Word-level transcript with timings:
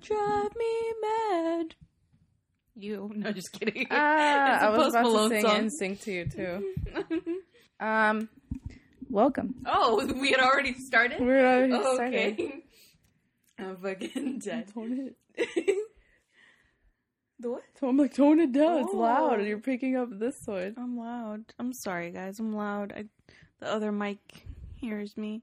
drive 0.00 0.56
me 0.56 0.94
mad. 1.02 1.74
You 2.76 3.10
no, 3.14 3.32
just 3.32 3.52
kidding. 3.52 3.82
It's 3.82 3.90
a 3.90 3.94
I 3.94 4.68
was 4.70 4.78
Post 4.78 4.94
about 4.96 5.02
Malone 5.04 5.30
to 5.30 5.36
sing 5.36 5.42
song. 5.46 5.58
and 5.58 5.72
sing 5.72 5.96
to 5.96 6.12
you 6.12 6.24
too. 6.26 6.74
Um, 7.80 8.28
welcome. 9.08 9.54
oh, 9.64 10.04
we 10.20 10.32
had 10.32 10.40
already 10.40 10.74
started. 10.74 11.18
We're 11.18 11.46
already 11.46 11.72
Oh, 11.74 11.94
started. 11.94 12.32
okay. 12.34 12.62
I'm 13.58 13.76
fucking 13.78 14.38
dead. 14.40 14.68
Tone 14.74 15.12
it. 15.36 15.48
the 17.38 17.50
what? 17.50 17.62
So 17.80 17.88
I'm 17.88 17.96
like, 17.96 18.14
tone 18.14 18.38
it 18.40 18.52
down. 18.52 18.80
It's 18.82 18.92
loud, 18.92 19.32
Oh. 19.32 19.34
and 19.38 19.46
you're 19.48 19.58
picking 19.60 19.96
up 19.96 20.08
this 20.12 20.46
one. 20.46 20.74
I'm 20.76 20.98
loud. 20.98 21.44
I'm 21.58 21.72
sorry, 21.72 22.10
guys. 22.10 22.38
I'm 22.38 22.52
loud. 22.54 22.92
I, 22.94 23.04
the 23.60 23.72
other 23.72 23.92
mic 23.92 24.18
hears 24.76 25.16
me. 25.16 25.42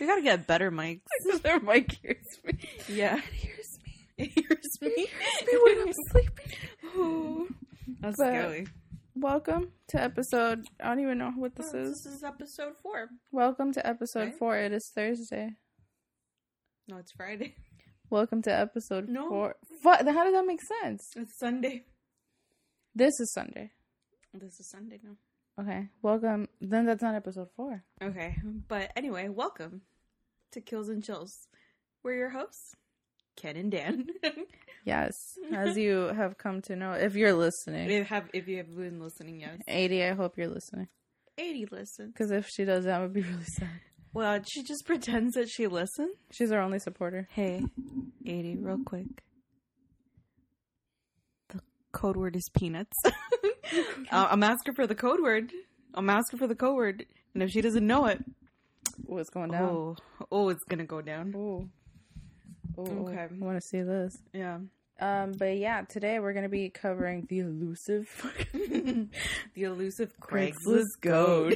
We 0.00 0.06
gotta 0.06 0.22
get 0.22 0.46
better 0.46 0.70
mics. 0.70 1.00
Their 1.42 1.60
mic 1.60 1.92
hears 2.02 2.38
me. 2.42 2.54
Yeah. 2.88 3.20
It 4.18 4.30
hears 4.32 4.80
me. 4.80 4.88
It 4.88 5.08
hears 5.10 5.46
me. 5.46 5.52
me 5.52 5.58
when 5.76 5.88
I'm 5.88 5.94
sleeping. 6.10 6.52
Oh, 6.96 7.48
that's 8.00 8.16
But- 8.16 8.26
scary. 8.28 8.66
Welcome 9.18 9.72
to 9.88 10.00
episode. 10.02 10.66
I 10.78 10.88
don't 10.88 11.00
even 11.00 11.16
know 11.16 11.30
what 11.36 11.54
this 11.56 11.70
Oh, 11.74 11.78
is. 11.78 12.02
This 12.04 12.14
is 12.16 12.22
episode 12.22 12.74
four. 12.82 13.08
Welcome 13.32 13.72
to 13.72 13.86
episode 13.86 14.24
Right? 14.24 14.38
four. 14.38 14.56
It 14.58 14.72
is 14.72 14.90
Thursday. 14.94 15.52
No, 16.86 16.98
it's 16.98 17.12
Friday. 17.12 17.54
Welcome 18.10 18.42
to 18.42 18.52
episode 18.52 19.08
No. 19.08 19.28
four. 19.30 19.56
What? 19.82 20.06
How 20.06 20.24
does 20.24 20.34
that 20.34 20.46
make 20.46 20.60
sense? 20.82 21.02
It's 21.16 21.38
Sunday. 21.38 21.84
This 22.94 23.18
is 23.20 23.32
Sunday. 23.32 23.70
This 24.34 24.60
is 24.60 24.68
Sunday 24.70 25.00
now. 25.02 25.16
Okay. 25.62 25.88
Welcome. 26.02 26.48
Then 26.60 26.84
that's 26.84 27.02
not 27.02 27.14
episode 27.14 27.48
four. 27.56 27.84
Okay, 28.02 28.36
but 28.68 28.92
anyway, 28.96 29.28
welcome 29.30 29.80
to 30.52 30.60
Kills 30.60 30.90
and 30.90 31.02
Chills. 31.02 31.48
We're 32.02 32.16
your 32.16 32.30
hosts, 32.30 32.74
Ken 33.36 33.56
and 33.56 33.70
Dan. 33.70 34.06
Yes. 34.84 35.12
As 35.52 35.76
you 35.84 36.12
have 36.16 36.38
come 36.38 36.62
to 36.62 36.76
know, 36.76 36.92
if 36.92 37.14
you're 37.16 37.34
listening, 37.34 37.90
if 37.90 38.08
have 38.08 38.30
if 38.32 38.48
you 38.48 38.58
have 38.58 38.74
been 38.74 39.00
listening, 39.00 39.40
yes. 39.40 39.58
80, 39.68 40.04
I 40.04 40.14
hope 40.14 40.38
you're 40.38 40.48
listening. 40.48 40.88
Eighty 41.38 41.66
listens. 41.70 42.12
Because 42.12 42.30
if 42.30 42.48
she 42.48 42.64
does, 42.64 42.84
that 42.84 43.00
would 43.00 43.12
be 43.12 43.20
really 43.32 43.44
sad. 43.44 43.68
Well, 44.14 44.40
she 44.48 44.62
just 44.62 44.86
pretends 44.86 45.34
that 45.34 45.50
she 45.50 45.66
listens. 45.66 46.12
She's 46.30 46.50
our 46.50 46.60
only 46.62 46.78
supporter. 46.78 47.28
Hey, 47.32 47.62
80, 48.24 48.56
real 48.56 48.78
quick. 48.86 49.06
The 51.50 51.60
code 51.92 52.16
word 52.16 52.34
is 52.36 52.48
peanuts. 52.56 52.96
I'm 54.10 54.42
asking 54.42 54.74
for 54.74 54.86
the 54.86 54.94
code 54.94 55.20
word. 55.20 55.52
I'm 55.92 56.08
asking 56.08 56.38
for 56.38 56.46
the 56.46 56.54
code 56.54 56.76
word. 56.76 57.04
And 57.34 57.42
if 57.42 57.50
she 57.50 57.60
doesn't 57.60 57.86
know 57.86 58.06
it, 58.06 58.24
What's 59.04 59.28
going 59.28 59.50
down? 59.50 59.62
oh, 59.68 59.96
oh, 60.32 60.48
it's 60.48 60.64
going 60.64 60.78
to 60.78 60.86
go 60.86 61.02
down. 61.02 61.34
Oh. 61.36 61.68
Oh, 62.78 62.82
Okay. 63.08 63.22
I 63.30 63.44
want 63.44 63.60
to 63.60 63.66
see 63.66 63.80
this. 63.82 64.16
Yeah. 64.32 64.58
Um, 64.98 65.32
but 65.32 65.58
yeah, 65.58 65.82
today 65.82 66.20
we're 66.20 66.32
gonna 66.32 66.48
be 66.48 66.70
covering 66.70 67.26
the 67.28 67.40
elusive 67.40 68.08
the 68.54 69.62
elusive 69.62 70.14
Craigslist 70.20 71.00
goat. 71.02 71.54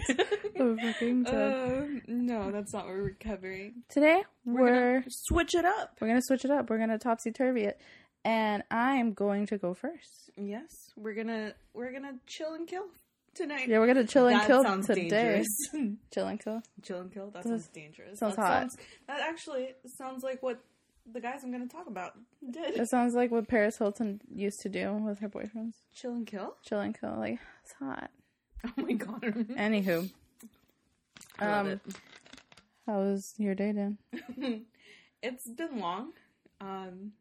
of 0.56 0.78
fucking 0.80 1.24
Ted. 1.24 1.34
uh, 1.34 1.84
no, 2.06 2.50
that's 2.50 2.74
not 2.74 2.84
what 2.86 2.96
we're 2.96 3.16
covering. 3.18 3.82
Today 3.88 4.24
We're, 4.44 4.60
we're 4.62 4.98
gonna 5.00 5.04
switch 5.08 5.54
it 5.54 5.64
up. 5.64 5.96
we're 6.00 6.08
gonna 6.08 6.20
switch 6.22 6.44
it 6.44 6.50
up. 6.50 6.68
We're 6.68 6.78
gonna 6.78 6.98
topsy 6.98 7.32
turvy 7.32 7.62
it, 7.64 7.80
and 8.26 8.62
I'm 8.70 9.14
going 9.14 9.46
to 9.46 9.56
go 9.56 9.72
first. 9.72 10.30
Yes, 10.36 10.92
we're 10.96 11.14
gonna 11.14 11.54
we're 11.72 11.92
gonna 11.92 12.16
chill 12.26 12.52
and 12.52 12.68
kill 12.68 12.84
tonight. 13.34 13.68
Yeah, 13.68 13.78
we're 13.78 13.86
gonna 13.86 14.04
chill 14.06 14.26
and 14.26 14.38
that 14.38 14.46
kill 14.48 14.62
sounds 14.64 14.86
today. 14.86 15.08
dangerous. 15.08 15.48
Chill 16.12 16.26
and 16.26 16.38
kill. 16.38 16.62
chill 16.82 17.00
and 17.00 17.10
kill. 17.10 17.30
That 17.30 17.44
That 17.44 17.48
sounds 17.48 17.68
dangerous. 17.68 18.18
sounds 18.18 18.36
that 18.36 18.42
hot. 18.42 18.60
Sounds, 18.60 18.76
that 19.06 19.20
actually 19.20 19.68
sounds 19.96 20.22
like 20.22 20.42
what 20.42 20.60
the 21.10 21.20
guys 21.20 21.42
I'm 21.44 21.52
gonna 21.52 21.66
talk 21.66 21.86
about 21.86 22.14
did. 22.48 22.76
It 22.76 22.88
sounds 22.88 23.14
like 23.14 23.30
what 23.30 23.48
Paris 23.48 23.78
Hilton 23.78 24.20
used 24.32 24.60
to 24.62 24.68
do 24.68 24.92
with 24.94 25.18
her 25.20 25.28
boyfriends. 25.28 25.74
chill 25.94 26.12
and 26.12 26.26
kill. 26.26 26.56
Chill 26.62 26.80
and 26.80 26.98
kill. 26.98 27.14
Like 27.16 27.38
it's 27.64 27.72
hot. 27.72 28.10
Oh 28.62 28.82
my 28.82 28.92
god. 28.92 29.22
Anywho, 29.22 30.10
I 31.38 31.46
love 31.46 31.66
um, 31.66 31.80
how 32.86 32.98
was 32.98 33.32
your 33.38 33.54
day, 33.54 33.72
Dan? 33.72 33.96
it. 34.12 34.62
it's 35.22 35.48
been 35.48 35.80
long, 35.80 36.12
um, 36.60 37.12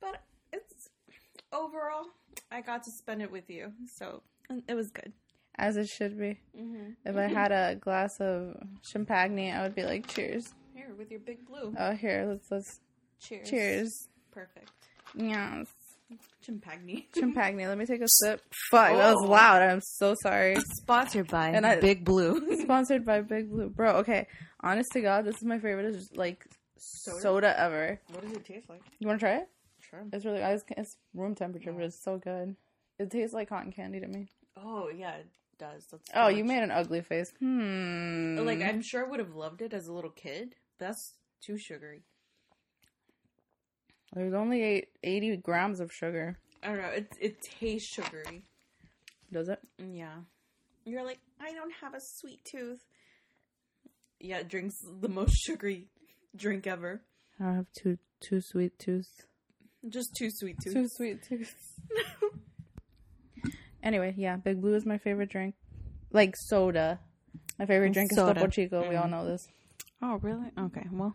but 0.00 0.22
it's 0.52 0.90
overall 1.52 2.06
I 2.52 2.60
got 2.60 2.84
to 2.84 2.90
spend 2.90 3.20
it 3.22 3.32
with 3.32 3.50
you, 3.50 3.72
so 3.92 4.22
it 4.68 4.74
was 4.74 4.90
good. 4.90 5.12
As 5.56 5.76
it 5.76 5.88
should 5.88 6.18
be. 6.18 6.38
Mm-hmm. 6.56 6.92
If 7.04 7.16
I 7.16 7.26
had 7.26 7.50
a 7.50 7.74
glass 7.74 8.20
of 8.20 8.56
champagne, 8.82 9.52
I 9.52 9.62
would 9.62 9.74
be 9.74 9.82
like, 9.82 10.06
"Cheers." 10.06 10.54
Here 10.86 10.94
with 10.96 11.10
your 11.10 11.20
big 11.20 11.46
blue. 11.46 11.74
Oh, 11.78 11.92
here, 11.92 12.26
let's 12.28 12.50
let's 12.50 12.80
cheers. 13.20 13.48
cheers. 13.48 14.08
Perfect. 14.32 14.70
Yes, 15.14 15.66
Chimpagni. 16.46 17.04
champagne. 17.14 17.56
Let 17.58 17.76
me 17.78 17.86
take 17.86 18.00
a 18.00 18.08
sip. 18.08 18.40
Fuck, 18.70 18.92
that 18.96 19.14
was 19.14 19.22
Oh. 19.24 19.30
loud. 19.30 19.62
I'm 19.62 19.80
so 19.80 20.14
sorry. 20.22 20.56
Sponsored 20.74 21.28
by 21.28 21.48
And 21.50 21.66
I- 21.66 21.78
Big 21.80 22.04
Blue. 22.04 22.56
Sponsored 22.62 23.04
by 23.04 23.20
Big 23.20 23.50
Blue, 23.50 23.68
bro. 23.68 23.96
Okay, 23.98 24.26
honest 24.60 24.90
to 24.92 25.00
God, 25.00 25.24
this 25.24 25.36
is 25.36 25.44
my 25.44 25.58
favorite. 25.58 25.86
Is 25.86 26.10
like 26.14 26.44
soda? 26.78 27.58
ever. 27.58 28.00
what 28.12 28.22
does 28.22 28.32
it 28.32 28.44
taste 28.44 28.68
like? 28.68 28.82
You 28.98 29.06
want 29.06 29.20
to 29.20 29.26
try 29.26 29.36
it? 29.36 29.48
Sure. 29.88 30.00
It's 30.12 30.24
really 30.24 30.40
it's, 30.40 30.64
it's 30.70 30.96
room 31.14 31.34
temperature, 31.34 31.72
but 31.72 31.84
it's 31.84 32.02
so 32.02 32.16
good. 32.18 32.56
It 32.98 33.10
tastes 33.10 33.34
like 33.34 33.48
cotton 33.50 33.72
candy 33.72 34.00
to 34.00 34.06
me. 34.08 34.28
Oh 34.56 34.88
yeah, 34.88 35.16
it 35.16 35.26
does. 35.58 35.86
That's 35.90 36.08
Oh, 36.14 36.28
you 36.28 36.44
made 36.44 36.62
an 36.62 36.70
ugly 36.70 37.02
face. 37.02 37.32
Hmm. 37.38 38.38
like 38.44 38.62
I'm 38.62 38.80
sure 38.82 39.04
I 39.04 39.08
would 39.08 39.18
have 39.20 39.34
loved 39.34 39.60
it 39.62 39.72
as 39.74 39.86
a 39.88 39.92
little 39.92 40.10
kid. 40.10 40.54
That's 40.82 41.12
too 41.40 41.56
sugary. 41.58 42.02
There's 44.12 44.34
only 44.34 44.62
eight, 44.64 44.88
80 45.04 45.36
grams 45.36 45.78
of 45.78 45.92
sugar. 45.92 46.38
I 46.60 46.66
don't 46.66 46.78
know. 46.78 46.88
It 46.88 47.12
it 47.20 47.36
tastes 47.40 47.88
sugary. 47.94 48.42
Does 49.32 49.48
it? 49.48 49.60
Yeah. 49.78 50.16
You're 50.84 51.04
like, 51.04 51.20
I 51.40 51.52
don't 51.52 51.72
have 51.80 51.94
a 51.94 52.00
sweet 52.00 52.44
tooth. 52.44 52.80
Yeah, 54.18 54.38
it 54.38 54.48
drinks 54.48 54.74
the 55.00 55.08
most 55.08 55.34
sugary 55.46 55.86
drink 56.34 56.66
ever. 56.66 57.02
I 57.38 57.44
don't 57.44 57.54
have 57.54 57.72
two 57.72 57.98
two 58.20 58.40
sweet 58.40 58.76
tooth. 58.80 59.24
Just 59.88 60.16
two 60.16 60.30
sweet 60.32 60.56
tooth. 60.62 60.74
Two 60.74 60.88
sweet 60.88 61.22
tooth. 61.22 61.54
anyway, 63.84 64.14
yeah, 64.16 64.34
Big 64.36 64.60
Blue 64.60 64.74
is 64.74 64.84
my 64.84 64.98
favorite 64.98 65.30
drink. 65.30 65.54
Like 66.12 66.34
soda. 66.36 66.98
My 67.58 67.66
favorite 67.66 67.92
drink 67.92 68.10
Soda. 68.12 68.32
is 68.32 68.34
Topo 68.42 68.50
Chico. 68.50 68.88
We 68.88 68.96
all 68.96 69.06
Mhm. 69.06 69.10
know 69.10 69.24
this. 69.26 69.48
Oh, 70.02 70.16
really? 70.16 70.50
Okay. 70.58 70.86
Well, 70.90 71.14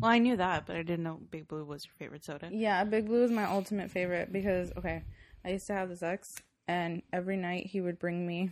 well, 0.00 0.10
I 0.10 0.18
knew 0.18 0.36
that, 0.36 0.66
but 0.66 0.76
I 0.76 0.82
didn't 0.82 1.02
know 1.02 1.20
Big 1.30 1.48
Blue 1.48 1.64
was 1.64 1.84
your 1.84 1.94
favorite 1.98 2.24
soda. 2.24 2.48
Yeah, 2.52 2.84
Big 2.84 3.06
Blue 3.06 3.24
is 3.24 3.30
my 3.30 3.44
ultimate 3.44 3.90
favorite 3.90 4.32
because 4.32 4.72
okay, 4.76 5.02
I 5.44 5.50
used 5.50 5.66
to 5.68 5.72
have 5.74 5.88
this 5.88 6.02
ex, 6.02 6.36
and 6.68 7.02
every 7.12 7.36
night 7.36 7.66
he 7.66 7.80
would 7.80 7.98
bring 7.98 8.26
me 8.26 8.50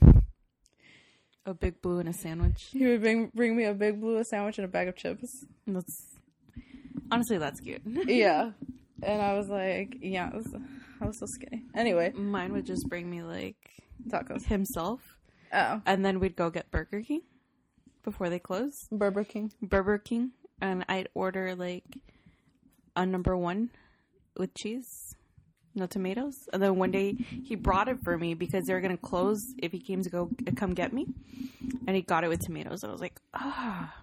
A 1.47 1.55
Big 1.55 1.81
Blue 1.83 1.99
and 1.99 2.09
a 2.09 2.13
sandwich. 2.13 2.69
he 2.73 2.87
would 2.87 3.01
bring 3.01 3.31
bring 3.35 3.57
me 3.57 3.65
a 3.65 3.75
Big 3.75 4.01
Blue, 4.01 4.19
a 4.19 4.25
sandwich, 4.25 4.59
and 4.59 4.65
a 4.65 4.69
bag 4.69 4.89
of 4.89 4.97
chips. 4.97 5.45
That's 5.67 6.07
honestly 7.11 7.39
that's 7.39 7.61
cute. 7.61 7.83
Yeah, 8.07 8.51
and 9.03 9.23
I 9.23 9.35
was 9.35 9.49
like, 9.49 9.97
yeah, 10.01 10.31
I 10.33 10.37
was, 10.37 10.55
I 11.01 11.07
was 11.07 11.19
so 11.19 11.27
skinny. 11.27 11.65
Anyway, 11.75 12.11
Mine 12.13 12.53
would 12.53 12.67
just 12.67 12.89
bring 12.89 13.09
me 13.11 13.23
like 13.23 13.57
tacos. 14.09 14.45
himself, 14.45 15.17
Oh, 15.53 15.81
and 15.87 16.05
then 16.05 16.21
we'd 16.21 16.37
go 16.37 16.51
get 16.51 16.71
Burger 16.71 17.01
King 17.03 17.23
before 18.03 18.29
they 18.31 18.39
close. 18.39 18.73
Burger 18.91 19.25
King. 19.25 19.53
Burger 19.63 19.99
King, 19.99 20.33
and 20.61 20.85
I'd 20.89 21.09
order 21.15 21.55
like 21.55 21.85
a 22.97 23.07
number 23.07 23.37
one 23.37 23.71
with 24.37 24.55
cheese, 24.55 25.15
no 25.75 25.87
tomatoes. 25.87 26.35
And 26.53 26.63
then 26.63 26.77
one 26.77 26.91
day 26.91 27.17
he 27.43 27.55
brought 27.57 27.89
it 27.89 27.99
for 28.03 28.17
me 28.19 28.35
because 28.35 28.65
they 28.67 28.75
were 28.75 28.81
gonna 28.81 28.97
close 28.97 29.41
if 29.59 29.73
he 29.73 29.81
came 29.81 30.03
to 30.03 30.11
go 30.11 30.31
come 30.57 30.75
get 30.75 30.93
me, 30.93 31.07
and 31.87 31.95
he 31.97 32.03
got 32.03 32.25
it 32.25 32.29
with 32.29 32.41
tomatoes. 32.41 32.83
I 32.85 32.89
was 32.91 33.01
like, 33.01 33.21
ah. 33.35 33.95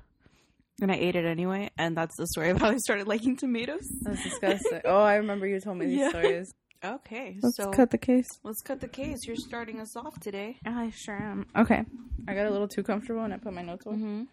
And 0.79 0.91
I 0.91 0.96
ate 0.96 1.16
it 1.16 1.25
anyway, 1.25 1.72
and 1.78 1.97
that's 1.97 2.16
the 2.18 2.28
story 2.28 2.52
of 2.52 2.59
how 2.62 2.69
I 2.69 2.78
started 2.78 3.08
liking 3.08 3.35
tomatoes. 3.35 3.81
That's 4.03 4.22
disgusting. 4.29 4.81
oh, 4.85 5.02
I 5.02 5.16
remember 5.16 5.47
you 5.47 5.59
told 5.59 5.78
me 5.78 5.88
these 5.88 5.97
Yeah. 5.99 6.09
stories. 6.09 6.53
Okay, 6.84 7.38
Let's 7.41 7.58
so 7.58 7.72
cut 7.72 7.90
the 7.91 7.97
case. 7.97 8.28
let's 8.44 8.62
cut 8.62 8.79
the 8.79 8.88
case. 8.88 9.26
You're 9.26 9.35
starting 9.35 9.79
us 9.79 9.96
off 9.96 10.20
today. 10.20 10.58
I 10.66 10.91
sure 10.91 11.16
am. 11.16 11.47
Okay, 11.56 11.84
I 12.28 12.34
got 12.35 12.46
a 12.46 12.52
little 12.52 12.68
too 12.68 12.84
comfortable 12.84 13.24
and 13.24 13.34
I 13.34 13.38
put 13.38 13.53
my 13.53 13.64
notes 13.64 13.85
away. 13.85 13.96
Mm-hmm. 13.96 14.24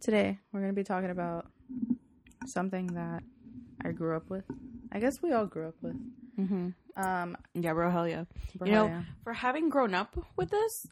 Today, 0.00 0.38
we're 0.52 0.60
going 0.60 0.72
to 0.72 0.76
be 0.76 0.84
talking 0.84 1.10
about 1.10 1.46
something 2.46 2.86
that 2.88 3.22
I 3.84 3.92
grew 3.92 4.16
up 4.16 4.30
with. 4.30 4.44
I 4.92 5.00
guess 5.00 5.20
we 5.22 5.32
all 5.32 5.46
grew 5.46 5.68
up 5.68 5.74
with. 5.82 5.96
Mm-hmm. 6.38 6.68
Um, 6.96 7.36
Yeah, 7.54 7.74
bro, 7.74 7.90
hell 7.90 8.08
yeah. 8.08 8.24
You 8.64 8.72
know, 8.72 8.86
Brahaya. 8.86 9.06
for 9.24 9.32
having 9.34 9.68
grown 9.68 9.94
up 9.94 10.16
with 10.36 10.50
this, 10.50 10.86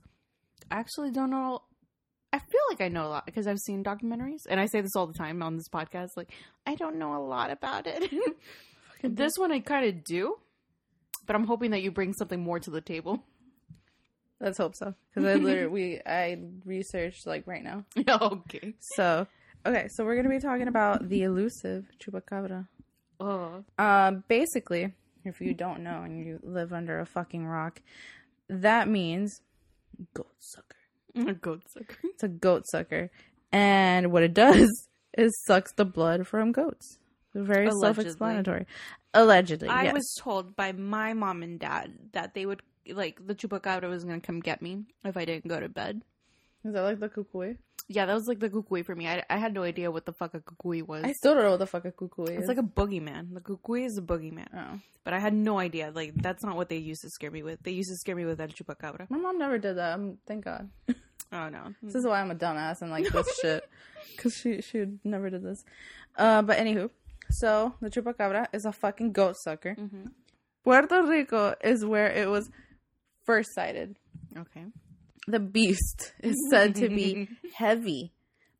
I 0.71 0.76
actually 0.79 1.11
don't 1.11 1.31
know. 1.31 1.61
I 2.32 2.38
feel 2.38 2.61
like 2.71 2.82
I 2.82 2.88
know 2.88 3.06
a 3.06 3.09
lot 3.09 3.26
because 3.26 3.47
I've 3.47 3.59
seen 3.59 3.82
documentaries, 3.82 4.43
and 4.49 4.61
I 4.61 4.67
say 4.67 4.82
this 4.82 4.94
all 4.94 5.06
the 5.06 5.14
time 5.14 5.43
on 5.43 5.56
this 5.56 5.69
podcast. 5.71 6.11
Like, 6.17 6.31
I 6.67 6.75
don't 6.75 6.97
know 6.99 7.17
a 7.17 7.25
lot 7.25 7.50
about 7.50 7.87
it. 7.87 8.11
this 9.03 9.38
one 9.38 9.50
I 9.50 9.61
kind 9.61 9.87
of 9.87 10.05
do, 10.05 10.37
but 11.28 11.36
I'm 11.36 11.44
hoping 11.44 11.70
that 11.70 11.82
you 11.82 11.92
bring 11.92 12.12
something 12.14 12.42
more 12.42 12.58
to 12.58 12.70
the 12.70 12.80
table. 12.80 13.22
let's 14.40 14.58
hope 14.58 14.75
so. 14.75 14.94
Because 15.14 15.28
I 15.28 15.34
literally, 15.34 15.69
we, 15.69 16.00
I 16.04 16.38
researched 16.64 17.26
like 17.26 17.46
right 17.46 17.62
now. 17.62 17.84
okay. 18.08 18.75
So, 18.96 19.26
okay, 19.64 19.86
so 19.90 20.04
we're 20.04 20.14
going 20.14 20.25
to 20.28 20.30
be 20.30 20.40
talking 20.40 20.66
about 20.69 21.08
the 21.08 21.22
elusive 21.22 21.86
chupacabra. 22.00 22.66
Oh, 23.20 23.64
Um, 23.78 24.25
basically, 24.28 24.94
if 25.25 25.40
you 25.40 25.54
don't 25.54 25.82
know 25.82 26.02
and 26.02 26.19
you 26.25 26.40
live 26.42 26.72
under 26.72 26.98
a 27.00 27.06
fucking 27.06 27.46
rock, 27.46 27.82
that 28.48 28.88
means 28.88 29.40
goat 30.14 30.34
sucker. 30.38 30.76
A 31.16 31.34
goat 31.34 31.62
sucker. 31.69 31.96
It's 32.04 32.22
a 32.22 32.28
goat 32.28 32.62
sucker, 32.69 33.10
and 33.50 34.12
what 34.12 34.22
it 34.22 34.34
does 34.34 34.88
is 35.19 35.32
sucks 35.46 35.72
the 35.72 35.84
blood 35.84 36.28
from 36.28 36.52
goats. 36.52 36.98
Very 37.34 37.66
Allegedly. 37.66 37.80
self-explanatory. 38.04 38.66
Allegedly, 39.14 39.69
I 39.69 39.84
yes. 39.84 39.94
was 39.94 40.14
told 40.19 40.55
by 40.55 40.72
my 40.72 41.14
mom 41.14 41.43
and 41.43 41.58
dad 41.58 41.93
that 42.12 42.34
they 42.34 42.44
would 42.46 42.62
like 42.90 43.26
the 43.26 43.34
chupacabra 43.34 43.88
was 43.88 44.05
gonna 44.05 44.20
come 44.20 44.40
get 44.40 44.60
me 44.62 44.84
if 45.05 45.16
I 45.16 45.25
didn't 45.25 45.49
go 45.49 45.60
to 45.60 45.69
bed. 45.69 46.02
Is 46.64 46.75
that 46.75 46.82
like 46.82 47.00
the 47.00 47.08
cucuy? 47.08 47.56
Yeah, 47.90 48.05
that 48.05 48.12
was 48.12 48.28
like 48.28 48.38
the 48.38 48.50
cucuy 48.50 48.84
for 48.84 48.94
me. 48.94 49.08
I, 49.08 49.25
I 49.31 49.38
had 49.38 49.55
no 49.55 49.62
idea 49.62 49.90
what 49.90 50.05
the 50.05 50.12
fuck 50.12 50.34
a 50.34 50.40
cucuy 50.40 50.87
was. 50.87 51.05
I 51.05 51.12
still 51.12 51.34
don't 51.34 51.44
know 51.44 51.52
what 51.52 51.58
the 51.58 51.66
fuck 51.66 51.87
a 51.87 51.93
cucuy 51.93 52.31
is. 52.32 52.40
it's 52.40 52.49
like 52.49 52.58
a 52.58 52.62
boogeyman. 52.62 53.32
The 53.32 53.40
cucuy 53.40 53.87
is 53.87 53.96
a 53.96 54.02
boogeyman, 54.02 54.49
oh. 54.55 54.78
but 55.05 55.14
I 55.14 55.19
had 55.19 55.32
no 55.32 55.58
idea. 55.58 55.90
Like 55.94 56.14
that's 56.16 56.44
not 56.44 56.56
what 56.56 56.69
they 56.69 56.76
used 56.76 57.00
to 57.02 57.11
scare 57.11 57.31
me 57.31 57.43
with. 57.43 57.62
They 57.62 57.70
used 57.70 57.90
to 57.90 57.96
scare 57.96 58.14
me 58.14 58.26
with 58.26 58.40
el 58.40 58.49
chupacabra. 58.49 59.08
My 59.08 59.16
mom 59.16 59.38
never 59.38 59.58
did 59.58 59.78
that. 59.78 59.94
Um, 59.94 60.19
thank 60.26 60.44
God. 60.44 60.69
Oh 61.31 61.50
no, 61.50 61.75
This 61.82 61.94
is 61.94 62.06
why 62.06 62.20
I'm 62.22 62.31
a 62.31 62.34
dumbass 62.34 62.81
and 62.81 62.90
like 62.90 63.06
this 63.12 63.38
shit. 63.40 63.69
Because 64.16 64.34
she 64.34 64.62
she 64.62 64.87
never 65.04 65.28
did 65.28 65.43
this. 65.43 65.64
Uh, 66.16 66.43
but 66.43 66.56
anywho, 66.56 66.90
so 67.30 67.75
the 67.80 67.90
chupacabra 67.90 68.46
is 68.52 68.64
a 68.64 68.72
fucking 68.72 69.12
goat 69.12 69.36
sucker. 69.42 69.75
Mhm. 69.75 70.12
Puerto 70.64 71.02
Rico 71.02 71.54
is 71.62 71.84
where 71.84 72.10
it 72.10 72.28
was 72.28 72.50
first 73.25 73.54
sighted. 73.54 73.98
okay. 74.36 74.64
The 75.26 75.40
beast 75.40 76.12
is 76.20 76.34
said 76.50 76.75
to 76.76 76.88
be 76.88 77.28
heavy, 77.54 78.12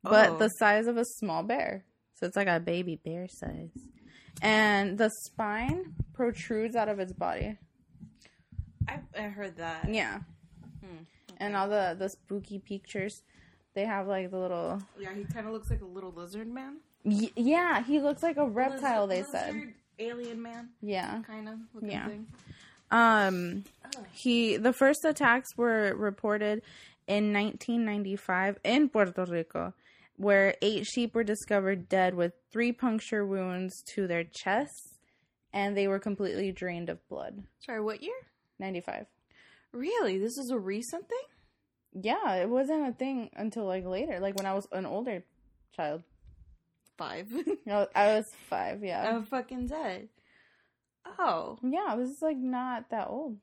but 0.03 0.29
Oh. 0.31 0.37
the 0.37 0.47
size 0.49 0.85
of 0.87 0.97
a 0.97 1.05
small 1.05 1.41
bear. 1.43 1.83
So 2.15 2.27
it's 2.27 2.35
like 2.35 2.47
a 2.47 2.59
baby 2.59 2.95
bear 3.03 3.27
size. 3.27 3.71
And 4.41 4.97
the 4.97 5.09
spine 5.25 5.95
protrudes 6.13 6.75
out 6.75 6.87
of 6.89 6.99
its 6.99 7.11
body. 7.13 7.57
I, 8.87 8.99
I 9.17 9.21
heard 9.23 9.57
that. 9.57 9.93
Yeah. 9.93 10.19
Hmm. 10.83 11.03
And 11.37 11.55
all 11.55 11.69
the, 11.69 11.95
the 11.97 12.09
spooky 12.09 12.59
pictures, 12.59 13.21
they 13.73 13.85
have 13.85 14.07
like 14.07 14.29
the 14.31 14.37
little. 14.37 14.81
Yeah, 14.99 15.13
he 15.13 15.23
kind 15.25 15.47
of 15.47 15.53
looks 15.53 15.69
like 15.69 15.81
a 15.81 15.85
little 15.85 16.11
lizard 16.11 16.47
man. 16.47 16.77
Y- 17.03 17.31
yeah, 17.35 17.83
he 17.83 17.99
looks 17.99 18.21
like 18.23 18.37
a 18.37 18.47
reptile, 18.47 19.07
they 19.07 19.23
said. 19.23 19.53
lizard 19.53 19.73
Alien 19.99 20.41
man, 20.41 20.69
Yeah. 20.81 21.21
kind 21.27 21.49
of 21.49 21.59
looking 21.73 21.91
Yeah. 21.91 22.07
thing. 22.07 22.27
Um 22.91 23.63
he 24.13 24.57
the 24.57 24.73
first 24.73 25.03
attacks 25.05 25.55
were 25.57 25.93
reported 25.95 26.61
in 27.07 27.31
1995 27.33 28.57
in 28.63 28.89
Puerto 28.89 29.25
Rico 29.25 29.73
where 30.17 30.55
eight 30.61 30.85
sheep 30.85 31.15
were 31.15 31.23
discovered 31.23 31.87
dead 31.87 32.13
with 32.15 32.33
three 32.51 32.71
puncture 32.71 33.25
wounds 33.25 33.81
to 33.93 34.05
their 34.07 34.23
chests 34.23 34.97
and 35.53 35.75
they 35.77 35.87
were 35.87 35.99
completely 35.99 36.51
drained 36.51 36.89
of 36.89 37.07
blood. 37.07 37.43
Sorry, 37.65 37.81
what 37.81 38.01
year? 38.03 38.15
95. 38.59 39.05
Really? 39.71 40.17
This 40.17 40.37
is 40.37 40.49
a 40.51 40.57
recent 40.59 41.07
thing? 41.07 41.27
Yeah, 42.03 42.35
it 42.35 42.49
wasn't 42.49 42.87
a 42.87 42.93
thing 42.93 43.29
until 43.35 43.65
like 43.65 43.85
later, 43.85 44.19
like 44.19 44.35
when 44.35 44.45
I 44.45 44.53
was 44.53 44.67
an 44.71 44.85
older 44.85 45.23
child. 45.75 46.03
Five. 46.99 47.31
I 47.67 47.71
was, 47.71 47.87
I 47.95 48.07
was 48.17 48.25
5, 48.49 48.83
yeah. 48.83 49.09
I'm 49.09 49.23
fucking 49.23 49.67
dead. 49.67 50.09
Oh, 51.17 51.57
yeah, 51.63 51.95
this 51.97 52.09
is 52.09 52.21
like 52.21 52.37
not 52.37 52.89
that 52.89 53.07
old. 53.07 53.37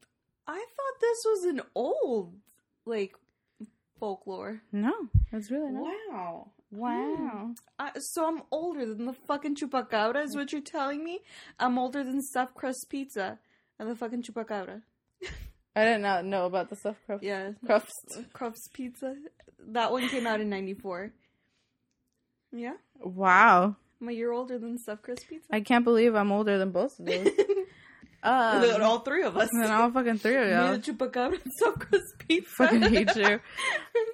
I 0.46 0.58
thought 0.58 1.00
this 1.00 1.24
was 1.24 1.44
an 1.44 1.62
old, 1.74 2.34
like, 2.84 3.14
folklore. 3.98 4.60
No, 4.72 4.92
it's 5.32 5.50
really 5.50 5.72
not. 5.72 5.82
Wow. 5.82 6.50
Wow. 6.70 7.54
Uh, 7.78 7.98
so 7.98 8.28
I'm 8.28 8.42
older 8.50 8.84
than 8.84 9.06
the 9.06 9.14
fucking 9.14 9.56
chupacabra, 9.56 10.22
is 10.22 10.36
what 10.36 10.52
you're 10.52 10.60
telling 10.60 11.02
me? 11.02 11.20
I'm 11.58 11.78
older 11.78 12.04
than 12.04 12.20
stuffed 12.20 12.54
crust 12.54 12.86
pizza 12.90 13.38
and 13.78 13.88
the 13.88 13.96
fucking 13.96 14.22
chupacabra. 14.22 14.82
I 15.74 15.84
did 15.84 16.02
not 16.02 16.26
know 16.26 16.44
about 16.44 16.68
the 16.68 16.76
stuffed 16.76 17.04
crust. 17.06 17.24
Yeah. 17.24 17.52
crust. 17.64 18.18
Crust 18.34 18.70
pizza. 18.74 19.16
That 19.58 19.92
one 19.92 20.08
came 20.10 20.26
out 20.26 20.40
in 20.40 20.50
94. 20.50 21.12
Yeah? 22.52 22.74
Wow. 23.00 23.76
I'm 24.00 24.08
a 24.08 24.12
year 24.12 24.30
older 24.32 24.58
than 24.58 24.78
stuffed 24.78 25.02
crust 25.02 25.26
pizza. 25.28 25.46
I 25.50 25.60
can't 25.60 25.84
believe 25.84 26.14
I'm 26.14 26.30
older 26.32 26.58
than 26.58 26.70
both 26.70 26.98
of 26.98 27.06
those. 27.06 27.28
Um, 28.22 28.60
Look 28.60 28.80
all 28.82 28.98
three 29.00 29.22
of 29.22 29.36
us. 29.36 29.48
and 29.52 29.62
then 29.62 29.70
all 29.70 29.88
fucking 29.92 30.18
three 30.18 30.34
of 30.34 30.48
y'all. 30.48 30.72
the 30.72 30.78
chupacabra, 30.80 31.40
and 31.40 31.52
stuffed 31.60 31.78
crust 31.78 32.14
pizza. 32.26 32.50
fucking 32.56 32.82
hate 32.92 33.14
you. 33.14 33.38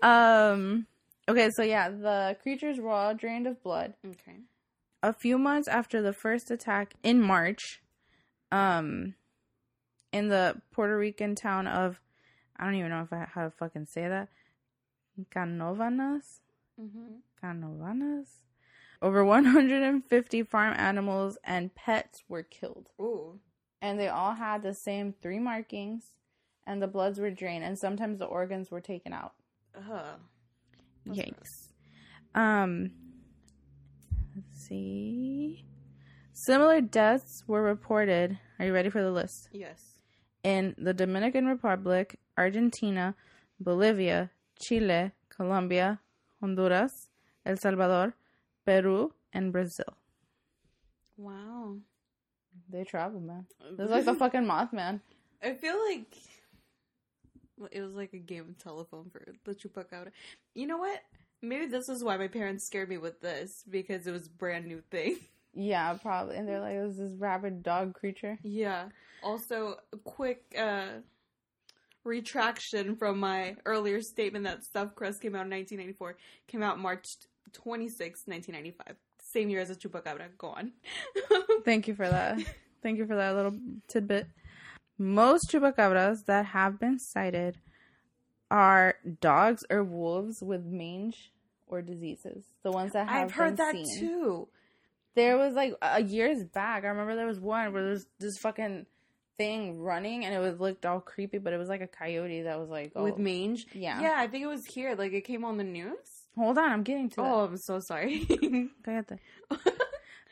Um. 0.07 0.87
Okay, 1.29 1.49
so 1.57 1.63
yeah, 1.63 1.89
the 1.89 2.37
creatures 2.43 2.79
were 2.79 2.91
all 2.91 3.15
drained 3.15 3.47
of 3.47 3.63
blood. 3.63 3.95
okay. 4.07 4.37
A 5.03 5.15
few 5.15 5.39
months 5.39 5.67
after 5.67 6.03
the 6.03 6.13
first 6.13 6.51
attack 6.51 6.93
in 7.03 7.23
March, 7.23 7.81
um, 8.51 9.15
in 10.13 10.29
the 10.29 10.61
Puerto 10.73 10.99
Rican 10.99 11.35
town 11.35 11.67
of, 11.67 11.99
I 12.59 12.65
don't 12.67 12.75
even 12.75 12.91
know 12.91 13.03
if 13.03 13.13
I 13.15 13.27
how 13.33 13.45
to 13.45 13.51
fucking 13.51 13.87
say 13.87 14.07
that, 14.09 14.29
Canovanas, 15.35 16.41
Mm-hmm. 16.79 17.15
Canovanas. 17.43 18.27
Over 19.03 19.25
150 19.25 20.43
farm 20.45 20.75
animals 20.79 21.37
and 21.45 21.75
pets 21.75 22.23
were 22.29 22.45
killed. 22.45 22.89
Ooh. 23.01 23.41
and 23.83 23.99
they 23.99 24.09
all 24.09 24.35
had 24.35 24.63
the 24.63 24.75
same 24.75 25.13
three 25.21 25.41
markings 25.41 26.03
and 26.69 26.81
the 26.81 26.87
bloods 26.87 27.19
were 27.19 27.31
drained 27.33 27.65
and 27.65 27.77
sometimes 27.79 28.19
the 28.21 28.25
organs 28.27 28.71
were 28.71 28.81
taken 28.81 29.13
out. 29.13 29.33
Uh, 29.77 30.15
That's 31.05 31.19
yikes. 31.19 31.53
um 32.35 32.93
let's 34.37 34.67
see. 34.69 35.65
Similar 36.33 36.81
deaths 36.81 37.43
were 37.47 37.63
reported. 37.63 38.39
Are 38.59 38.65
you 38.67 38.73
ready 38.73 38.89
for 38.91 39.03
the 39.03 39.11
list? 39.21 39.49
Yes. 39.53 39.81
in 40.45 40.75
the 40.87 40.95
dominican 41.03 41.47
republic 41.47 42.07
argentina 42.45 43.05
bolivia 43.61 44.19
chile 44.63 45.13
colombia 45.37 45.89
honduras 46.41 46.95
el 47.47 47.57
salvador 47.65 48.07
peru 48.65 49.13
and 49.33 49.53
brazil 49.53 49.97
Wow. 51.17 51.77
they 52.71 52.85
travel 52.85 53.21
man 53.21 53.47
it's 53.79 53.91
like 53.91 54.05
the 54.05 54.15
fucking 54.23 54.43
mothman 54.45 55.01
I 55.45 55.55
feel 55.55 55.77
like 55.91 56.15
it 57.73 57.81
was 57.81 57.95
like 57.95 58.13
a 58.13 58.19
game 58.19 58.49
of 58.49 58.59
telephone 58.59 59.11
for 59.11 59.25
the 59.45 59.55
chupacabra. 59.55 60.11
You 60.55 60.67
know 60.69 60.79
what? 60.79 61.01
Maybe 61.43 61.67
this 61.67 61.89
is 61.89 62.03
why 62.05 62.17
my 62.17 62.29
parents 62.29 62.65
scared 62.65 62.89
me 62.89 62.97
with 62.99 63.21
this 63.21 63.65
because 63.69 64.07
it 64.07 64.13
was 64.13 64.29
brand 64.29 64.67
new 64.67 64.83
thing. 64.91 65.19
yeah 65.55 65.95
probably 66.01 66.37
and 66.37 66.49
they're 66.49 66.61
like 66.61 66.75
it 66.77 66.83
was 66.87 66.97
this 66.97 67.13
rabid 67.19 67.63
dog 67.65 67.93
creature 67.95 68.39
Yeah. 68.45 68.89
Also, 69.23 69.77
a 69.93 69.97
quick 69.99 70.43
uh, 70.59 71.01
retraction 72.05 72.97
from 72.97 73.19
my 73.19 73.57
earlier 73.67 74.01
statement 74.01 74.45
that 74.45 74.65
Stuffed 74.65 74.95
Crust 74.97 75.21
came 75.21 75.35
out 75.35 75.47
in 75.47 75.51
1994. 75.51 76.17
Came 76.49 76.63
out 76.63 76.79
March 76.79 77.07
26, 77.53 78.23
1995. 78.27 78.97
Same 79.19 79.51
year 79.51 79.61
as 79.61 79.71
a 79.71 79.77
Chupacabra. 79.77 80.37
Go 80.39 80.49
on. 80.49 80.73
Thank 81.65 81.89
you 81.89 81.95
for 81.95 82.09
that. 82.09 82.39
Thank 82.83 82.99
you 82.99 83.07
for 83.07 83.17
that 83.17 83.35
little 83.35 83.57
tidbit. 83.89 84.27
Most 84.99 85.51
chupacabras 85.51 86.27
that 86.27 86.47
have 86.47 86.79
been 86.79 86.99
cited 86.99 87.59
are 88.51 88.97
dogs 89.21 89.65
or 89.71 89.83
wolves 89.83 90.43
with 90.43 90.65
mange 90.65 91.33
or 91.67 91.81
diseases. 91.81 92.45
The 92.63 92.71
ones 92.71 92.93
that 92.93 93.09
have 93.09 93.25
I've 93.25 93.33
heard 93.33 93.57
that 93.57 93.75
seen. 93.75 93.99
too. 93.99 94.49
There 95.15 95.39
was 95.39 95.55
like 95.55 95.75
a 95.81 96.03
years 96.03 96.45
back. 96.45 96.85
I 96.85 96.89
remember 96.89 97.17
there 97.17 97.27
was 97.27 97.41
one 97.41 97.73
where 97.73 97.83
there's 97.83 98.07
this 98.19 98.39
fucking 98.39 98.87
thing 99.37 99.81
running 99.81 100.25
and 100.25 100.35
it 100.35 100.39
was 100.39 100.61
looked 100.61 100.85
all 100.87 101.01
creepy, 101.01 101.39
but 101.39 101.53
it 101.53 101.59
was 101.59 101.69
like 101.69 101.81
a 101.81 101.87
coyote 101.87 102.43
that 102.43 102.59
was 102.59 102.69
like 102.69 102.93
oh, 102.95 103.05
With 103.05 103.19
mange? 103.19 103.67
Yeah. 103.73 104.01
Yeah, 104.01 104.15
I 104.17 104.27
think 104.27 104.45
it 104.45 104.49
was 104.49 104.67
here. 104.67 104.95
Like, 104.95 105.13
it 105.13 105.23
came 105.23 105.45
on 105.45 105.57
the 105.57 105.65
news. 105.65 106.22
Hold 106.37 106.59
on, 106.59 106.71
I'm 106.73 106.83
getting 106.83 107.09
to 107.11 107.17
that. 107.17 107.23
Oh, 107.23 107.45
I'm 107.45 107.57
so 107.59 107.79
sorry. 107.87 108.21
Cállate. 108.85 109.19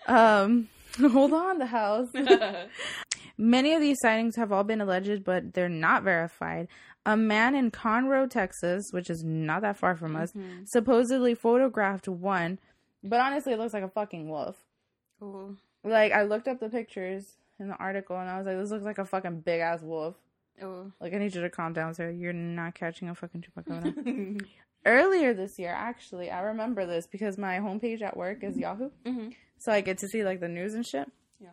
Um, 0.07 0.69
hold 0.99 1.33
on, 1.33 1.59
the 1.59 1.67
house. 1.67 2.09
Many 3.39 3.75
of 3.75 3.81
these 3.81 3.99
sightings 4.01 4.37
have 4.37 4.53
all 4.53 4.65
been 4.65 4.81
alleged, 4.81 5.25
but 5.25 5.55
they're 5.55 5.69
not 5.69 6.03
verified. 6.03 6.69
A 7.07 7.17
man 7.17 7.55
in 7.55 7.71
Conroe, 7.71 8.29
Texas, 8.29 8.85
which 8.93 9.09
is 9.09 9.23
not 9.25 9.63
that 9.63 9.77
far 9.79 9.97
from 9.97 10.17
us, 10.17 10.33
Mhm. 10.33 10.67
supposedly 10.69 11.35
photographed 11.35 12.09
one, 12.09 12.59
but 13.03 13.21
honestly, 13.21 13.55
it 13.55 13.59
looks 13.59 13.73
like 13.73 13.83
a 13.83 13.89
fucking 13.89 14.29
wolf. 14.29 14.57
oh. 15.23 15.57
Like, 15.83 16.13
I 16.13 16.25
looked 16.25 16.47
up 16.47 16.61
the 16.61 16.69
pictures 16.69 17.39
in 17.59 17.69
the 17.69 17.75
article 17.77 18.19
and 18.19 18.29
I 18.29 18.37
was 18.37 18.47
like, 18.47 18.59
this 18.59 18.71
looks 18.71 18.85
like 18.85 18.99
a 18.99 19.07
fucking 19.07 19.41
big 19.41 19.61
ass 19.63 19.81
wolf. 19.81 20.15
Oh. 20.63 20.93
Like, 21.01 21.15
I 21.15 21.19
need 21.19 21.35
you 21.35 21.41
to 21.41 21.49
calm 21.49 21.73
down, 21.73 21.95
sir. 21.95 22.11
You're 22.11 22.35
not 22.35 22.75
catching 22.75 23.09
a 23.09 23.15
fucking 23.15 23.43
chupacabra. 23.45 24.47
Earlier 24.87 25.35
this 25.35 25.59
year, 25.59 25.73
actually, 25.77 26.31
I 26.31 26.41
remember 26.41 26.87
this 26.87 27.07
because 27.07 27.37
my 27.37 27.59
homepage 27.59 28.01
at 28.03 28.17
work 28.17 28.43
is 28.43 28.57
Yahoo. 28.57 28.91
Mhm. 29.05 29.35
so 29.59 29.71
I 29.73 29.83
get 29.83 29.99
to 29.99 30.09
see 30.09 30.25
like 30.25 30.41
the 30.41 30.49
news 30.49 30.73
and 30.75 30.87
shit. 30.87 31.11
Yeah. 31.39 31.51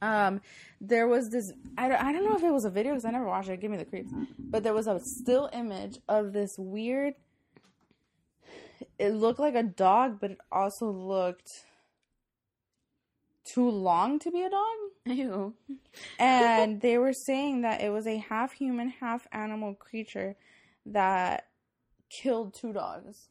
Um, 0.00 0.40
there 0.80 1.06
was 1.06 1.28
this. 1.30 1.52
I 1.76 1.88
don't, 1.88 2.02
I 2.02 2.12
don't 2.12 2.24
know 2.24 2.34
if 2.36 2.42
it 2.42 2.50
was 2.50 2.64
a 2.64 2.70
video 2.70 2.92
because 2.92 3.04
I 3.04 3.10
never 3.10 3.26
watched 3.26 3.50
it. 3.50 3.60
Give 3.60 3.70
me 3.70 3.76
the 3.76 3.84
creeps. 3.84 4.10
But 4.38 4.62
there 4.62 4.72
was 4.74 4.86
a 4.86 4.98
still 5.00 5.50
image 5.52 5.98
of 6.08 6.32
this 6.32 6.56
weird. 6.58 7.14
It 8.98 9.10
looked 9.10 9.38
like 9.38 9.54
a 9.54 9.62
dog, 9.62 10.18
but 10.20 10.30
it 10.32 10.38
also 10.50 10.90
looked 10.90 11.50
too 13.44 13.68
long 13.68 14.18
to 14.20 14.30
be 14.30 14.42
a 14.42 14.50
dog. 14.50 14.76
Ew. 15.04 15.54
and 16.18 16.80
they 16.80 16.96
were 16.96 17.12
saying 17.12 17.62
that 17.62 17.80
it 17.82 17.90
was 17.90 18.06
a 18.06 18.16
half 18.18 18.52
human, 18.52 18.88
half 18.88 19.26
animal 19.32 19.74
creature 19.74 20.36
that 20.86 21.48
killed 22.20 22.54
two 22.54 22.72
dogs. 22.72 23.28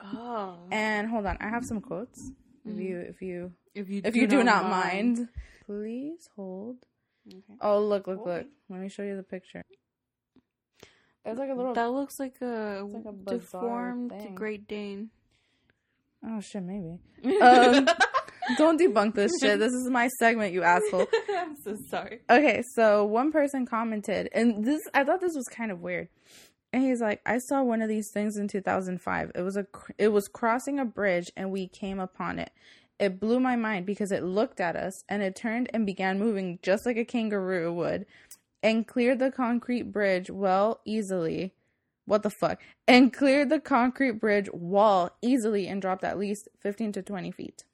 Oh. 0.00 0.58
And 0.70 1.08
hold 1.08 1.26
on, 1.26 1.36
I 1.40 1.48
have 1.48 1.64
some 1.64 1.80
quotes. 1.80 2.30
If 2.64 2.72
Mhm. 2.74 2.82
you 2.82 2.98
if 3.00 3.22
you 3.22 3.52
If 3.74 3.88
you 3.88 4.00
if 4.04 4.16
you 4.16 4.26
do 4.26 4.42
not 4.42 4.64
mind, 4.64 5.28
please 5.66 6.28
hold. 6.36 6.76
Okay. 7.28 7.54
Oh, 7.60 7.80
look, 7.80 8.06
look, 8.06 8.20
Okay. 8.20 8.30
look. 8.38 8.46
Let 8.68 8.80
me 8.80 8.88
show 8.88 9.02
you 9.02 9.16
the 9.16 9.22
picture. 9.22 9.64
It's 11.24 11.38
like 11.38 11.50
a 11.50 11.54
little 11.54 11.74
That 11.74 11.90
looks 11.90 12.18
like 12.20 12.36
a, 12.40 12.82
like 12.86 13.04
a 13.04 13.12
deformed 13.12 14.10
thing. 14.12 14.34
Great 14.36 14.68
Dane. 14.68 15.10
Oh 16.24 16.40
shit, 16.40 16.62
maybe. 16.62 16.98
Um, 17.42 17.88
Don't 18.56 18.80
debunk 18.80 19.14
this 19.14 19.32
shit. 19.40 19.58
This 19.58 19.72
is 19.72 19.90
my 19.90 20.06
segment, 20.20 20.52
you 20.54 20.62
asshole. 20.62 21.08
I'm 21.36 21.56
so 21.64 21.76
sorry. 21.90 22.20
Okay, 22.30 22.62
so 22.76 23.04
one 23.04 23.32
person 23.32 23.66
commented, 23.66 24.28
and 24.32 24.64
this 24.64 24.80
I 24.94 25.02
thought 25.02 25.20
this 25.20 25.34
was 25.34 25.46
kind 25.48 25.72
of 25.72 25.80
weird. 25.80 26.08
And 26.72 26.82
he's 26.82 27.00
like, 27.00 27.20
"I 27.24 27.38
saw 27.38 27.62
one 27.62 27.80
of 27.80 27.88
these 27.88 28.10
things 28.10 28.36
in 28.36 28.48
2005. 28.48 29.32
It 29.34 29.42
was 29.42 29.56
a 29.56 29.66
it 29.98 30.08
was 30.08 30.28
crossing 30.28 30.78
a 30.78 30.84
bridge, 30.84 31.32
and 31.36 31.50
we 31.50 31.68
came 31.68 31.98
upon 31.98 32.38
it. 32.38 32.50
It 32.98 33.20
blew 33.20 33.40
my 33.40 33.56
mind 33.56 33.86
because 33.86 34.12
it 34.12 34.22
looked 34.22 34.60
at 34.60 34.76
us 34.76 35.04
and 35.08 35.22
it 35.22 35.36
turned 35.36 35.70
and 35.72 35.84
began 35.86 36.18
moving 36.18 36.58
just 36.62 36.86
like 36.86 36.96
a 36.96 37.04
kangaroo 37.04 37.72
would, 37.72 38.06
and 38.62 38.86
cleared 38.86 39.18
the 39.18 39.30
concrete 39.30 39.92
bridge 39.92 40.30
well 40.30 40.80
easily. 40.84 41.54
What 42.04 42.22
the 42.22 42.30
fuck? 42.30 42.60
And 42.86 43.12
cleared 43.12 43.48
the 43.48 43.60
concrete 43.60 44.12
bridge 44.20 44.48
wall 44.52 45.10
easily 45.22 45.66
and 45.66 45.82
dropped 45.82 46.04
at 46.04 46.18
least 46.18 46.48
15 46.58 46.92
to 46.92 47.02
20 47.02 47.30
feet." 47.30 47.64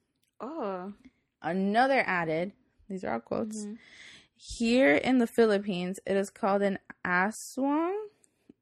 Oh. 0.40 0.94
Another 1.40 2.02
added, 2.06 2.52
these 2.88 3.04
are 3.04 3.14
all 3.14 3.20
quotes. 3.20 3.64
Mhm. 3.64 3.78
Here 4.36 4.94
in 4.94 5.18
the 5.18 5.26
Philippines, 5.26 6.00
it 6.06 6.16
is 6.16 6.30
called 6.30 6.62
an 6.62 6.78
aswang 7.04 7.96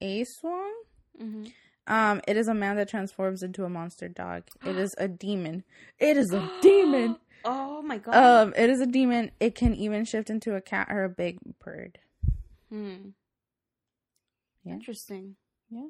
a 0.00 0.24
swan. 0.24 0.72
Mm-hmm. 1.20 1.46
Um, 1.86 2.20
it 2.28 2.36
is 2.36 2.48
a 2.48 2.54
man 2.54 2.76
that 2.76 2.88
transforms 2.88 3.42
into 3.42 3.64
a 3.64 3.68
monster 3.68 4.08
dog. 4.08 4.44
It 4.64 4.76
is 4.76 4.94
a 4.98 5.08
demon. 5.08 5.64
It 5.98 6.16
is 6.16 6.32
a 6.32 6.48
demon. 6.62 7.16
Oh 7.44 7.82
my 7.82 7.98
god. 7.98 8.14
Um, 8.14 8.54
it 8.56 8.70
is 8.70 8.80
a 8.80 8.86
demon. 8.86 9.32
It 9.40 9.54
can 9.54 9.74
even 9.74 10.04
shift 10.04 10.30
into 10.30 10.54
a 10.54 10.60
cat 10.60 10.88
or 10.90 11.04
a 11.04 11.08
big 11.08 11.38
bird. 11.58 11.98
Hmm. 12.68 13.10
Yeah. 14.64 14.74
Interesting. 14.74 15.36
Yeah. 15.70 15.88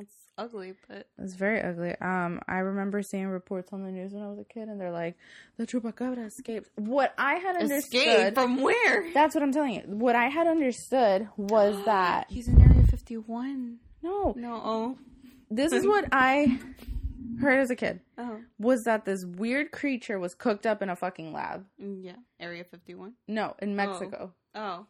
It's 0.00 0.14
ugly, 0.36 0.74
but 0.88 1.06
it's 1.18 1.34
very 1.34 1.62
ugly. 1.62 1.94
Um, 2.00 2.40
I 2.48 2.58
remember 2.58 3.02
seeing 3.02 3.28
reports 3.28 3.72
on 3.72 3.84
the 3.84 3.92
news 3.92 4.12
when 4.12 4.22
I 4.22 4.28
was 4.28 4.38
a 4.40 4.44
kid, 4.44 4.68
and 4.68 4.80
they're 4.80 4.90
like, 4.90 5.16
"The 5.58 5.66
chupacabra 5.66 6.26
escaped." 6.26 6.70
What 6.74 7.14
I 7.16 7.34
had 7.34 7.56
understood 7.56 8.00
escaped 8.02 8.34
from 8.34 8.60
where? 8.62 9.12
That's 9.14 9.34
what 9.34 9.44
I'm 9.44 9.52
telling 9.52 9.74
you. 9.74 9.82
What 9.86 10.16
I 10.16 10.28
had 10.28 10.48
understood 10.48 11.28
was 11.36 11.76
that 11.84 12.26
he's 12.28 12.48
an 12.48 12.60
61. 13.06 13.78
No. 14.02 14.34
No. 14.36 14.60
Oh. 14.64 14.98
This 15.48 15.72
is 15.72 15.86
what 15.86 16.06
I 16.10 16.58
heard 17.40 17.60
as 17.60 17.70
a 17.70 17.76
kid. 17.76 18.00
Oh. 18.18 18.40
Was 18.58 18.82
that 18.84 19.04
this 19.04 19.24
weird 19.24 19.70
creature 19.70 20.18
was 20.18 20.34
cooked 20.34 20.66
up 20.66 20.82
in 20.82 20.90
a 20.90 20.96
fucking 20.96 21.32
lab. 21.32 21.64
Mm, 21.80 22.04
yeah. 22.04 22.16
Area 22.40 22.64
51? 22.64 23.12
No, 23.28 23.54
in 23.60 23.72
oh. 23.72 23.74
Mexico. 23.74 24.32
Oh. 24.54 24.60
oh. 24.60 24.86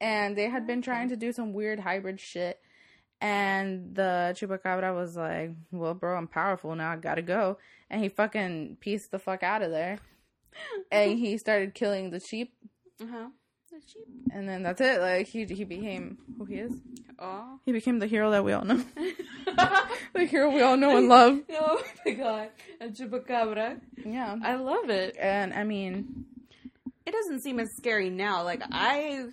And 0.00 0.38
they 0.38 0.48
had 0.48 0.66
been 0.66 0.80
trying 0.80 1.10
to 1.10 1.16
do 1.16 1.32
some 1.32 1.52
weird 1.52 1.80
hybrid 1.80 2.18
shit. 2.18 2.60
And 3.20 3.94
the 3.94 4.34
chupacabra 4.34 4.94
was 4.94 5.14
like, 5.14 5.50
well, 5.70 5.92
bro, 5.92 6.16
I'm 6.16 6.28
powerful 6.28 6.74
now. 6.74 6.92
I 6.92 6.96
gotta 6.96 7.20
go. 7.20 7.58
And 7.90 8.02
he 8.02 8.08
fucking 8.08 8.78
pieced 8.80 9.10
the 9.10 9.18
fuck 9.18 9.42
out 9.42 9.60
of 9.60 9.70
there. 9.70 9.98
and 10.90 11.18
he 11.18 11.36
started 11.36 11.74
killing 11.74 12.08
the 12.08 12.20
sheep. 12.20 12.54
Uh-huh. 13.02 13.28
The 13.70 13.80
sheep. 13.86 14.06
And 14.32 14.48
then 14.48 14.62
that's 14.62 14.80
it. 14.80 15.00
Like, 15.00 15.28
he, 15.28 15.44
he 15.44 15.64
became 15.64 16.18
who 16.38 16.44
he 16.44 16.56
is. 16.56 16.72
Oh. 17.18 17.58
He 17.64 17.72
became 17.72 17.98
the 17.98 18.06
hero 18.06 18.30
that 18.32 18.44
we 18.44 18.52
all 18.52 18.64
know. 18.64 18.82
the 20.14 20.24
hero 20.24 20.50
we 20.50 20.60
all 20.62 20.76
know 20.76 20.96
and 20.96 21.08
love. 21.08 21.38
oh 21.52 21.82
my 22.04 22.12
god. 22.12 22.48
A 22.80 22.88
chupacabra. 22.88 23.80
Yeah. 24.04 24.36
I 24.42 24.56
love 24.56 24.90
it. 24.90 25.16
And 25.20 25.52
I 25.54 25.64
mean, 25.64 26.24
It 27.06 27.12
doesn't 27.12 27.42
seem 27.42 27.60
as 27.60 27.68
scary 27.76 28.10
now. 28.10 28.42
Like, 28.42 28.62
I. 28.72 29.26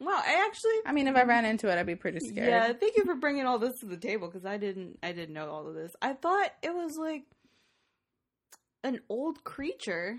Well, 0.00 0.16
I 0.24 0.46
actually. 0.46 0.74
I 0.86 0.92
mean, 0.92 1.08
if 1.08 1.16
I 1.16 1.24
ran 1.24 1.44
into 1.44 1.68
it, 1.68 1.76
I'd 1.76 1.86
be 1.86 1.96
pretty 1.96 2.20
scared. 2.20 2.48
Yeah, 2.48 2.72
thank 2.72 2.96
you 2.96 3.04
for 3.04 3.16
bringing 3.16 3.46
all 3.46 3.58
this 3.58 3.80
to 3.80 3.86
the 3.86 3.96
table 3.96 4.28
because 4.28 4.46
I 4.46 4.56
didn't 4.56 4.98
I 5.02 5.10
didn't 5.12 5.34
know 5.34 5.50
all 5.50 5.66
of 5.66 5.74
this. 5.74 5.92
I 6.00 6.12
thought 6.12 6.50
it 6.62 6.72
was 6.72 6.96
like 6.96 7.24
an 8.84 9.00
old 9.08 9.42
creature. 9.42 10.18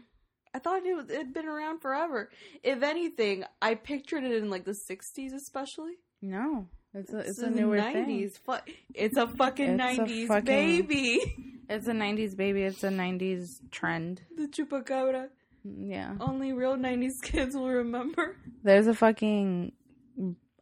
I 0.54 0.60
thought 0.60 0.86
it 0.86 0.96
was, 0.96 1.10
it'd 1.10 1.34
been 1.34 1.46
around 1.48 1.80
forever. 1.82 2.30
If 2.64 2.82
anything, 2.84 3.44
I 3.62 3.76
pictured 3.76 4.24
it 4.24 4.32
in 4.32 4.50
like 4.50 4.66
the 4.66 4.72
'60s, 4.72 5.34
especially. 5.34 5.94
No, 6.22 6.68
it's 6.94 7.14
a 7.14 7.20
it's 7.20 7.28
This 7.38 7.40
a 7.40 7.50
newer 7.52 7.78
'90s. 7.78 8.34
thing. 8.34 8.64
It's 8.96 9.18
a 9.18 9.28
fucking 9.28 9.80
It's 9.80 9.98
a 10.00 10.02
'90s 10.04 10.28
fucking- 10.28 10.46
baby. 10.88 11.36
It's 11.70 11.88
a 11.88 11.92
'90s 11.94 12.36
baby. 12.36 12.64
It's 12.64 12.84
a 12.84 12.90
'90s 12.90 13.60
trend. 13.70 14.22
the 14.36 14.48
chupacabra. 14.48 15.30
Yeah. 15.64 16.16
Only 16.20 16.52
real 16.54 16.76
'90s 16.78 17.22
kids 17.22 17.56
will 17.56 17.70
remember. 17.70 18.36
There's 18.64 18.88
a 18.88 18.96
fucking, 18.96 19.72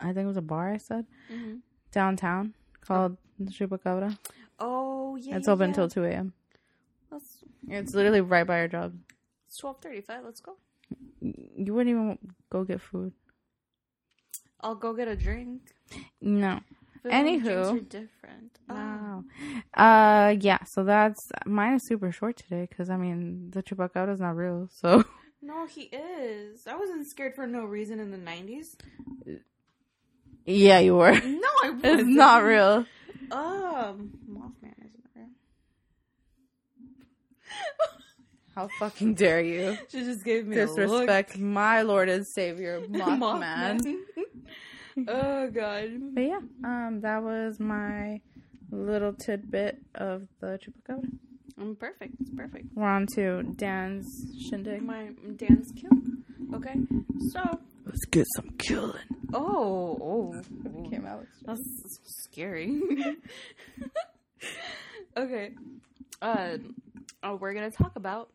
I 0.02 0.06
think 0.08 0.18
it 0.18 0.26
was 0.26 0.38
a 0.38 0.42
bar. 0.42 0.74
I 0.74 0.78
said 0.78 1.06
Mm-hmm. 1.32 1.56
downtown 1.92 2.54
called 2.82 3.18
the 3.40 3.52
Chupacabra. 3.52 4.18
Oh 4.60 5.16
yeah, 5.16 5.38
it's 5.38 5.48
yeah, 5.48 5.54
open 5.54 5.66
yeah. 5.66 5.70
until 5.70 5.88
two 5.90 6.04
a.m. 6.04 6.34
Let's, 7.12 7.44
It's 7.70 7.94
literally 7.94 8.22
right 8.22 8.46
by 8.46 8.60
our 8.60 8.68
job. 8.68 8.94
It's 9.48 9.58
twelve 9.58 9.78
thirty-five. 9.82 10.24
Let's 10.24 10.40
go. 10.42 10.58
You 11.22 11.74
wouldn't 11.74 11.90
even 11.90 12.18
go 12.50 12.64
get 12.64 12.82
food. 12.82 13.14
I'll 14.62 14.76
go 14.76 14.94
get 14.94 15.08
a 15.08 15.16
drink. 15.16 15.62
No. 16.22 16.60
Food 17.04 17.12
Anywho. 17.12 17.90
different. 17.90 18.60
Oh. 18.70 18.74
Wow. 18.74 19.24
Uh, 19.74 20.36
yeah. 20.40 20.64
So 20.66 20.84
that's 20.84 21.32
mine 21.46 21.76
is 21.76 21.84
super 21.84 22.12
short 22.12 22.38
today 22.38 22.68
because 22.70 22.90
I 22.90 22.98
mean 22.98 23.52
the 23.52 23.62
Chupacabra 23.64 24.14
is 24.14 24.20
not 24.20 24.36
real. 24.36 24.68
So 24.72 25.04
No, 25.42 25.66
he 25.68 25.84
is. 25.84 26.66
I 26.68 26.76
wasn't 26.76 27.06
scared 27.08 27.36
for 27.36 27.46
no 27.48 27.64
reason 27.66 28.00
in 28.00 28.10
the 28.12 28.18
nineties. 28.18 28.76
yeah, 30.46 30.80
you 30.80 30.96
were. 30.96 31.12
No, 31.14 31.50
I 31.64 31.70
wasn't. 31.70 31.84
It's 32.00 32.08
not 32.10 32.44
real. 32.44 32.86
Um, 33.32 34.12
Mothman 34.30 34.74
isn't 34.84 35.06
real. 35.16 35.28
How 38.58 38.68
fucking 38.80 39.14
dare 39.14 39.40
you 39.40 39.78
She 39.90 40.00
just 40.00 40.26
gave 40.26 40.48
me 40.48 40.58
a 40.58 40.66
disrespect 40.66 41.38
my 41.38 41.84
Lord 41.84 42.10
and 42.10 42.26
Savior 42.26 42.80
look. 42.80 42.90
Mothman? 43.08 43.86
oh 45.08 45.52
god. 45.52 45.92
But 46.16 46.22
yeah, 46.22 46.40
um, 46.64 47.02
that 47.04 47.22
was 47.22 47.60
my 47.60 48.20
little 48.72 49.14
tidbit 49.14 49.78
of 49.94 50.24
the 50.40 50.58
chupacabra. 50.58 51.08
I'm 51.62 51.76
perfect. 51.76 52.16
It's 52.20 52.32
perfect. 52.32 52.66
We're 52.74 52.88
on 52.88 53.06
to 53.14 53.44
Dan's 53.44 54.26
shindig. 54.50 54.82
My 54.82 55.10
dance 55.36 55.72
kill. 55.80 55.92
Okay. 56.56 56.74
So. 57.30 57.60
Let's 57.86 58.06
get 58.06 58.26
some 58.36 58.50
killing. 58.58 59.06
Oh. 59.36 60.00
Oh. 60.02 60.42
Became 60.82 61.06
Alex. 61.06 61.30
That's 61.46 61.62
scary. 62.24 62.82
okay. 65.16 65.52
Uh, 66.24 66.58
oh, 67.22 67.36
we're 67.36 67.54
gonna 67.54 67.70
talk 67.70 67.96
about 67.96 68.30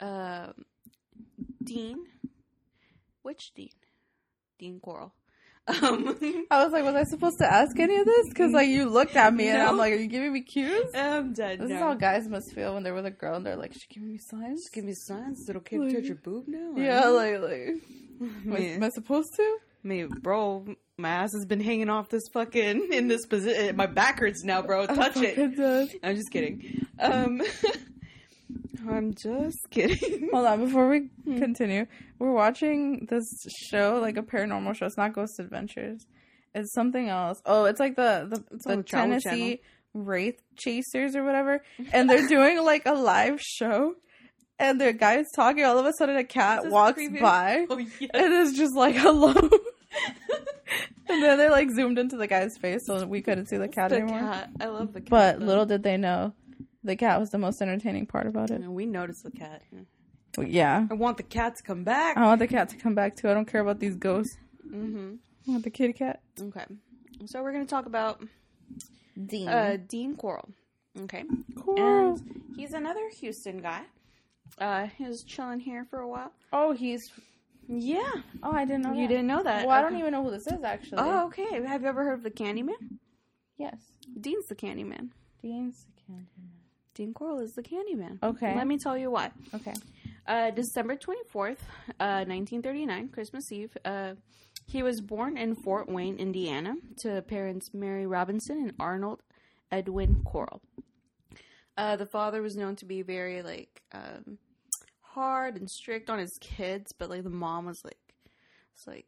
uh, 0.00 0.52
Dean. 1.62 2.04
Which 3.22 3.52
Dean? 3.54 3.70
Dean 4.58 4.80
Corll. 4.80 5.12
Um, 5.68 6.16
I 6.50 6.62
was 6.62 6.72
like, 6.72 6.84
was 6.84 6.94
I 6.94 7.04
supposed 7.04 7.38
to 7.38 7.52
ask 7.52 7.78
any 7.78 7.96
of 7.96 8.06
this? 8.06 8.28
Because 8.28 8.52
like 8.52 8.68
you 8.68 8.88
looked 8.88 9.16
at 9.16 9.34
me 9.34 9.48
and 9.48 9.60
I'm 9.60 9.76
like, 9.76 9.92
are 9.92 9.96
you 9.96 10.06
giving 10.06 10.32
me 10.32 10.42
cues? 10.42 10.90
I'm 10.94 11.32
dead. 11.32 11.60
This 11.60 11.70
no. 11.70 11.74
is 11.74 11.80
how 11.80 11.94
guys 11.94 12.28
must 12.28 12.54
feel 12.54 12.74
when 12.74 12.82
they're 12.82 12.94
with 12.94 13.06
a 13.06 13.10
girl 13.10 13.36
and 13.36 13.44
they're 13.44 13.56
like, 13.56 13.72
she 13.72 13.86
giving 13.88 14.12
me 14.12 14.18
signs. 14.18 14.60
Just 14.60 14.72
giving 14.72 14.88
me 14.88 14.94
signs. 14.94 15.40
Is 15.40 15.48
it 15.48 15.56
okay 15.56 15.78
to 15.78 15.92
touch 15.92 16.04
your 16.04 16.16
boob 16.16 16.44
now? 16.46 16.72
Yeah, 16.76 17.08
like 17.08 17.40
like. 17.40 17.74
Am 18.18 18.44
I, 18.46 18.58
Man. 18.60 18.74
am 18.76 18.82
I 18.82 18.88
supposed 18.88 19.34
to? 19.36 19.58
Me, 19.82 20.04
bro, 20.04 20.64
my 20.96 21.08
ass 21.10 21.34
has 21.34 21.44
been 21.44 21.60
hanging 21.60 21.90
off 21.90 22.08
this 22.08 22.22
fucking 22.32 22.88
in 22.90 23.08
this 23.08 23.26
position. 23.26 23.76
My 23.76 23.84
back 23.84 24.20
hurts 24.20 24.42
now, 24.42 24.62
bro. 24.62 24.86
Touch 24.86 25.18
it. 25.18 25.36
It 25.36 25.56
does. 25.56 25.94
I'm 26.02 26.16
just 26.16 26.30
kidding. 26.30 26.86
Um, 26.98 27.42
I'm 28.88 29.14
just 29.14 29.58
kidding. 29.70 30.28
Hold 30.32 30.46
on, 30.46 30.64
before 30.64 30.88
we 30.88 31.08
Hmm. 31.24 31.38
continue, 31.38 31.86
we're 32.18 32.32
watching 32.32 33.06
this 33.10 33.24
show, 33.70 33.98
like 34.00 34.16
a 34.16 34.22
paranormal 34.22 34.74
show. 34.76 34.86
It's 34.86 34.96
not 34.96 35.12
Ghost 35.12 35.38
Adventures. 35.38 36.06
It's 36.54 36.72
something 36.72 37.08
else. 37.08 37.40
Oh, 37.44 37.64
it's 37.66 37.80
like 37.80 37.96
the 37.96 38.28
the, 38.30 38.44
It's 38.54 38.64
the 38.64 38.82
Tennessee 38.82 39.60
Wraith 39.94 40.40
Chasers 40.56 41.14
or 41.16 41.24
whatever, 41.24 41.62
and 41.92 42.08
they're 42.08 42.26
doing 42.36 42.62
like 42.64 42.82
a 42.86 42.92
live 42.94 43.40
show, 43.40 43.94
and 44.58 44.80
the 44.80 44.92
guy's 44.92 45.26
talking. 45.34 45.64
All 45.64 45.78
of 45.78 45.86
a 45.86 45.92
sudden, 45.98 46.16
a 46.16 46.24
cat 46.24 46.66
walks 46.68 46.94
creepy. 46.94 47.20
by, 47.20 47.66
Oh 47.70 47.78
yes. 47.78 48.10
and 48.14 48.32
it's 48.34 48.56
just 48.56 48.74
like 48.74 48.94
hello. 48.96 49.32
and 51.08 51.22
then 51.22 51.38
they 51.38 51.48
like 51.48 51.70
zoomed 51.70 51.98
into 51.98 52.16
the 52.16 52.26
guy's 52.26 52.56
face, 52.58 52.86
so 52.86 53.06
we 53.06 53.22
couldn't 53.22 53.46
see 53.46 53.56
the 53.56 53.68
cat 53.68 53.90
the 53.90 53.96
anymore. 53.96 54.18
cat. 54.20 54.50
I 54.60 54.66
love 54.66 54.92
the 54.92 55.00
cat. 55.00 55.10
But 55.10 55.40
though. 55.40 55.46
little 55.46 55.66
did 55.66 55.82
they 55.82 55.96
know, 55.96 56.32
the 56.86 56.96
cat 56.96 57.20
was 57.20 57.30
the 57.30 57.38
most 57.38 57.60
entertaining 57.60 58.06
part 58.06 58.26
about 58.26 58.50
it. 58.50 58.60
And 58.60 58.74
we 58.74 58.86
noticed 58.86 59.22
the 59.24 59.30
cat. 59.30 59.62
Yeah. 60.38 60.86
I 60.90 60.94
want 60.94 61.16
the 61.16 61.22
cat 61.22 61.56
to 61.56 61.62
come 61.62 61.82
back. 61.84 62.16
I 62.16 62.22
want 62.26 62.38
the 62.40 62.46
cat 62.48 62.68
to 62.70 62.76
come 62.76 62.94
back 62.94 63.16
too. 63.16 63.28
I 63.30 63.34
don't 63.34 63.46
care 63.46 63.60
about 63.60 63.80
these 63.80 63.96
ghosts. 63.96 64.36
Mm-hmm. 64.66 65.14
I 65.48 65.50
want 65.50 65.64
the 65.64 65.70
kitty 65.70 65.92
cat. 65.92 66.20
Okay. 66.40 66.64
So 67.26 67.42
we're 67.42 67.52
gonna 67.52 67.64
talk 67.66 67.86
about 67.86 68.22
Dean. 69.26 69.48
uh, 69.48 69.78
Dean 69.88 70.16
Corll. 70.16 70.48
Okay. 71.02 71.24
cool. 71.56 71.78
And 71.78 72.42
he's 72.56 72.72
another 72.74 73.08
Houston 73.20 73.58
guy. 73.58 73.82
Uh, 74.58 74.86
he 74.96 75.04
was 75.04 75.22
chilling 75.24 75.60
here 75.60 75.86
for 75.90 76.00
a 76.00 76.08
while. 76.08 76.32
oh, 76.52 76.72
he's. 76.72 77.10
Yeah. 77.68 78.10
Oh, 78.42 78.52
I 78.52 78.64
didn't 78.64 78.82
know. 78.82 78.92
You 78.92 79.02
that. 79.02 79.08
didn't 79.08 79.26
know 79.26 79.42
that. 79.42 79.66
Well, 79.66 79.76
I 79.76 79.80
don't 79.82 79.96
even 79.96 80.12
know 80.12 80.22
who 80.22 80.30
this 80.30 80.46
is 80.46 80.62
actually. 80.62 80.98
Oh, 81.00 81.26
okay. 81.26 81.62
Have 81.66 81.82
you 81.82 81.88
ever 81.88 82.04
heard 82.04 82.14
of 82.14 82.22
the 82.22 82.30
Candyman? 82.30 82.98
yes. 83.58 83.76
Dean's 84.20 84.46
the 84.46 84.54
Candyman. 84.54 85.08
Dean's 85.42 85.84
the 85.96 86.02
candy. 86.06 86.26
Dean 86.96 87.12
Corll 87.12 87.40
is 87.40 87.52
the 87.52 87.62
Candyman. 87.62 88.18
Okay. 88.22 88.56
Let 88.56 88.66
me 88.66 88.78
tell 88.78 88.96
you 88.96 89.10
why. 89.10 89.30
Okay. 89.54 89.74
Uh, 90.26 90.50
December 90.50 90.96
24th, 90.96 91.58
uh, 92.00 92.24
1939, 92.26 93.08
Christmas 93.10 93.52
Eve. 93.52 93.76
Uh, 93.84 94.14
he 94.66 94.82
was 94.82 95.00
born 95.00 95.36
in 95.36 95.54
Fort 95.54 95.88
Wayne, 95.88 96.16
Indiana, 96.16 96.74
to 97.02 97.22
parents 97.22 97.70
Mary 97.72 98.06
Robinson 98.06 98.58
and 98.58 98.72
Arnold 98.80 99.20
Edwin 99.70 100.22
Corll. 100.24 100.60
Uh, 101.76 101.96
the 101.96 102.06
father 102.06 102.40
was 102.40 102.56
known 102.56 102.74
to 102.76 102.86
be 102.86 103.02
very, 103.02 103.42
like, 103.42 103.82
um, 103.92 104.38
hard 105.02 105.56
and 105.56 105.70
strict 105.70 106.08
on 106.08 106.18
his 106.18 106.36
kids, 106.40 106.92
but, 106.98 107.10
like, 107.10 107.22
the 107.22 107.30
mom 107.30 107.66
was, 107.66 107.80
like, 107.84 107.98
it's 108.74 108.86
like, 108.86 109.06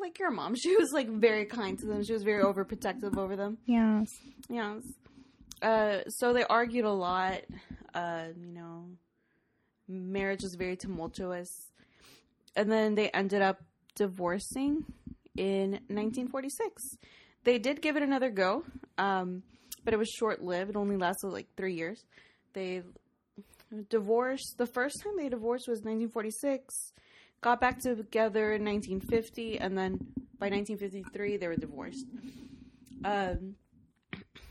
like 0.00 0.20
your 0.20 0.30
mom. 0.30 0.54
She 0.62 0.76
was, 0.76 0.92
like, 0.92 1.08
very 1.08 1.44
kind 1.46 1.76
to 1.80 1.86
them. 1.86 2.04
She 2.04 2.12
was 2.12 2.22
very 2.22 2.44
overprotective 2.44 3.18
over 3.18 3.34
them. 3.34 3.58
Yes. 3.66 4.06
Yeah. 4.48 4.78
Uh, 5.62 5.98
so 6.08 6.32
they 6.32 6.44
argued 6.44 6.84
a 6.84 6.92
lot. 6.92 7.40
Uh, 7.94 8.26
you 8.38 8.52
know, 8.52 8.84
marriage 9.88 10.42
was 10.42 10.54
very 10.54 10.76
tumultuous. 10.76 11.70
And 12.56 12.70
then 12.70 12.94
they 12.94 13.08
ended 13.10 13.42
up 13.42 13.62
divorcing 13.94 14.84
in 15.36 15.72
1946. 15.88 16.82
They 17.44 17.58
did 17.58 17.80
give 17.80 17.96
it 17.96 18.02
another 18.02 18.30
go, 18.30 18.64
um, 18.98 19.42
but 19.84 19.94
it 19.94 19.96
was 19.96 20.08
short 20.08 20.42
lived. 20.42 20.70
It 20.70 20.76
only 20.76 20.96
lasted 20.96 21.28
like 21.28 21.46
three 21.56 21.74
years. 21.74 22.04
They 22.52 22.82
divorced. 23.88 24.56
The 24.58 24.66
first 24.66 25.02
time 25.02 25.14
they 25.16 25.28
divorced 25.28 25.68
was 25.68 25.78
1946. 25.78 26.92
Got 27.40 27.60
back 27.60 27.78
together 27.78 28.52
in 28.52 28.64
1950, 28.64 29.60
and 29.60 29.78
then 29.78 29.98
by 30.38 30.48
1953 30.50 31.36
they 31.36 31.46
were 31.46 31.56
divorced. 31.56 32.04
Um, 33.04 33.54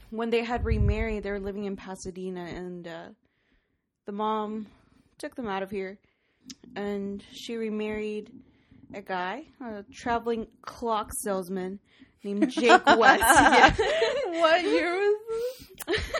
when 0.09 0.29
they 0.29 0.43
had 0.43 0.63
remarried, 0.65 1.23
they 1.23 1.31
were 1.31 1.39
living 1.39 1.63
in 1.65 1.75
Pasadena, 1.75 2.43
and 2.45 2.87
uh, 2.87 3.07
the 4.05 4.11
mom 4.11 4.67
took 5.17 5.35
them 5.35 5.47
out 5.47 5.63
of 5.63 5.71
here, 5.71 5.97
and 6.75 7.23
she 7.31 7.55
remarried 7.55 8.31
a 8.93 9.01
guy, 9.01 9.45
a 9.61 9.83
traveling 9.93 10.47
clock 10.61 11.09
salesman 11.23 11.79
named 12.23 12.49
Jake 12.51 12.85
West. 12.97 13.23
What 14.29 14.61
year 14.63 14.93
was 14.95 15.15
this? 15.87 16.11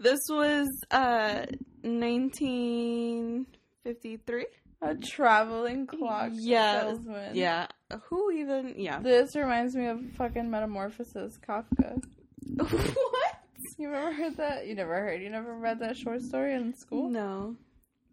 this 0.00 0.18
was 0.30 0.66
uh 0.90 1.44
1953. 1.82 4.46
A 4.82 4.94
traveling 4.94 5.86
clock 5.86 6.30
Yeah, 6.34 6.80
salesman. 6.80 7.34
Yeah, 7.36 7.66
who 8.08 8.30
even? 8.32 8.74
Yeah. 8.76 9.00
This 9.00 9.34
reminds 9.36 9.74
me 9.74 9.86
of 9.86 10.00
fucking 10.16 10.50
Metamorphosis, 10.50 11.38
Kafka. 11.46 12.02
what? 12.56 13.34
You 13.78 13.92
ever 13.92 14.12
heard 14.12 14.36
that? 14.36 14.66
You 14.66 14.74
never 14.74 14.94
heard. 14.94 15.20
You 15.22 15.30
never 15.30 15.54
read 15.54 15.80
that 15.80 15.96
short 15.96 16.22
story 16.22 16.54
in 16.54 16.74
school? 16.74 17.08
No, 17.10 17.56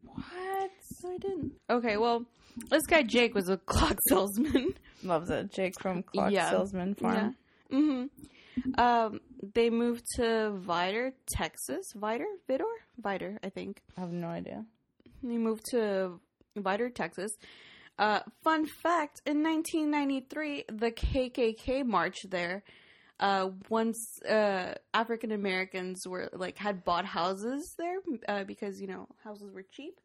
What? 0.04 0.72
I 1.06 1.18
didn't. 1.18 1.54
Okay, 1.70 1.98
well, 1.98 2.25
this 2.70 2.84
guy 2.88 3.04
Jake 3.04 3.34
was 3.36 3.50
a 3.50 3.58
clock 3.66 3.98
salesman. 4.08 4.74
Loves 5.04 5.30
it. 5.30 5.52
Jake 5.52 5.80
from 5.82 6.04
Clock 6.04 6.32
Yeah. 6.32 6.50
Salesman 6.50 6.96
Farm. 6.96 7.36
Yeah. 7.69 7.78
Mm-hmm. 7.78 8.80
Um, 8.80 9.19
they 9.54 9.69
moved 9.69 10.04
to 10.15 10.22
Vidor, 10.65 11.12
Texas. 11.28 11.86
Vidor, 11.96 12.26
Vidor, 12.50 12.63
Vidor, 13.02 13.38
I 13.43 13.50
think. 13.50 13.82
I 13.98 14.02
have 14.02 14.12
no 14.12 14.28
idea. 14.28 14.63
They 15.24 15.38
moved 15.38 15.65
to 15.72 16.19
Vidor, 16.58 16.93
Texas. 16.93 17.32
Uh, 18.00 18.19
fun 18.43 18.65
fact: 18.82 19.22
In 19.26 19.43
1993, 19.43 20.65
the 20.69 20.91
KKK 20.91 21.86
marched 21.86 22.30
there. 22.30 22.63
Uh, 23.19 23.49
once 23.69 24.21
uh, 24.23 24.73
African 24.93 25.32
Americans 25.32 26.08
were 26.08 26.30
like 26.34 26.58
had 26.58 26.84
bought 26.84 27.06
houses 27.06 27.76
there 27.78 27.97
uh, 28.28 28.43
because 28.43 28.82
you 28.82 28.88
know 28.88 29.08
houses 29.23 29.52
were 29.54 29.63
cheap. 29.71 29.99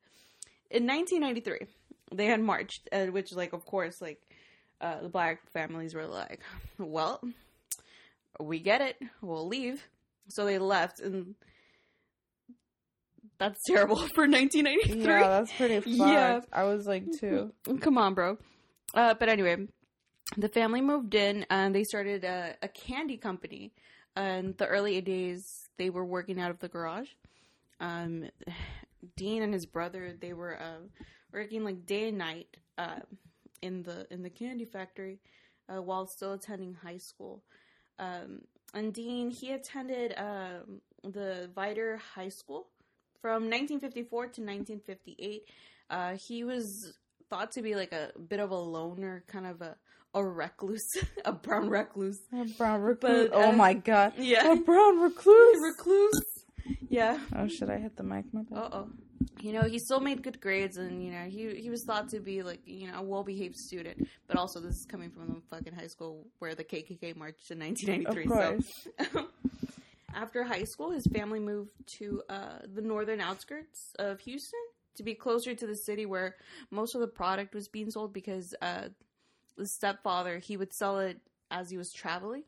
In 0.70 0.86
1993, 0.86 1.66
they 2.14 2.26
had 2.26 2.40
marched, 2.40 2.88
uh, 2.92 3.06
which 3.06 3.32
like 3.32 3.52
of 3.52 3.64
course 3.64 4.00
like 4.00 4.20
uh, 4.80 5.00
the 5.00 5.08
black 5.08 5.50
families 5.52 5.94
were 5.94 6.06
like, 6.06 6.40
well, 6.78 7.20
we 8.40 8.60
get 8.60 8.80
it, 8.80 8.96
we'll 9.20 9.46
leave. 9.48 9.82
So 10.28 10.44
they 10.44 10.58
left, 10.58 11.00
and 11.00 11.34
that's 13.38 13.60
terrible 13.66 13.96
for 14.14 14.28
1993. 14.28 15.02
Yeah, 15.04 15.28
that's 15.28 15.52
pretty 15.52 15.80
fucked. 15.96 16.10
Yeah. 16.10 16.40
I 16.52 16.64
was 16.64 16.86
like 16.86 17.04
two. 17.18 17.52
Come 17.80 17.98
on, 17.98 18.14
bro. 18.14 18.36
Uh, 18.94 19.14
but 19.14 19.28
anyway, 19.28 19.66
the 20.36 20.48
family 20.48 20.80
moved 20.80 21.14
in 21.14 21.46
and 21.50 21.74
they 21.74 21.84
started 21.84 22.24
a, 22.24 22.54
a 22.62 22.68
candy 22.68 23.16
company. 23.16 23.72
And 24.16 24.56
the 24.58 24.66
early 24.66 25.00
days, 25.00 25.68
they 25.76 25.90
were 25.90 26.04
working 26.04 26.40
out 26.40 26.50
of 26.50 26.58
the 26.58 26.68
garage. 26.68 27.08
Um, 27.80 28.28
Dean 29.16 29.42
and 29.42 29.54
his 29.54 29.66
brother, 29.66 30.14
they 30.20 30.32
were 30.32 30.60
uh, 30.60 30.86
working 31.32 31.64
like 31.64 31.86
day 31.86 32.08
and 32.08 32.18
night 32.18 32.56
uh, 32.76 33.00
in 33.62 33.82
the 33.84 34.06
in 34.10 34.22
the 34.22 34.30
candy 34.30 34.64
factory 34.64 35.20
uh, 35.68 35.80
while 35.80 36.06
still 36.06 36.32
attending 36.32 36.74
high 36.74 36.96
school. 36.98 37.42
Um, 37.98 38.42
and 38.74 38.92
Dean, 38.92 39.30
he 39.30 39.52
attended 39.52 40.14
um, 40.16 40.80
the 41.02 41.48
Vidor 41.56 41.98
High 41.98 42.28
School 42.28 42.68
from 43.20 43.44
1954 43.44 44.22
to 44.22 44.26
1958. 44.42 45.42
Uh, 45.90 46.16
he 46.16 46.44
was 46.44 46.94
thought 47.30 47.52
to 47.52 47.62
be 47.62 47.74
like 47.74 47.92
a 47.92 48.10
bit 48.28 48.40
of 48.40 48.50
a 48.50 48.56
loner, 48.56 49.24
kind 49.26 49.46
of 49.46 49.62
a 49.62 49.76
a 50.18 50.24
recluse, 50.24 50.96
a 51.24 51.32
brown 51.32 51.68
recluse. 51.68 52.20
A 52.32 52.44
brown 52.44 52.80
recluse. 52.82 53.28
But, 53.30 53.36
oh 53.36 53.50
uh, 53.50 53.52
my 53.52 53.74
god. 53.74 54.12
Yeah, 54.18 54.52
A 54.52 54.56
brown 54.56 54.98
recluse. 55.08 55.56
recluse. 55.62 56.44
Yeah. 56.88 57.18
oh 57.34 57.48
should 57.48 57.70
I 57.70 57.78
hit 57.78 57.96
the 57.96 58.02
mic. 58.02 58.26
My 58.32 58.42
bad. 58.42 58.58
Uh 58.58 58.68
oh. 58.72 58.88
You 59.40 59.52
know, 59.52 59.62
he 59.62 59.78
still 59.78 60.00
made 60.00 60.22
good 60.22 60.40
grades, 60.40 60.76
and 60.78 61.02
you 61.04 61.12
know, 61.12 61.24
he 61.24 61.54
he 61.60 61.70
was 61.70 61.84
thought 61.84 62.08
to 62.10 62.20
be 62.20 62.42
like 62.42 62.60
you 62.66 62.88
know 62.88 62.98
a 62.98 63.02
well 63.02 63.22
behaved 63.24 63.56
student. 63.56 64.08
But 64.26 64.36
also, 64.36 64.60
this 64.60 64.74
is 64.76 64.84
coming 64.84 65.10
from 65.10 65.26
the 65.28 65.40
fucking 65.50 65.74
high 65.74 65.86
school 65.86 66.26
where 66.40 66.54
the 66.54 66.64
KKK 66.64 67.16
marched 67.16 67.50
in 67.50 67.58
1993. 67.60 68.22
Of 68.24 68.28
course. 68.28 68.88
So, 69.12 69.28
after 70.14 70.42
high 70.44 70.64
school, 70.64 70.90
his 70.90 71.06
family 71.06 71.40
moved 71.40 71.70
to 71.98 72.22
uh, 72.28 72.58
the 72.72 72.82
northern 72.82 73.20
outskirts 73.20 73.92
of 73.98 74.20
Houston 74.20 74.60
to 74.96 75.02
be 75.02 75.14
closer 75.14 75.54
to 75.54 75.66
the 75.66 75.76
city 75.76 76.06
where 76.06 76.34
most 76.70 76.94
of 76.94 77.00
the 77.00 77.08
product 77.08 77.54
was 77.54 77.68
being 77.68 77.90
sold. 77.90 78.12
Because 78.12 78.54
uh, 78.60 78.88
the 79.58 79.66
stepfather 79.66 80.38
he 80.38 80.56
would 80.56 80.72
sell 80.72 80.98
it 80.98 81.18
as 81.50 81.68
he 81.68 81.76
was 81.76 81.92
traveling, 81.92 82.44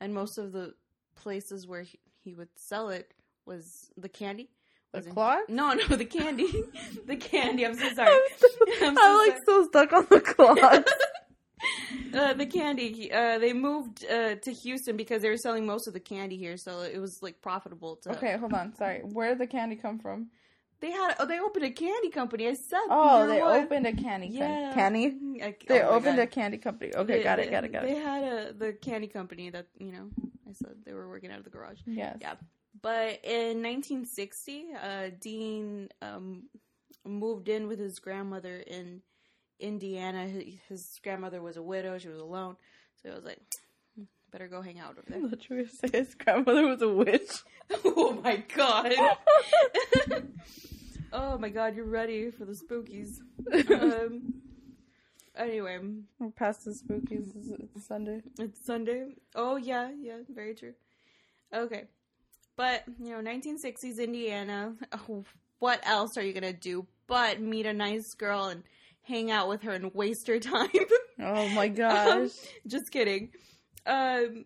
and 0.00 0.14
most 0.14 0.38
of 0.38 0.52
the 0.52 0.74
places 1.14 1.66
where 1.66 1.82
he, 1.82 1.98
he 2.24 2.34
would 2.34 2.48
sell 2.56 2.88
it 2.88 3.12
was 3.44 3.90
the 3.96 4.08
candy. 4.08 4.50
The 4.92 5.02
clock? 5.02 5.48
No, 5.48 5.72
no, 5.74 5.96
the 5.96 6.06
candy. 6.06 6.48
the 7.06 7.16
candy. 7.16 7.66
I'm 7.66 7.74
so 7.74 7.92
sorry. 7.94 8.18
I'm 8.82 8.96
so 8.96 9.02
I'm 9.02 9.28
like 9.28 9.44
so 9.44 9.66
stuck 9.68 9.92
on 9.92 10.06
the 10.08 10.20
clock. 10.20 10.58
uh, 12.14 12.32
the 12.32 12.46
candy. 12.46 13.12
Uh, 13.12 13.38
they 13.38 13.52
moved 13.52 14.04
uh, 14.06 14.36
to 14.36 14.52
Houston 14.52 14.96
because 14.96 15.22
they 15.22 15.28
were 15.28 15.36
selling 15.36 15.66
most 15.66 15.86
of 15.86 15.92
the 15.92 16.00
candy 16.00 16.38
here, 16.38 16.56
so 16.56 16.80
it 16.80 16.98
was 16.98 17.22
like 17.22 17.42
profitable 17.42 17.96
to. 17.96 18.12
okay, 18.12 18.36
hold 18.38 18.54
on. 18.54 18.74
Sorry. 18.74 19.00
Where 19.00 19.30
did 19.30 19.38
the 19.38 19.46
candy 19.46 19.76
come 19.76 19.98
from? 19.98 20.28
They 20.80 20.90
had. 20.90 21.14
Oh, 21.18 21.26
they 21.26 21.40
opened 21.40 21.64
a 21.64 21.70
candy 21.70 22.10
company. 22.10 22.48
I 22.48 22.54
said. 22.54 22.78
Oh, 22.90 23.26
they 23.26 23.40
one. 23.40 23.64
opened 23.64 23.86
a 23.86 23.92
candy. 23.94 24.28
Yeah. 24.28 24.72
Candy. 24.74 25.06
I- 25.42 25.56
They 25.66 25.80
oh 25.82 25.90
opened 25.90 26.18
a 26.18 26.26
candy 26.26 26.58
company. 26.58 26.94
Okay, 26.94 27.18
They- 27.18 27.22
got 27.22 27.38
it, 27.38 27.50
got 27.50 27.64
it, 27.64 27.72
got 27.72 27.82
They 27.82 27.96
it. 27.96 28.02
had 28.04 28.22
a 28.24 28.52
the 28.52 28.72
candy 28.74 29.06
company 29.08 29.50
that 29.50 29.66
you 29.78 29.92
know. 29.92 30.08
I 30.48 30.52
said 30.52 30.76
they 30.84 30.92
were 30.92 31.08
working 31.08 31.30
out 31.32 31.38
of 31.38 31.44
the 31.44 31.50
garage. 31.50 31.80
Yes. 31.86 32.18
Yeah. 32.20 32.34
But 32.82 33.24
in 33.24 33.62
1960, 33.62 34.66
uh, 34.80 35.10
Dean 35.20 35.88
um, 36.02 36.44
moved 37.04 37.48
in 37.48 37.66
with 37.68 37.78
his 37.80 37.98
grandmother 37.98 38.58
in 38.58 39.00
Indiana. 39.58 40.26
His, 40.28 40.44
his 40.68 41.00
grandmother 41.02 41.40
was 41.42 41.56
a 41.56 41.62
widow; 41.62 41.98
she 41.98 42.08
was 42.08 42.20
alone, 42.20 42.56
so 43.02 43.08
he 43.08 43.14
was 43.14 43.24
like, 43.24 43.38
"Hmm, 43.38 43.65
"Better 44.32 44.48
go 44.48 44.60
hang 44.62 44.78
out 44.78 44.90
over 44.92 45.04
I 45.08 45.18
there." 45.20 45.28
thought 45.28 45.48
you 45.50 45.56
were 45.56 45.66
say 45.66 45.88
his 45.98 46.14
grandmother 46.14 46.66
was 46.66 46.82
a 46.82 46.88
witch. 46.88 47.30
oh 47.84 48.20
my 48.22 48.36
god! 48.54 48.92
oh 51.12 51.38
my 51.38 51.48
god! 51.48 51.76
You're 51.76 51.84
ready 51.86 52.30
for 52.30 52.44
the 52.44 52.52
spookies. 52.54 53.18
Um, 53.70 54.34
anyway, 55.36 55.78
We're 56.18 56.30
past 56.30 56.64
the 56.64 56.72
spookies. 56.72 57.28
It's- 57.36 57.86
Sunday. 57.86 58.22
It's 58.38 58.64
Sunday. 58.64 59.14
Oh 59.34 59.56
yeah, 59.56 59.90
yeah, 60.00 60.18
very 60.28 60.54
true. 60.54 60.74
Okay, 61.54 61.84
but 62.56 62.84
you 63.00 63.10
know, 63.10 63.30
1960s 63.30 63.98
Indiana. 63.98 64.74
Oh, 65.08 65.24
what 65.58 65.80
else 65.86 66.16
are 66.16 66.22
you 66.22 66.32
gonna 66.32 66.52
do 66.52 66.86
but 67.06 67.40
meet 67.40 67.66
a 67.66 67.72
nice 67.72 68.14
girl 68.14 68.46
and 68.46 68.62
hang 69.02 69.30
out 69.30 69.48
with 69.48 69.62
her 69.62 69.70
and 69.72 69.94
waste 69.94 70.26
her 70.26 70.40
time? 70.40 70.68
Oh 71.20 71.48
my 71.50 71.68
Um, 71.68 71.74
gosh. 71.74 72.30
just 72.66 72.90
kidding. 72.90 73.30
Um, 73.86 74.44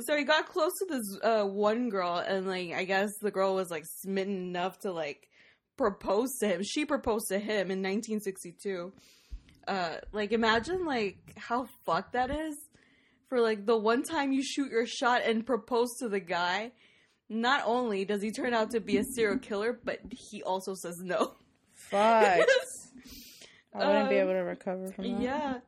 so 0.00 0.16
he 0.16 0.24
got 0.24 0.48
close 0.48 0.72
to 0.78 0.86
this 0.88 1.18
uh, 1.22 1.44
one 1.44 1.88
girl, 1.90 2.16
and 2.16 2.46
like 2.46 2.72
I 2.72 2.84
guess 2.84 3.10
the 3.20 3.30
girl 3.30 3.54
was 3.54 3.70
like 3.70 3.84
smitten 4.00 4.48
enough 4.48 4.78
to 4.80 4.92
like 4.92 5.28
propose 5.76 6.36
to 6.40 6.46
him. 6.48 6.62
She 6.62 6.84
proposed 6.84 7.28
to 7.28 7.38
him 7.38 7.70
in 7.70 7.82
1962. 7.82 8.92
Uh, 9.68 9.96
like 10.12 10.32
imagine 10.32 10.84
like 10.84 11.18
how 11.36 11.68
fucked 11.84 12.14
that 12.14 12.30
is 12.30 12.56
for 13.28 13.40
like 13.40 13.64
the 13.66 13.76
one 13.76 14.02
time 14.02 14.32
you 14.32 14.42
shoot 14.42 14.70
your 14.70 14.86
shot 14.86 15.22
and 15.24 15.44
propose 15.46 15.88
to 16.00 16.08
the 16.08 16.20
guy. 16.20 16.72
Not 17.28 17.62
only 17.64 18.04
does 18.04 18.20
he 18.22 18.30
turn 18.30 18.52
out 18.54 18.72
to 18.72 18.80
be 18.80 18.98
a 18.98 19.04
serial 19.04 19.38
killer, 19.38 19.78
but 19.84 20.00
he 20.10 20.42
also 20.42 20.74
says 20.74 20.98
no. 21.00 21.34
Fuck. 21.74 22.46
I 23.74 23.86
wouldn't 23.86 24.10
be 24.10 24.16
Um, 24.18 24.22
able 24.28 24.32
to 24.34 24.44
recover 24.44 24.88
from 24.92 25.04
that. 25.12 25.20
Yeah. 25.22 25.58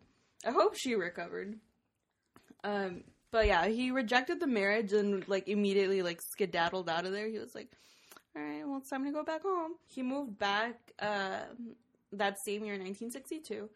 I 0.47 0.51
hope 0.51 0.77
she 0.77 0.95
recovered. 0.95 1.59
Um, 2.65 3.05
but 3.31 3.47
yeah, 3.47 3.67
he 3.67 3.91
rejected 3.91 4.41
the 4.41 4.47
marriage 4.47 4.93
and 4.93 5.27
like 5.29 5.49
immediately 5.49 6.03
like 6.03 6.21
skedaddled 6.23 6.89
out 6.89 7.05
of 7.05 7.13
there. 7.13 7.29
He 7.29 7.39
was 7.39 7.55
like, 7.55 7.69
"All 8.35 8.43
right, 8.43 8.67
well, 8.67 8.79
it's 8.79 8.91
time 8.91 9.05
to 9.05 9.13
go 9.13 9.23
back 9.23 9.43
home." 9.43 9.73
He 9.87 10.03
moved 10.03 10.39
back 10.39 10.77
uh, 10.99 11.41
that 12.13 12.37
same 12.45 12.65
year, 12.65 12.75
1962. 12.75 13.69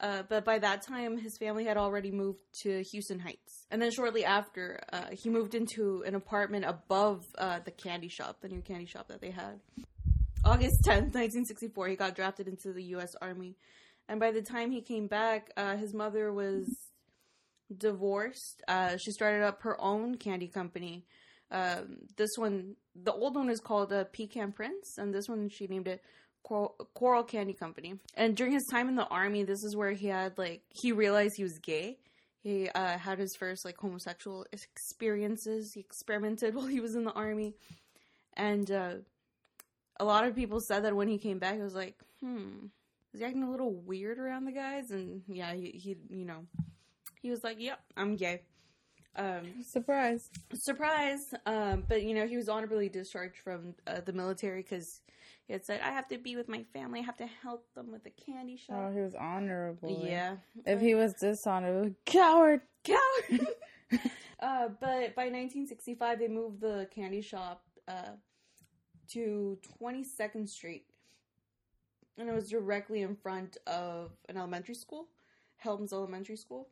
Uh, 0.00 0.22
but 0.28 0.44
by 0.44 0.58
that 0.58 0.82
time, 0.82 1.16
his 1.16 1.38
family 1.38 1.64
had 1.64 1.76
already 1.76 2.10
moved 2.10 2.40
to 2.62 2.82
Houston 2.90 3.20
Heights. 3.20 3.66
And 3.70 3.80
then 3.80 3.92
shortly 3.92 4.24
after, 4.24 4.80
uh, 4.92 5.06
he 5.12 5.30
moved 5.30 5.54
into 5.54 6.02
an 6.04 6.16
apartment 6.16 6.64
above 6.64 7.24
uh, 7.38 7.60
the 7.64 7.70
candy 7.70 8.08
shop, 8.08 8.40
the 8.40 8.48
new 8.48 8.62
candy 8.62 8.86
shop 8.86 9.06
that 9.08 9.20
they 9.20 9.30
had. 9.30 9.60
August 10.44 10.82
10th, 10.82 11.14
1964, 11.14 11.88
he 11.88 11.94
got 11.94 12.16
drafted 12.16 12.48
into 12.48 12.72
the 12.72 12.82
U.S. 12.94 13.14
Army. 13.22 13.54
And 14.08 14.18
by 14.18 14.32
the 14.32 14.42
time 14.42 14.72
he 14.72 14.80
came 14.80 15.06
back, 15.06 15.50
uh, 15.56 15.76
his 15.76 15.94
mother 15.94 16.32
was 16.32 16.66
divorced. 17.78 18.62
Uh, 18.68 18.96
she 18.96 19.10
started 19.10 19.44
up 19.44 19.62
her 19.62 19.80
own 19.80 20.16
candy 20.16 20.48
company. 20.48 21.04
Um, 21.50 21.98
this 22.16 22.30
one, 22.36 22.76
the 22.94 23.12
old 23.12 23.36
one 23.36 23.50
is 23.50 23.60
called 23.60 23.92
uh, 23.92 24.04
Pecan 24.04 24.52
Prince, 24.52 24.98
and 24.98 25.14
this 25.14 25.28
one 25.28 25.48
she 25.48 25.66
named 25.66 25.88
it 25.88 26.02
Corll, 26.42 26.74
Corll 26.94 27.24
Candy 27.24 27.52
Company. 27.52 27.94
And 28.14 28.36
during 28.36 28.52
his 28.52 28.66
time 28.70 28.88
in 28.88 28.96
the 28.96 29.06
army, 29.06 29.44
this 29.44 29.62
is 29.62 29.76
where 29.76 29.92
he 29.92 30.06
had 30.06 30.38
like 30.38 30.62
he 30.70 30.92
realized 30.92 31.34
he 31.36 31.42
was 31.42 31.58
gay. 31.58 31.98
He 32.40 32.68
uh, 32.70 32.98
had 32.98 33.18
his 33.18 33.36
first 33.38 33.64
like 33.64 33.76
homosexual 33.76 34.46
experiences. 34.52 35.72
He 35.74 35.80
experimented 35.80 36.54
while 36.56 36.66
he 36.66 36.80
was 36.80 36.94
in 36.94 37.04
the 37.04 37.12
army, 37.12 37.54
and 38.34 38.70
uh, 38.70 38.94
a 40.00 40.04
lot 40.04 40.26
of 40.26 40.34
people 40.34 40.60
said 40.60 40.84
that 40.84 40.96
when 40.96 41.08
he 41.08 41.18
came 41.18 41.38
back, 41.38 41.58
it 41.58 41.62
was 41.62 41.74
like, 41.74 41.96
hmm, 42.20 42.66
is 43.12 43.20
he 43.20 43.26
acting 43.26 43.42
a 43.42 43.50
little 43.50 43.72
weird 43.72 44.18
around 44.18 44.46
the 44.46 44.52
guys? 44.52 44.90
And 44.90 45.22
yeah, 45.28 45.52
he, 45.54 45.70
he 45.70 45.96
you 46.10 46.24
know, 46.24 46.46
he 47.22 47.30
was 47.30 47.44
like, 47.44 47.56
yep, 47.60 47.80
I'm 47.96 48.16
gay. 48.16 48.42
Um, 49.14 49.62
Surprise. 49.64 50.30
surprise. 50.54 51.34
Um, 51.46 51.84
but 51.88 52.02
you 52.02 52.14
know, 52.14 52.26
he 52.26 52.36
was 52.36 52.48
honorably 52.48 52.88
discharged 52.88 53.38
from 53.38 53.74
uh, 53.86 54.00
the 54.00 54.12
military 54.12 54.62
because 54.62 55.00
he 55.44 55.52
had 55.52 55.64
said, 55.64 55.80
I 55.82 55.90
have 55.90 56.08
to 56.08 56.18
be 56.18 56.34
with 56.34 56.48
my 56.48 56.64
family. 56.72 57.00
I 57.00 57.02
have 57.02 57.18
to 57.18 57.26
help 57.26 57.66
them 57.74 57.92
with 57.92 58.04
the 58.04 58.10
candy 58.10 58.56
shop." 58.56 58.76
Oh, 58.78 58.92
he 58.92 59.00
was 59.00 59.14
honorable. 59.14 60.02
yeah. 60.04 60.36
If 60.64 60.80
he 60.80 60.94
was 60.94 61.14
dishonorable, 61.14 61.94
coward. 62.06 62.62
Coward. 62.84 63.46
uh, 64.40 64.68
but 64.80 65.14
by 65.14 65.28
1965, 65.28 66.18
they 66.18 66.28
moved 66.28 66.60
the 66.60 66.88
candy 66.94 67.20
shop 67.20 67.62
uh, 67.86 68.12
to 69.10 69.58
22nd 69.82 70.48
Street, 70.48 70.86
and 72.16 72.30
it 72.30 72.34
was 72.34 72.48
directly 72.48 73.02
in 73.02 73.14
front 73.14 73.58
of 73.66 74.12
an 74.30 74.38
elementary 74.38 74.74
school, 74.74 75.08
Helms 75.56 75.92
Elementary 75.92 76.36
School. 76.36 76.68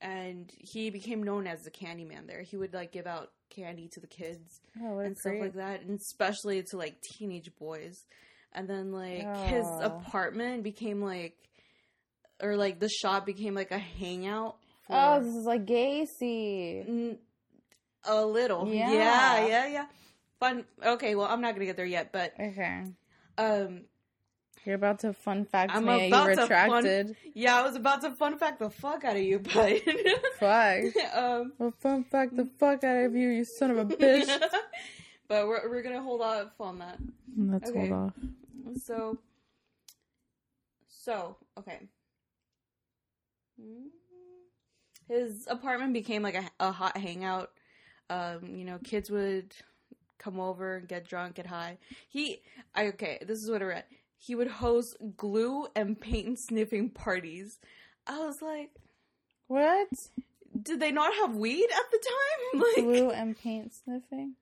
And 0.00 0.50
he 0.58 0.90
became 0.90 1.22
known 1.22 1.46
as 1.46 1.62
the 1.62 1.70
candy 1.70 2.04
man 2.04 2.26
there. 2.26 2.42
He 2.42 2.56
would 2.56 2.72
like 2.72 2.92
give 2.92 3.06
out 3.06 3.32
candy 3.50 3.88
to 3.94 4.00
the 4.00 4.06
kids 4.06 4.60
Oh, 4.80 4.98
and 5.00 5.16
stuff 5.16 5.34
like 5.40 5.54
that, 5.54 5.80
and 5.82 5.98
especially 5.98 6.62
to 6.70 6.76
like 6.76 7.00
teenage 7.00 7.50
boys. 7.58 8.04
And 8.52 8.68
then 8.68 8.92
like 8.92 9.36
his 9.48 9.66
Oh. 9.80 9.84
apartment 9.84 10.62
became 10.62 11.02
like, 11.02 11.36
or 12.40 12.56
like 12.56 12.78
the 12.78 12.88
shop 12.88 13.26
became 13.26 13.54
like 13.54 13.72
a 13.72 13.78
hangout. 13.78 14.56
For, 14.86 14.94
Oh, 14.96 15.20
this 15.20 15.34
is 15.34 15.44
like 15.44 15.66
Gacy. 15.66 17.18
A 18.04 18.24
little. 18.24 18.68
Yeah. 18.68 18.92
Yeah. 18.92 19.46
yeah, 19.46 19.66
yeah, 19.66 19.86
Fun. 20.38 20.64
Okay, 20.82 21.16
well, 21.16 21.26
I'm 21.26 21.40
not 21.40 21.54
gonna 21.54 21.66
get 21.66 21.76
there 21.76 21.84
yet, 21.84 22.12
but 22.12 22.32
Okay. 22.38 22.84
um, 23.36 23.82
You're 24.64 24.74
about 24.74 24.98
to 25.00 25.12
fun 25.12 25.44
fact 25.44 25.74
I'm 25.74 25.84
me. 25.84 26.08
about 26.08 26.28
You 26.30 26.34
to 26.36 26.42
retracted. 26.42 27.16
yeah, 27.34 27.56
I 27.58 27.62
was 27.62 27.76
about 27.76 28.02
to 28.02 28.10
fun 28.10 28.36
fact 28.38 28.58
the 28.58 28.70
fuck 28.70 29.04
out 29.04 29.16
of 29.16 29.22
you, 29.22 29.38
but 29.38 29.80
Fuck. 30.38 30.84
um, 31.14 31.52
Well, 31.58 31.72
fun 31.80 32.04
fact 32.04 32.36
the 32.36 32.46
fuck 32.58 32.84
out 32.84 32.96
of 33.04 33.14
you, 33.14 33.28
you 33.28 33.44
son 33.44 33.70
of 33.70 33.78
a 33.78 33.84
bitch. 33.86 34.26
but 35.28 35.46
we're 35.46 35.68
we're 35.68 35.82
gonna 35.82 36.02
hold 36.02 36.20
off 36.20 36.52
on 36.60 36.78
that. 36.80 36.98
Let's 37.36 37.70
Okay. 37.70 37.88
hold 37.88 37.92
off. 37.92 38.12
So, 38.84 39.18
so 40.88 41.36
okay. 41.58 41.80
His 45.08 45.46
apartment 45.50 45.94
became 45.94 46.22
like 46.22 46.34
a, 46.34 46.44
a 46.60 46.70
hot 46.72 46.96
hangout. 46.96 47.50
Um, 48.10 48.54
you 48.54 48.64
know, 48.64 48.78
kids 48.84 49.10
would 49.10 49.54
come 50.18 50.40
over, 50.40 50.76
and 50.76 50.88
get 50.88 51.06
drunk, 51.06 51.36
get 51.36 51.46
high. 51.46 51.78
He, 52.08 52.42
I, 52.74 52.88
okay, 52.88 53.18
this 53.26 53.42
is 53.42 53.50
what 53.50 53.62
I 53.62 53.66
read. 53.66 53.84
He 54.18 54.34
would 54.34 54.48
host 54.48 54.96
glue 55.16 55.68
and 55.76 55.98
paint 56.00 56.38
sniffing 56.40 56.90
parties. 56.90 57.58
I 58.06 58.18
was 58.18 58.36
like, 58.42 58.70
What? 59.46 59.88
did 60.60 60.80
they 60.80 60.90
not 60.90 61.14
have 61.14 61.36
weed 61.36 61.68
at 61.70 61.90
the 61.90 61.98
time? 61.98 62.62
Like, 62.76 62.84
Glue 62.84 63.10
and 63.10 63.38
paint 63.38 63.72
sniffing? 63.74 64.34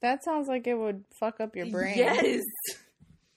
That 0.00 0.24
sounds 0.24 0.48
like 0.48 0.66
it 0.66 0.74
would 0.74 1.04
fuck 1.18 1.40
up 1.40 1.54
your 1.56 1.66
brain. 1.66 1.96
Yes. 1.98 2.42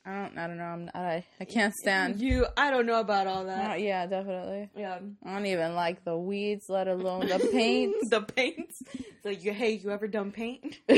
I 0.06 0.14
don't. 0.24 0.38
I 0.38 0.48
don't 0.48 0.58
know. 0.58 0.64
I'm. 0.64 0.90
I. 0.96 1.24
I 1.40 1.46
can't 1.46 1.74
stand. 1.76 2.20
You, 2.20 2.48
I 2.58 2.72
don't 2.72 2.88
know 2.88 3.00
about 3.00 3.28
all 3.28 3.46
that. 3.46 3.82
yeah, 3.82 4.08
definitely. 4.08 4.70
Yeah. 4.76 4.98
I 5.24 5.34
don't 5.34 5.46
even 5.46 5.76
like 5.76 6.04
the 6.04 6.18
weeds, 6.18 6.66
let 6.70 6.88
alone 6.88 7.28
the 7.28 7.38
paint. 7.52 7.96
the 8.10 8.22
paint. 8.22 8.72
It's 8.94 9.26
like, 9.26 9.44
you, 9.44 9.54
hey, 9.54 9.74
you 9.74 9.92
ever 9.92 10.08
done 10.08 10.32
paint? 10.32 10.80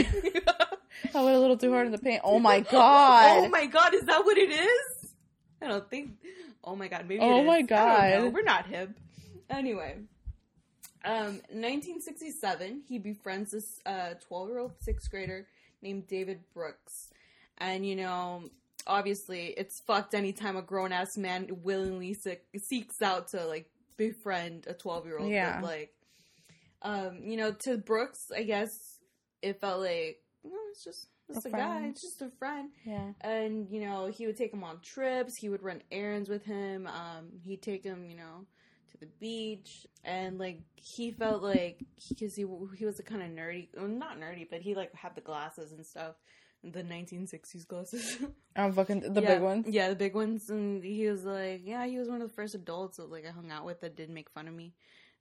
I 1.16 1.24
went 1.24 1.36
a 1.36 1.40
little 1.40 1.58
too 1.58 1.72
hard 1.72 1.86
in 1.86 1.92
the 1.92 1.98
paint. 1.98 2.22
Oh 2.24 2.40
my 2.40 2.60
god. 2.62 3.44
Oh 3.46 3.50
my 3.50 3.66
god, 3.66 3.94
is 3.94 4.04
that 4.04 4.24
what 4.26 4.38
it 4.38 4.50
is? 4.52 5.14
I 5.62 5.68
don't 5.68 5.90
think. 5.90 6.12
Oh 6.64 6.76
my 6.76 6.88
god, 6.88 7.06
maybe. 7.08 7.22
Oh 7.22 7.44
my 7.44 7.56
I 7.56 7.62
don't 7.62 7.70
know. 7.70 8.24
God. 8.26 8.34
we're 8.34 8.42
not 8.44 8.66
hip. 8.68 8.90
Anyway, 9.50 9.98
um, 11.06 11.42
1967, 11.52 12.84
he 12.88 12.98
befriends 13.00 13.52
this 13.52 13.80
uh 13.86 14.14
12 14.28 14.50
year 14.50 14.60
old 14.60 14.72
sixth 14.80 15.10
grader 15.12 15.46
named 15.82 16.08
David 16.08 16.42
Brooks, 16.54 17.10
and 17.58 17.86
you 17.86 17.96
know. 17.96 18.44
Obviously, 18.86 19.54
it's 19.56 19.80
fucked 19.80 20.14
anytime 20.14 20.58
a 20.58 20.62
grown 20.62 20.92
ass 20.92 21.16
man 21.18 21.48
willingly 21.64 22.14
se- 22.14 22.42
seeks 22.58 23.02
out 23.02 23.30
to 23.30 23.46
like 23.46 23.70
befriend 23.96 24.68
a 24.68 24.74
twelve 24.74 25.06
year 25.06 25.18
old. 25.20 25.30
Yeah. 25.32 25.62
like, 25.64 25.94
um, 26.82 27.20
you 27.24 27.38
know, 27.38 27.54
to 27.60 27.78
Brooks, 27.78 28.30
I 28.36 28.44
guess 28.44 28.98
it 29.42 29.62
felt 29.62 29.80
like, 29.80 30.20
no, 30.44 30.58
it's 30.72 30.84
just 30.84 31.08
it's 31.30 31.46
A 31.46 31.50
a, 31.50 31.52
guy, 31.52 31.86
it's 31.88 32.02
just 32.02 32.22
a 32.22 32.30
friend. 32.40 32.70
Yeah. 32.86 33.12
and 33.22 33.68
you 33.70 33.82
know 33.82 34.08
he 34.08 34.26
would 34.28 34.38
take 34.38 34.54
him 34.54 34.64
on 34.64 34.80
trips 34.82 35.36
he 35.38 35.50
would 35.50 35.64
run 35.64 35.82
errands 35.92 36.30
with 36.30 36.44
him 36.46 36.88
um 36.88 37.30
he'd 37.46 37.62
take 37.62 37.84
him 37.84 38.06
you 38.10 38.16
know 38.18 38.46
to 38.92 38.98
the 39.00 39.08
beach. 39.20 39.88
And 40.04 40.38
like 40.38 40.60
he 40.76 41.12
felt 41.12 41.42
like 41.42 41.84
because 42.10 42.36
he 42.36 42.46
he 42.78 42.86
was 42.86 43.00
a 43.00 43.04
kind 43.04 43.22
of 43.22 43.30
nerdy 43.30 43.70
well, 43.76 43.88
not 43.88 44.20
nerdy 44.20 44.48
but 44.50 44.62
he 44.62 44.76
like 44.76 44.94
had 44.94 45.16
the 45.16 45.22
glasses 45.22 45.72
and 45.72 45.86
stuff 45.86 46.16
the 46.66 46.84
1960s 46.84 47.68
glasses. 47.68 48.18
I'm 48.56 48.72
fucking 48.80 49.14
the 49.14 49.22
Yeah, 49.22 49.34
big 49.36 49.42
ones. 49.42 49.66
yeah 49.70 49.90
the 49.90 49.96
big 49.96 50.14
ones 50.16 50.50
and 50.50 50.84
he 50.84 51.08
was 51.10 51.24
like 51.26 51.62
yeah 51.64 51.86
he 51.86 51.98
was 52.00 52.10
one 52.10 52.22
of 52.22 52.28
the 52.30 52.34
first 52.36 52.56
adults 52.56 52.98
that 52.98 53.10
like 53.12 53.26
i 53.26 53.32
hung 53.32 53.52
out 53.52 53.66
with 53.66 53.80
that 53.82 53.96
did 53.96 54.10
make 54.10 54.30
fun 54.30 54.48
of 54.48 54.54
me. 54.54 54.74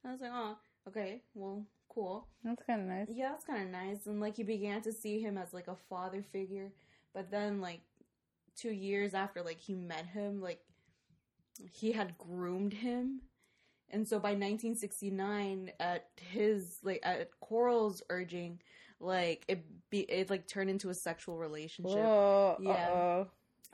And 0.02 0.10
i 0.10 0.12
was 0.12 0.20
like 0.20 0.30
oh 0.34 0.56
okay 0.88 1.22
well 1.34 1.64
cool 1.94 2.26
That's 2.44 2.62
kind 2.66 2.80
of 2.80 2.86
nice. 2.86 3.06
yeah, 3.10 3.30
that's 3.30 3.44
kind 3.44 3.62
of 3.62 3.68
nice. 3.70 4.06
And 4.06 4.20
like 4.20 4.38
you 4.38 4.44
began 4.44 4.80
to 4.82 4.92
see 4.92 5.20
him 5.20 5.36
as 5.38 5.52
like 5.52 5.68
a 5.68 5.76
father 5.88 6.22
figure, 6.32 6.72
but 7.14 7.30
then 7.30 7.60
like 7.60 7.80
two 8.60 8.70
years 8.72 9.14
after 9.14 9.42
like 9.42 9.60
he 9.60 9.74
met 9.74 10.06
him, 10.06 10.40
like 10.40 10.60
he 11.72 11.92
had 11.92 12.16
groomed 12.18 12.72
him, 12.72 13.20
and 13.90 14.08
so 14.08 14.18
by 14.18 14.30
1969, 14.30 15.70
at 15.78 16.06
his 16.30 16.78
like 16.82 17.00
at 17.02 17.28
Corll's 17.40 18.02
urging, 18.08 18.60
like 19.00 19.44
it 19.48 19.64
be 19.90 20.00
it 20.00 20.30
like 20.30 20.46
turned 20.48 20.70
into 20.70 20.88
a 20.88 20.94
sexual 20.94 21.36
relationship, 21.38 21.96
Whoa. 21.96 22.56
Yeah. 22.60 22.70
Uh-oh. 22.72 23.26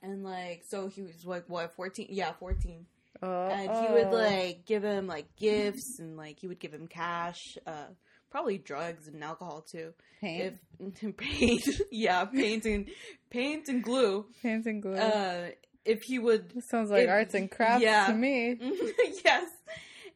and 0.03 0.25
like 0.25 0.65
so 0.69 0.89
he 0.89 1.03
was 1.03 1.25
like 1.25 1.45
what 1.49 1.73
14? 1.75 2.07
Yeah, 2.11 2.33
14 2.33 2.87
Uh-oh. 3.23 3.47
and 3.49 3.87
he 3.87 3.93
would 3.93 4.13
like 4.13 4.65
give 4.67 4.83
him 4.83 5.07
like 5.07 5.35
gifts 5.37 5.99
and 6.01 6.17
like 6.17 6.39
he 6.41 6.49
would 6.49 6.59
give 6.61 6.73
him 6.75 6.87
cash 6.89 7.39
uh 7.67 7.87
probably 8.31 8.59
drugs 8.59 9.09
and 9.09 9.23
alcohol 9.23 9.63
too. 9.63 9.93
Paint, 10.21 10.59
If 10.81 11.17
paint, 11.17 11.69
yeah, 11.91 12.25
paint 12.25 12.65
and 12.67 12.89
paint 13.31 13.69
and 13.69 13.83
glue. 13.83 14.27
paint 14.43 14.67
and 14.67 14.83
glue. 14.83 14.95
Uh, 14.97 15.51
if 15.85 16.03
he 16.03 16.19
would 16.19 16.63
Sounds 16.65 16.91
like 16.91 17.05
if- 17.05 17.11
arts 17.11 17.35
and 17.35 17.51
crafts 17.51 17.83
yeah. 17.83 18.07
to 18.09 18.15
me. 18.15 18.59
yes. 19.25 19.49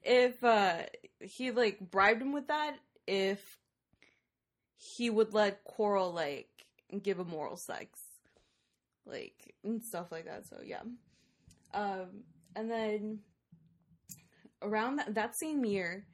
If 0.02 0.42
uh 0.42 0.78
he 1.20 1.50
like 1.52 1.78
bribed 1.90 2.20
him 2.20 2.32
with 2.32 2.48
that, 2.48 2.76
if 3.06 3.58
he 4.76 5.08
would 5.10 5.32
let 5.32 5.62
Corll 5.64 6.12
like 6.12 6.48
give 7.02 7.18
him 7.18 7.32
oral 7.32 7.56
sex. 7.56 7.98
Like 9.06 9.54
and 9.64 9.82
stuff 9.82 10.10
like 10.12 10.26
that. 10.26 10.46
So 10.48 10.58
yeah. 10.64 10.82
Um 11.72 12.24
and 12.54 12.70
then 12.70 13.20
around 14.60 14.96
that, 14.96 15.14
that 15.14 15.36
same 15.36 15.64
year 15.64 16.04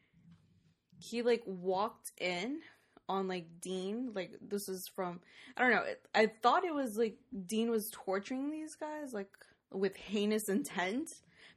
he 0.99 1.23
like 1.23 1.43
walked 1.47 2.11
in 2.19 2.61
on 3.09 3.27
like 3.29 3.47
Dean 3.61 4.11
like 4.15 4.33
this 4.47 4.69
is 4.69 4.87
from 4.95 5.21
I 5.57 5.63
don't 5.63 5.71
know 5.71 5.83
it, 5.83 6.01
I 6.15 6.27
thought 6.43 6.65
it 6.65 6.75
was 6.75 6.97
like 6.99 7.17
Dean 7.47 7.71
was 7.71 7.89
torturing 7.93 8.51
these 8.51 8.75
guys 8.75 9.13
like 9.13 9.31
with 9.73 9.97
heinous 9.97 10.49
intent 10.49 11.09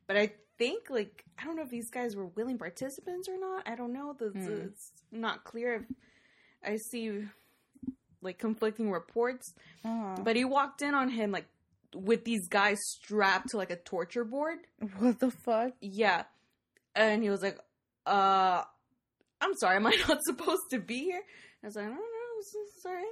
but 0.08 0.15
I 0.17 0.32
think 0.58 0.89
like 0.89 1.25
I 1.39 1.43
don't 1.45 1.56
know 1.58 1.63
if 1.63 1.69
these 1.69 1.89
guys 1.89 2.15
were 2.15 2.27
willing 2.27 2.58
participants 2.58 3.27
or 3.27 3.38
not 3.39 3.67
I 3.67 3.75
don't 3.75 3.91
know 3.93 4.15
the, 4.17 4.30
Hmm. 4.30 4.65
it's 4.67 4.91
not 5.12 5.43
clear 5.43 5.75
if 5.75 5.84
I 6.63 6.77
see 6.77 7.25
like 8.21 8.38
conflicting 8.38 8.91
reports 8.91 9.54
Oh. 9.84 10.15
but 10.23 10.36
he 10.36 10.45
walked 10.45 10.82
in 10.82 10.93
on 10.93 11.10
him 11.10 11.32
like 11.32 11.47
with 11.93 12.23
these 12.23 12.47
guys 12.47 12.77
strapped 12.86 13.49
to 13.49 13.58
like 13.58 13.71
a 13.71 13.75
torture 13.75 14.23
board 14.23 14.60
what 14.99 15.19
the 15.19 15.32
fuck? 15.32 15.73
yeah. 15.82 16.23
And 16.95 17.23
he 17.23 17.30
was 17.30 17.41
like, 17.41 17.58
uh, 18.06 18.63
I'm 19.41 19.56
sorry, 19.56 19.75
am 19.77 19.88
I 19.88 19.95
not 20.08 20.23
supposed 20.23 20.69
to 20.71 20.80
be 20.80 20.99
here? 20.99 21.21
I 21.63 21.67
was 21.67 21.75
like, 21.75 21.86
no, 21.86 21.97
it's, 22.39 22.56
it's 22.56 22.82
sorry. 22.84 23.04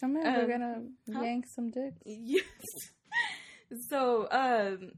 Come 0.00 0.16
here, 0.16 0.26
Um, 0.26 0.34
we're 0.34 0.46
gonna 0.48 0.82
huh? 1.14 1.22
yank 1.22 1.44
some 1.54 1.70
dicks. 1.70 1.96
Yes. 2.04 2.42
so, 3.88 4.28
um, 4.30 4.92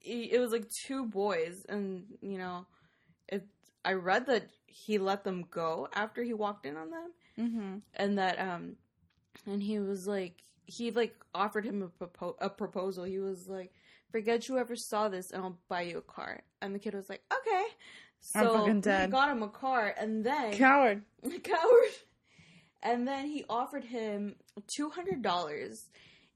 it, 0.00 0.32
it 0.32 0.38
was 0.40 0.50
like 0.52 0.66
two 0.86 1.06
boys, 1.06 1.64
and, 1.68 2.04
you 2.20 2.38
know, 2.38 2.66
it, 3.28 3.46
I 3.84 3.92
read 3.92 4.26
that 4.26 4.48
he 4.66 4.98
let 4.98 5.24
them 5.24 5.44
go 5.50 5.88
after 5.94 6.22
he 6.22 6.34
walked 6.34 6.66
in 6.66 6.76
on 6.76 6.90
them, 6.90 7.10
Mm-hmm. 7.38 7.76
and 7.94 8.18
that, 8.18 8.38
um, 8.38 8.76
and 9.46 9.62
he 9.62 9.78
was 9.78 10.06
like, 10.06 10.34
he 10.66 10.90
like 10.90 11.14
offered 11.34 11.64
him 11.64 11.82
a, 11.82 11.88
propo- 12.04 12.36
a 12.40 12.50
proposal. 12.50 13.04
He 13.04 13.18
was 13.18 13.48
like, 13.48 13.72
forget 14.10 14.48
you 14.48 14.58
ever 14.58 14.76
saw 14.76 15.08
this 15.08 15.30
and 15.32 15.42
I'll 15.42 15.58
buy 15.68 15.82
you 15.82 15.96
a 15.98 16.02
car. 16.02 16.40
And 16.60 16.74
the 16.74 16.78
kid 16.78 16.92
was 16.94 17.08
like, 17.08 17.22
okay. 17.32 17.64
I'm 18.34 18.46
So 18.46 18.64
he 18.64 19.06
got 19.08 19.30
him 19.30 19.42
a 19.42 19.48
car 19.48 19.94
and 19.98 20.24
then 20.24 20.52
Coward. 20.52 21.02
coward. 21.42 21.90
And 22.82 23.06
then 23.06 23.26
he 23.26 23.44
offered 23.48 23.84
him 23.84 24.36
two 24.74 24.90
hundred 24.90 25.22
dollars 25.22 25.88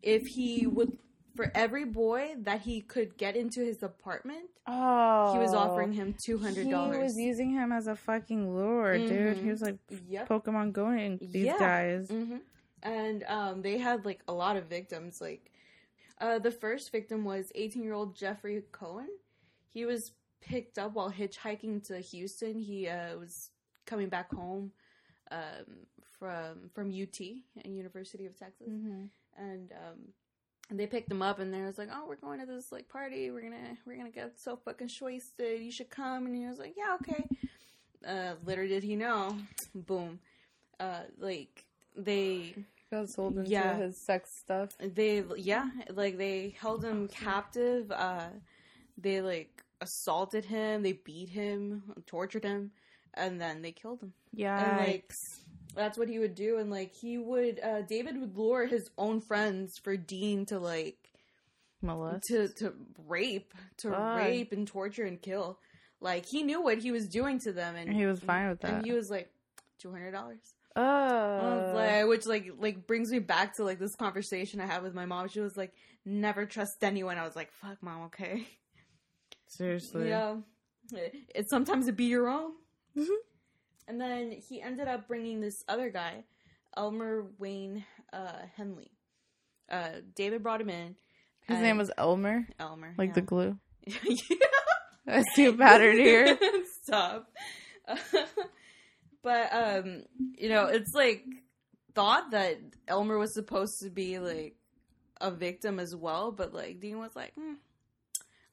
if 0.03 0.27
he 0.27 0.66
would 0.66 0.92
for 1.35 1.51
every 1.55 1.85
boy 1.85 2.35
that 2.42 2.62
he 2.62 2.81
could 2.81 3.16
get 3.18 3.37
into 3.37 3.61
his 3.64 3.83
apartment. 3.83 4.46
Oh, 4.66 5.33
He 5.33 5.38
was 5.38 5.55
offering 5.55 5.92
him 5.92 6.14
two 6.25 6.38
hundred 6.38 6.70
dollars. 6.70 6.96
He 6.96 7.03
was 7.03 7.18
using 7.18 7.51
him 7.51 7.72
as 7.72 7.87
a 7.88 7.96
fucking 7.96 8.55
lure, 8.55 8.99
dude. 8.99 9.37
Mhm. 9.38 9.42
He 9.42 9.51
was 9.51 9.61
like 9.62 9.79
Yep. 10.09 10.29
Pokemon 10.29 10.72
going 10.72 11.18
these 11.20 11.46
Yeah. 11.46 11.59
guys. 11.59 12.09
hmm 12.11 12.37
And 12.83 13.25
um, 13.25 13.62
they 13.62 13.79
had 13.79 14.05
like 14.07 14.20
a 14.29 14.33
lot 14.33 14.57
of 14.57 14.66
victims. 14.66 15.20
Like 15.20 15.51
uh, 16.20 16.38
the 16.38 16.51
first 16.53 16.90
victim 16.92 17.25
was 17.25 17.51
18 17.55 17.83
year 17.83 17.92
old 17.92 18.16
Jeffrey 18.16 18.62
Konen. 18.72 19.07
He 19.68 19.85
was 19.85 20.12
picked 20.40 20.79
up 20.79 20.94
while 20.94 21.11
hitchhiking 21.11 21.87
to 21.88 21.99
Houston. 22.01 22.59
He 22.59 22.88
uh, 22.88 23.16
was 23.18 23.51
coming 23.87 24.09
back 24.09 24.33
home 24.33 24.72
um, 25.31 25.87
from 26.18 26.70
from 26.75 26.90
UT, 26.90 27.20
and 27.64 27.77
University 27.77 28.27
of 28.27 28.37
Texas, 28.38 28.68
Mm-hmm. 28.70 29.05
and 29.37 29.72
um, 29.72 29.99
and 30.70 30.79
they 30.81 30.87
picked 30.87 31.11
him 31.11 31.22
up 31.22 31.38
and 31.38 31.53
they 31.53 31.62
was 31.62 31.79
like, 31.79 31.88
"Oh, 31.92 32.07
we're 32.09 32.16
going 32.16 32.40
to 32.40 32.46
this 32.46 32.72
like 32.72 32.88
party. 32.88 33.31
We're 33.31 33.42
gonna 33.42 33.77
we're 33.87 33.96
gonna 33.96 34.11
get 34.11 34.38
so 34.38 34.57
fucking 34.57 34.90
wasted. 35.01 35.62
You 35.62 35.70
should 35.72 35.90
come." 35.90 36.27
And 36.27 36.35
he 36.37 36.46
was 36.46 36.59
like, 36.59 36.75
"Yeah, 36.77 36.96
okay." 36.96 37.29
Uh, 38.07 38.35
little 38.44 38.66
did 38.68 38.83
he 38.85 38.96
know, 38.96 39.37
boom, 39.75 40.20
uh, 40.81 41.03
like 41.18 41.64
they 41.96 42.57
Got 42.90 43.09
sold 43.11 43.37
into 43.38 43.51
Yeah. 43.51 43.75
his 43.75 43.96
sex 43.96 44.35
stuff. 44.37 44.70
they 44.79 45.25
yeah 45.37 45.70
like 45.94 46.16
they 46.18 46.55
held 46.61 46.85
him 46.85 47.09
captive 47.09 47.90
uh 47.90 48.29
they 48.99 49.20
like 49.20 49.62
assaulted 49.80 50.44
him 50.44 50.82
they 50.82 50.92
beat 50.92 51.28
him 51.28 51.82
tortured 52.06 52.44
him 52.44 52.70
and 53.14 53.40
then 53.40 53.62
they 53.62 53.72
killed 53.72 54.00
him 54.00 54.12
Yeah, 54.32 54.76
like 54.78 55.10
that's 55.74 55.98
what 55.98 56.08
he 56.08 56.18
would 56.18 56.34
do 56.34 56.58
and 56.58 56.70
like 56.70 56.94
he 56.94 57.18
would 57.18 57.60
uh 57.62 57.82
david 57.82 58.18
would 58.18 58.36
lure 58.36 58.66
his 58.66 58.88
own 58.96 59.20
friends 59.20 59.72
for 59.82 59.96
dean 59.96 60.46
to 60.46 60.58
like 60.58 60.96
molest. 61.82 62.24
to 62.28 62.48
to 62.58 62.72
rape 63.06 63.52
to 63.78 63.90
God. 63.90 64.16
rape 64.16 64.52
and 64.52 64.66
torture 64.66 65.04
and 65.04 65.20
kill 65.20 65.58
like 66.00 66.24
he 66.26 66.42
knew 66.42 66.62
what 66.62 66.78
he 66.78 66.90
was 66.90 67.06
doing 67.08 67.38
to 67.40 67.52
them 67.52 67.76
and 67.76 67.92
He 67.92 68.06
was 68.06 68.20
fine 68.20 68.48
with 68.48 68.60
that. 68.60 68.70
and 68.72 68.86
he 68.86 68.92
was 68.92 69.10
like 69.10 69.30
$200 69.82 70.14
oh, 70.76 71.72
like, 71.74 72.06
which 72.06 72.26
like 72.26 72.50
like 72.58 72.86
brings 72.86 73.10
me 73.10 73.18
back 73.18 73.56
to 73.56 73.64
like 73.64 73.78
this 73.78 73.94
conversation 73.96 74.60
I 74.60 74.66
had 74.66 74.82
with 74.82 74.94
my 74.94 75.06
mom. 75.06 75.28
She 75.28 75.40
was 75.40 75.56
like, 75.56 75.72
"Never 76.04 76.44
trust 76.46 76.82
anyone." 76.82 77.16
I 77.18 77.24
was 77.24 77.34
like, 77.36 77.50
"Fuck, 77.52 77.82
mom, 77.82 78.02
okay." 78.04 78.46
Seriously. 79.48 80.09
Yeah, 80.09 80.37
it's 81.35 81.50
sometimes 81.50 81.87
to 81.87 81.92
be 81.92 82.04
your 82.04 82.28
own. 82.28 82.52
Mhm. 82.96 83.06
And 83.88 84.00
then 84.00 84.32
he 84.32 84.61
ended 84.61 84.88
up 84.88 85.06
bringing 85.06 85.40
this 85.40 85.62
other 85.68 85.90
guy, 85.90 86.24
Elmer 86.76 87.26
Wayne 87.38 87.85
uh, 88.12 88.42
Henley. 88.56 88.90
Uh, 89.70 90.00
David 90.14 90.42
brought 90.42 90.61
him 90.61 90.70
in. 90.70 90.96
His 91.48 91.61
name 91.61 91.78
was 91.78 91.92
Elmer, 91.96 92.46
Elmer, 92.59 92.94
like 92.98 93.14
the 93.14 93.22
glue. 93.22 93.56
yeah. 93.87 93.96
I 95.09 95.22
see 95.35 95.46
a 95.46 95.52
pattern 95.52 95.96
here. 95.96 96.37
Stop. 96.82 97.28
but 99.22 99.52
um, 99.52 100.02
you 100.37 100.48
know, 100.48 100.66
it's 100.66 100.92
like 100.92 101.24
thought 101.94 102.32
that 102.32 102.59
Elmer 102.88 103.16
was 103.16 103.32
supposed 103.35 103.78
to 103.82 103.90
be 103.90 104.18
like 104.18 104.56
a 105.20 105.30
victim 105.30 105.78
as 105.78 105.94
well, 105.94 106.32
but 106.32 106.52
like 106.52 106.80
Dean 106.80 106.98
was 106.98 107.14
like, 107.14 107.32
hmm, 107.35 107.54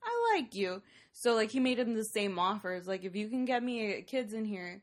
I 0.06 0.36
like 0.36 0.56
you. 0.56 0.82
So 1.12 1.34
like 1.36 1.52
he 1.52 1.60
made 1.60 1.80
him 1.80 1.94
the 1.96 2.04
same 2.04 2.38
offers. 2.39 2.88
Like 2.88 3.04
if 3.04 3.16
you 3.16 3.30
can 3.30 3.46
get 3.46 3.63
me 3.63 4.02
kids 4.04 4.34
in 4.34 4.46
here, 4.46 4.82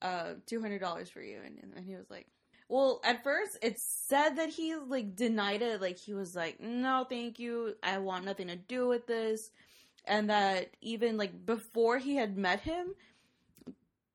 uh, 0.00 0.34
two 0.46 0.60
hundred 0.60 0.80
dollars 0.80 1.08
for 1.10 1.22
you, 1.22 1.38
and 1.44 1.58
and 1.76 1.84
he 1.84 1.94
was 1.94 2.10
like. 2.10 2.26
Well, 2.68 3.02
at 3.04 3.22
first 3.22 3.58
it 3.60 3.78
said 3.78 4.36
that 4.36 4.48
he 4.48 4.74
like 4.74 5.14
denied 5.14 5.60
it, 5.60 5.82
like 5.82 5.98
he 5.98 6.14
was 6.14 6.34
like, 6.34 6.58
"No, 6.58 7.04
thank 7.06 7.38
you. 7.38 7.74
I 7.82 7.98
want 7.98 8.24
nothing 8.24 8.48
to 8.48 8.56
do 8.56 8.88
with 8.88 9.06
this." 9.06 9.50
and 10.04 10.30
that 10.30 10.68
even 10.80 11.16
like 11.16 11.46
before 11.46 11.96
he 11.98 12.16
had 12.16 12.36
met 12.36 12.60
him, 12.60 12.94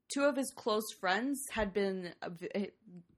two 0.09 0.23
of 0.23 0.35
his 0.35 0.51
close 0.51 0.91
friends 0.91 1.49
had 1.49 1.73
been 1.73 2.13
uh, 2.21 2.29
vi- 2.29 2.71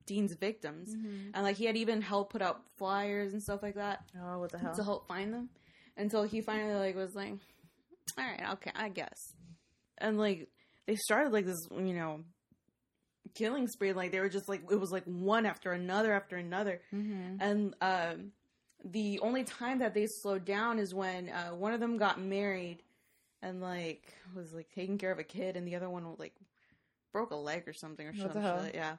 Dean's 0.05 0.33
victims, 0.33 0.93
and 1.33 1.43
like 1.43 1.55
he 1.57 1.65
had 1.65 1.77
even 1.77 2.01
helped 2.01 2.31
put 2.31 2.41
out 2.41 2.61
flyers 2.77 3.33
and 3.33 3.41
stuff 3.41 3.61
like 3.63 3.75
that 3.75 4.03
Oh, 4.21 4.39
what 4.39 4.51
the 4.51 4.57
hell? 4.57 4.73
to 4.75 4.83
help 4.83 5.07
find 5.07 5.33
them, 5.33 5.49
until 5.99 6.23
he 6.23 6.41
finally 6.41 6.73
like 6.73 6.95
was 6.95 7.13
like, 7.13 7.33
"All 8.17 8.25
right, 8.25 8.53
okay, 8.53 8.71
I 8.75 8.89
guess," 8.89 9.33
and 9.97 10.17
like 10.17 10.49
they 10.87 10.95
started 10.95 11.31
like 11.31 11.45
this, 11.45 11.67
you 11.71 11.93
know. 11.93 12.21
Killing 13.35 13.67
spree, 13.67 13.93
like 13.93 14.11
they 14.11 14.21
were 14.21 14.29
just 14.29 14.49
like 14.49 14.63
it 14.71 14.79
was 14.79 14.91
like 14.91 15.03
one 15.03 15.45
after 15.45 15.71
another 15.71 16.13
after 16.13 16.35
another, 16.35 16.81
mm-hmm. 16.91 17.35
and 17.39 17.75
um, 17.79 18.31
the 18.83 19.19
only 19.19 19.43
time 19.43 19.79
that 19.79 19.93
they 19.93 20.07
slowed 20.07 20.45
down 20.45 20.79
is 20.79 20.95
when 20.95 21.29
uh, 21.29 21.49
one 21.49 21.73
of 21.73 21.79
them 21.79 21.97
got 21.97 22.19
married 22.19 22.81
and 23.43 23.61
like 23.61 24.13
was 24.35 24.51
like 24.51 24.69
taking 24.73 24.97
care 24.97 25.11
of 25.11 25.19
a 25.19 25.23
kid, 25.23 25.57
and 25.57 25.67
the 25.67 25.75
other 25.75 25.89
one 25.89 26.05
like 26.17 26.33
broke 27.11 27.29
a 27.31 27.35
leg 27.35 27.67
or 27.67 27.73
something 27.73 28.07
or 28.07 28.15
something. 28.15 28.41
Yeah, 28.73 28.95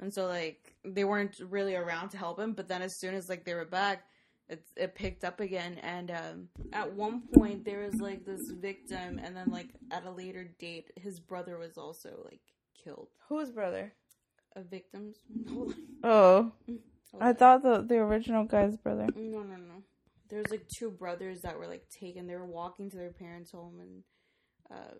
and 0.00 0.14
so 0.14 0.26
like 0.26 0.74
they 0.84 1.04
weren't 1.04 1.36
really 1.40 1.74
around 1.74 2.10
to 2.10 2.16
help 2.16 2.38
him. 2.38 2.52
But 2.52 2.68
then 2.68 2.80
as 2.80 2.98
soon 2.98 3.14
as 3.14 3.28
like 3.28 3.44
they 3.44 3.54
were 3.54 3.66
back, 3.66 4.06
it 4.48 4.64
it 4.76 4.94
picked 4.94 5.24
up 5.24 5.40
again. 5.40 5.78
And 5.82 6.10
um, 6.10 6.48
at 6.72 6.92
one 6.92 7.22
point 7.34 7.64
there 7.64 7.80
was 7.80 8.00
like 8.00 8.24
this 8.24 8.50
victim, 8.50 9.18
and 9.22 9.36
then 9.36 9.50
like 9.50 9.68
at 9.90 10.04
a 10.04 10.10
later 10.10 10.50
date, 10.58 10.90
his 10.96 11.20
brother 11.20 11.58
was 11.58 11.78
also 11.78 12.10
like 12.24 12.40
killed. 12.82 13.08
Whose 13.28 13.50
brother? 13.50 13.92
A 14.56 14.62
victim's. 14.62 15.16
Oh, 16.06 16.52
Hold 17.12 17.22
I 17.22 17.32
thought 17.32 17.62
the 17.62 17.80
the 17.80 17.96
original 17.96 18.44
guy's 18.44 18.76
brother. 18.76 19.06
No, 19.16 19.38
no, 19.38 19.56
no. 19.56 19.82
There's 20.28 20.50
like 20.50 20.68
two 20.68 20.90
brothers 20.90 21.40
that 21.42 21.58
were 21.58 21.66
like 21.66 21.88
taken. 21.88 22.26
They 22.26 22.36
were 22.36 22.44
walking 22.44 22.90
to 22.90 22.96
their 22.96 23.10
parents' 23.12 23.52
home, 23.52 23.80
and 23.80 24.02
uh, 24.70 24.94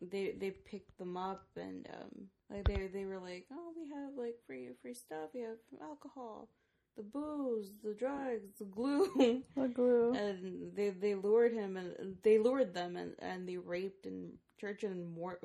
they 0.00 0.34
they 0.38 0.50
picked 0.50 0.96
them 0.98 1.16
up, 1.16 1.46
and 1.56 1.88
um, 1.92 2.26
like 2.50 2.64
they 2.64 2.86
they 2.92 3.04
were 3.04 3.18
like, 3.18 3.46
oh, 3.52 3.72
we 3.76 3.88
have 3.90 4.14
like 4.16 4.36
free 4.46 4.68
free 4.82 4.94
stuff. 4.94 5.30
We 5.34 5.40
have 5.40 5.58
alcohol, 5.82 6.48
the 6.96 7.02
booze, 7.02 7.70
the 7.82 7.94
drugs, 7.94 8.50
the 8.58 8.64
glue, 8.64 9.42
The 9.56 9.68
glue. 9.68 10.12
and 10.14 10.74
they 10.76 10.90
they 10.90 11.14
lured 11.14 11.52
him, 11.52 11.76
and 11.76 12.16
they 12.22 12.38
lured 12.38 12.74
them, 12.74 12.96
and 12.96 13.14
and 13.18 13.48
they 13.48 13.56
raped 13.56 14.06
and 14.06 14.32
tortured 14.60 14.92
and 14.92 15.14
more 15.14 15.38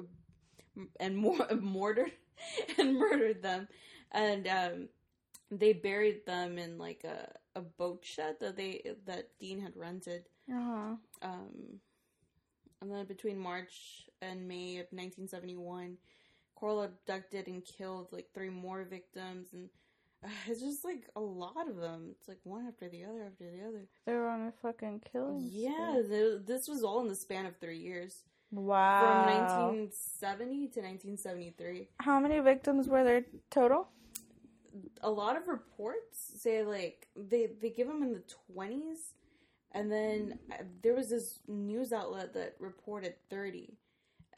and 1.00 1.18
more 1.18 1.48
mortared 1.62 2.12
and 2.78 2.98
murdered 2.98 3.42
them, 3.42 3.68
and 4.12 4.48
um, 4.48 4.90
they 5.52 5.74
buried 5.74 6.26
them 6.26 6.58
in 6.58 6.78
like 6.78 7.04
a, 7.04 7.32
a 7.58 7.62
boat 7.62 8.06
shed 8.06 8.36
that 8.40 8.56
they 8.56 8.82
that 9.06 9.30
Dean 9.40 9.60
had 9.62 9.76
rented. 9.76 10.26
Uh-huh. 10.50 10.96
Um, 11.22 11.80
and 12.82 12.92
then 12.92 13.06
between 13.06 13.38
March 13.38 14.08
and 14.22 14.48
May 14.48 14.78
of 14.78 14.88
1971, 14.92 15.98
Corll 16.56 16.84
abducted 16.84 17.48
and 17.48 17.64
killed 17.64 18.12
like 18.12 18.28
three 18.34 18.50
more 18.50 18.84
victims, 18.84 19.50
and 19.54 19.70
it's 20.48 20.62
just 20.62 20.84
like 20.84 21.08
a 21.16 21.20
lot 21.22 21.70
of 21.70 21.78
them. 21.78 22.10
It's 22.20 22.28
like 22.28 22.40
one 22.44 22.68
after 22.68 22.90
the 22.90 23.04
other 23.06 23.24
after 23.24 23.46
the 23.50 23.68
other. 23.68 23.88
They 24.06 24.14
were 24.14 24.28
on 24.28 24.48
a 24.48 24.52
fucking 24.62 25.04
killing. 25.12 25.50
Yeah, 25.52 26.02
this 26.46 26.68
was 26.68 26.84
all 26.84 27.02
in 27.02 27.08
the 27.08 27.16
span 27.16 27.46
of 27.46 27.56
three 27.58 27.80
years, 27.80 28.24
Wow. 28.52 29.02
from 29.02 29.34
1970 29.78 30.56
to 30.56 30.80
1973. 30.82 31.88
How 32.00 32.20
many 32.20 32.40
victims 32.40 32.88
were 32.88 33.04
there 33.04 33.26
total? 33.50 33.88
a 35.02 35.10
lot 35.10 35.36
of 35.36 35.48
reports 35.48 36.32
say 36.38 36.64
like 36.64 37.08
they 37.16 37.50
they 37.60 37.72
give 37.72 37.88
them 37.88 38.04
in 38.04 38.14
the 38.14 38.22
20s 38.56 39.14
and 39.72 39.92
then 39.92 40.38
uh, 40.52 40.58
there 40.84 40.94
was 40.94 41.10
this 41.10 41.40
news 41.48 41.92
outlet 41.92 42.34
that 42.36 42.54
reported 42.60 43.16
30 43.32 43.74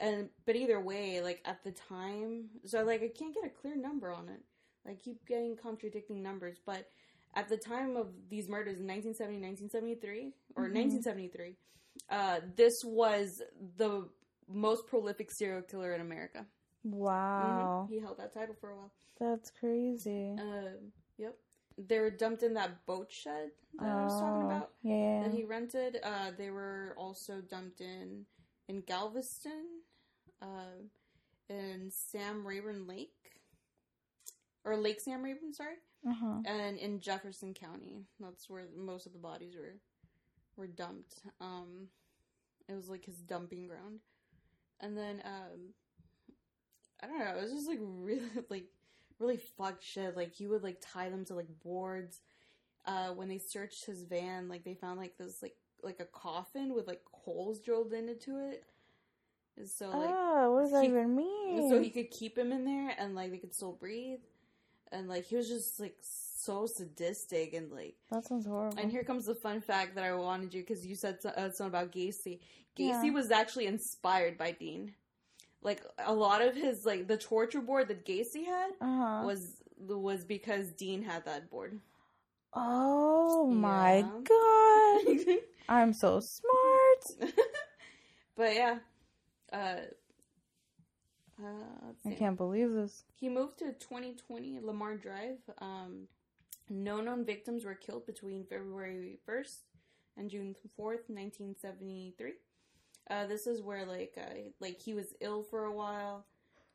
and 0.00 0.30
but 0.46 0.56
either 0.56 0.80
way 0.80 1.20
like 1.20 1.42
at 1.44 1.62
the 1.64 1.70
time 1.70 2.46
so 2.64 2.82
like 2.82 3.02
i 3.02 3.08
can't 3.08 3.34
get 3.34 3.44
a 3.44 3.50
clear 3.50 3.76
number 3.76 4.10
on 4.10 4.28
it 4.30 4.40
i 4.86 4.94
keep 4.94 5.24
getting 5.26 5.56
contradicting 5.56 6.22
numbers 6.22 6.58
but 6.66 6.88
at 7.34 7.48
the 7.48 7.56
time 7.56 7.96
of 7.96 8.08
these 8.28 8.48
murders 8.48 8.78
in 8.80 8.86
1970 8.86 9.40
1973 9.40 10.32
or 10.56 10.64
1973 10.64 11.56
uh 12.10 12.40
this 12.56 12.74
was 12.84 13.40
the 13.76 14.08
most 14.48 14.86
prolific 14.86 15.28
serial 15.30 15.62
killer 15.62 15.92
in 15.94 16.00
america 16.00 16.44
Wow. 16.84 17.86
Mhm. 17.88 17.92
he 17.94 18.00
held 18.00 18.18
that 18.18 18.32
title 18.34 18.56
for 18.60 18.70
a 18.70 18.76
while 18.76 18.92
That's 19.20 19.50
crazy. 19.52 20.34
um, 20.38 20.90
yep. 21.16 21.36
They 21.78 22.00
were 22.00 22.10
dumped 22.10 22.42
in 22.42 22.54
that 22.54 22.84
boat 22.86 23.10
shed 23.12 23.50
that 23.78 23.88
I 23.88 24.02
was 24.04 24.18
talking 24.20 24.42
Oh, 24.42 24.46
about 24.46 24.70
Yeah. 24.82 25.20
that 25.22 25.32
he 25.32 25.44
rented. 25.44 26.00
Uh, 26.02 26.32
they 26.36 26.50
were 26.50 26.94
also 26.98 27.40
dumped 27.40 27.80
in 27.80 28.26
in 28.68 28.80
Galveston, 28.82 29.80
uh, 30.42 30.74
in 31.48 31.90
Sam 31.92 32.44
Rayburn 32.46 32.86
Lake, 32.88 33.41
or 34.64 34.76
Lake 34.76 35.00
Sam 35.00 35.22
Rayburn, 35.22 35.52
sorry, 35.52 35.74
uh-huh. 36.08 36.42
and 36.44 36.78
in 36.78 37.00
Jefferson 37.00 37.54
County. 37.54 38.06
That's 38.20 38.48
where 38.48 38.64
most 38.76 39.06
of 39.06 39.12
the 39.12 39.18
bodies 39.18 39.54
were 39.56 39.76
were 40.56 40.66
dumped. 40.66 41.22
Um, 41.40 41.88
it 42.68 42.74
was 42.74 42.88
like 42.88 43.04
his 43.04 43.16
dumping 43.16 43.66
ground, 43.66 44.00
and 44.80 44.96
then 44.96 45.22
um, 45.24 45.74
I 47.02 47.06
don't 47.06 47.18
know. 47.18 47.36
It 47.36 47.42
was 47.42 47.52
just 47.52 47.68
like 47.68 47.80
really 47.82 48.22
like 48.48 48.66
really 49.18 49.38
fucked 49.58 49.84
shit. 49.84 50.16
Like 50.16 50.34
he 50.34 50.46
would 50.46 50.62
like 50.62 50.78
tie 50.80 51.10
them 51.10 51.24
to 51.26 51.34
like 51.34 51.48
boards. 51.62 52.20
Uh, 52.84 53.10
when 53.10 53.28
they 53.28 53.38
searched 53.38 53.84
his 53.86 54.02
van, 54.02 54.48
like 54.48 54.64
they 54.64 54.74
found 54.74 54.98
like 54.98 55.16
this 55.16 55.40
like 55.40 55.54
like 55.82 56.00
a 56.00 56.04
coffin 56.04 56.74
with 56.74 56.86
like 56.86 57.02
holes 57.12 57.60
drilled 57.60 57.92
into 57.92 58.38
it. 58.38 58.64
And 59.56 59.68
so 59.68 59.86
like 59.86 60.10
oh, 60.10 60.52
what 60.52 60.62
does 60.62 60.72
that 60.72 60.84
even 60.84 61.14
mean? 61.14 61.68
so 61.68 61.80
he 61.80 61.90
could 61.90 62.10
keep 62.10 62.36
him 62.36 62.52
in 62.52 62.64
there 62.64 62.94
and 62.98 63.14
like 63.14 63.30
they 63.30 63.38
could 63.38 63.54
still 63.54 63.72
breathe. 63.72 64.20
And 64.92 65.08
like 65.08 65.24
he 65.24 65.36
was 65.36 65.48
just 65.48 65.80
like 65.80 65.96
so 66.02 66.66
sadistic 66.66 67.54
and 67.54 67.70
like 67.72 67.96
that 68.10 68.24
sounds 68.26 68.46
horrible. 68.46 68.78
and 68.78 68.90
here 68.90 69.04
comes 69.04 69.24
the 69.26 69.34
fun 69.34 69.60
fact 69.60 69.94
that 69.94 70.04
I 70.04 70.12
wanted 70.14 70.52
you 70.52 70.60
because 70.62 70.84
you 70.86 70.94
said 70.94 71.18
uh, 71.24 71.50
something 71.50 71.66
about 71.66 71.92
Gacy. 71.92 72.40
Gacy 72.78 73.04
Yeah. 73.06 73.10
was 73.10 73.30
actually 73.30 73.66
inspired 73.66 74.36
by 74.38 74.52
Dean. 74.52 74.92
Like 75.62 75.82
a 75.98 76.12
lot 76.12 76.42
of 76.42 76.54
his 76.54 76.84
like 76.84 77.06
the 77.08 77.16
torture 77.16 77.60
board 77.60 77.88
that 77.88 78.04
Gacy 78.04 78.44
had 78.44 78.70
uh-huh. 78.80 79.22
was 79.24 79.62
was 79.78 80.24
because 80.24 80.72
Dean 80.72 81.02
had 81.02 81.24
that 81.24 81.48
board. 81.50 81.80
oh 82.54 83.46
my 83.50 83.98
Yeah. 83.98 84.20
god. 84.28 85.36
I'm 85.68 85.92
so 85.92 86.20
smart. 86.20 87.32
but 88.36 88.54
yeah, 88.54 88.78
uh, 89.52 89.76
uh, 91.44 92.08
I 92.08 92.14
can't 92.14 92.36
believe 92.36 92.72
this. 92.72 93.04
He 93.14 93.28
moved 93.28 93.58
to 93.58 93.72
2020 93.72 94.60
Lamar 94.62 94.96
Drive. 94.96 95.38
Um, 95.58 96.08
no 96.68 97.00
known 97.00 97.24
victims 97.24 97.64
were 97.64 97.74
killed 97.74 98.06
between 98.06 98.44
February 98.44 99.18
1st 99.28 99.58
and 100.16 100.30
June 100.30 100.54
4th, 100.78 101.08
1973. 101.08 102.32
Uh, 103.10 103.26
this 103.26 103.46
is 103.46 103.60
where 103.60 103.84
like 103.84 104.14
uh, 104.16 104.34
like 104.60 104.80
he 104.80 104.94
was 104.94 105.14
ill 105.20 105.42
for 105.42 105.64
a 105.64 105.72
while. 105.72 106.24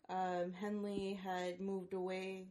Um, 0.10 0.53
Henley 0.60 1.19
had 1.23 1.60
moved 1.60 1.93
away 1.93 2.47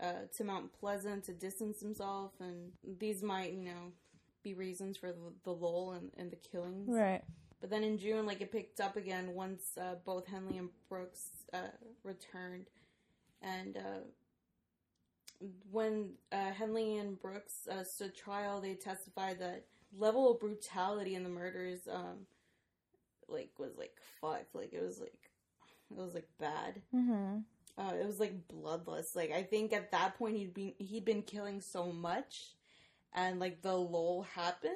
uh, 0.00 0.26
to 0.36 0.44
Mount 0.44 0.72
Pleasant 0.78 1.24
to 1.24 1.32
distance 1.32 1.80
himself, 1.80 2.32
and 2.38 2.72
these 2.98 3.22
might 3.22 3.52
you 3.52 3.62
know 3.62 3.92
be 4.42 4.54
reasons 4.54 4.96
for 4.96 5.08
the, 5.08 5.32
the 5.44 5.50
lull 5.50 5.92
and, 5.92 6.10
and 6.16 6.30
the 6.30 6.36
killings. 6.36 6.88
Right. 6.88 7.22
But 7.60 7.70
then 7.70 7.82
in 7.84 7.98
June, 7.98 8.26
like 8.26 8.40
it 8.40 8.52
picked 8.52 8.80
up 8.80 8.96
again 8.96 9.34
once 9.34 9.78
uh, 9.80 9.94
both 10.04 10.26
Henley 10.26 10.58
and 10.58 10.68
Brooks 10.88 11.28
uh, 11.52 11.68
returned, 12.04 12.66
and 13.40 13.76
uh, 13.76 14.04
when 15.70 16.10
uh, 16.32 16.52
Henley 16.52 16.96
and 16.98 17.20
Brooks 17.20 17.66
uh, 17.70 17.84
stood 17.84 18.14
trial, 18.14 18.60
they 18.60 18.74
testified 18.74 19.38
that 19.40 19.64
level 19.96 20.30
of 20.30 20.40
brutality 20.40 21.14
in 21.14 21.22
the 21.22 21.30
murders, 21.30 21.80
um, 21.90 22.26
like 23.28 23.50
was 23.58 23.76
like 23.78 23.96
fucked, 24.20 24.54
like 24.54 24.72
it 24.72 24.82
was 24.82 25.00
like 25.00 25.30
it 25.90 25.96
was 25.96 26.14
like 26.14 26.28
bad. 26.38 26.82
Mm-hmm. 26.94 27.38
Uh, 27.78 27.92
it 28.00 28.06
was 28.06 28.20
like 28.20 28.48
bloodless. 28.48 29.14
Like 29.14 29.32
I 29.32 29.42
think 29.42 29.72
at 29.72 29.92
that 29.92 30.18
point 30.18 30.36
he'd 30.36 30.54
been 30.54 30.74
he'd 30.78 31.04
been 31.04 31.22
killing 31.22 31.60
so 31.60 31.92
much, 31.92 32.54
and 33.14 33.38
like 33.38 33.62
the 33.62 33.76
lull 33.76 34.26
happened, 34.34 34.74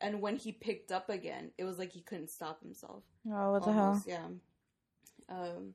and 0.00 0.20
when 0.20 0.36
he 0.36 0.52
picked 0.52 0.92
up 0.92 1.08
again, 1.08 1.50
it 1.58 1.64
was 1.64 1.78
like 1.78 1.92
he 1.92 2.00
couldn't 2.00 2.30
stop 2.30 2.62
himself. 2.62 3.02
Oh, 3.30 3.52
what 3.52 3.64
the 3.64 3.72
hell? 3.72 4.02
Yeah. 4.06 4.26
Um. 5.28 5.74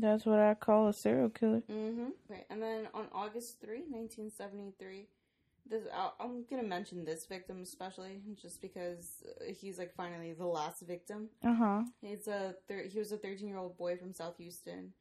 That's 0.00 0.24
what 0.24 0.38
I 0.38 0.54
call 0.54 0.86
a 0.88 0.92
serial 0.92 1.28
killer. 1.28 1.62
Mm-hmm. 1.68 2.10
Okay, 2.30 2.44
and 2.50 2.62
then 2.62 2.86
on 2.94 3.06
August 3.12 3.60
3, 3.60 3.78
1973, 3.88 5.06
this 5.68 5.82
I- 5.92 6.12
I'm 6.20 6.44
gonna 6.48 6.62
mention 6.62 7.04
this 7.04 7.26
victim 7.26 7.62
especially 7.62 8.20
just 8.40 8.62
because 8.62 9.24
uh, 9.40 9.52
he's 9.52 9.76
like 9.76 9.92
finally 9.96 10.32
the 10.34 10.46
last 10.46 10.82
victim. 10.82 11.28
Uh 11.44 11.54
huh. 11.54 11.82
He's 12.00 12.28
a 12.28 12.54
thir- 12.68 12.86
he 12.88 12.98
was 13.00 13.10
a 13.10 13.16
13 13.16 13.48
year 13.48 13.58
old 13.58 13.76
boy 13.76 13.96
from 13.96 14.12
South 14.12 14.36
Houston. 14.38 14.92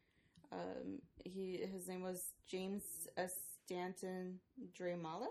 Um, 0.52 1.00
he 1.24 1.60
his 1.72 1.88
name 1.88 2.02
was 2.02 2.30
James 2.48 2.84
S. 3.18 3.34
Stanton 3.66 4.40
Dreymala. 4.80 5.28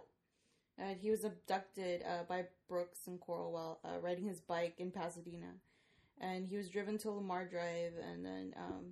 And 0.78 0.98
he 1.00 1.10
was 1.10 1.24
abducted 1.24 2.02
uh, 2.02 2.24
by 2.28 2.44
Brooks 2.68 3.06
and 3.06 3.18
Corll 3.20 3.52
while 3.52 3.80
uh, 3.84 3.98
riding 4.00 4.26
his 4.26 4.40
bike 4.40 4.74
in 4.78 4.90
Pasadena, 4.90 5.54
and 6.20 6.46
he 6.46 6.56
was 6.56 6.68
driven 6.68 6.98
to 6.98 7.10
Lamar 7.10 7.46
Drive, 7.46 7.94
and 8.10 8.24
then 8.24 8.54
um, 8.58 8.84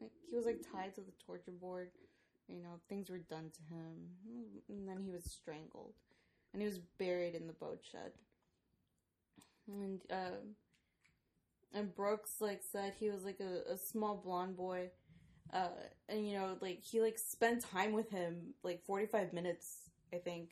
like, 0.00 0.12
he 0.30 0.36
was 0.36 0.46
like 0.46 0.62
tied 0.72 0.94
to 0.94 1.02
the 1.02 1.12
torture 1.26 1.52
board. 1.52 1.90
You 2.48 2.62
know, 2.62 2.80
things 2.88 3.10
were 3.10 3.18
done 3.18 3.50
to 3.54 3.74
him, 3.74 4.60
and 4.68 4.88
then 4.88 5.02
he 5.04 5.10
was 5.10 5.24
strangled, 5.24 5.94
and 6.52 6.62
he 6.62 6.66
was 6.68 6.78
buried 6.98 7.34
in 7.34 7.46
the 7.46 7.52
boat 7.54 7.80
shed. 7.90 8.12
And 9.68 10.00
um, 10.10 10.56
and 11.72 11.94
Brooks 11.94 12.40
like 12.40 12.62
said 12.62 12.94
he 12.98 13.10
was 13.10 13.24
like 13.24 13.40
a, 13.40 13.72
a 13.72 13.76
small 13.76 14.16
blonde 14.16 14.56
boy, 14.56 14.90
uh, 15.52 15.68
and 16.08 16.28
you 16.28 16.36
know 16.38 16.56
like 16.60 16.82
he 16.84 17.00
like 17.00 17.18
spent 17.18 17.62
time 17.62 17.92
with 17.92 18.10
him 18.10 18.54
like 18.62 18.84
forty 18.84 19.06
five 19.06 19.32
minutes 19.32 19.90
I 20.12 20.18
think 20.18 20.50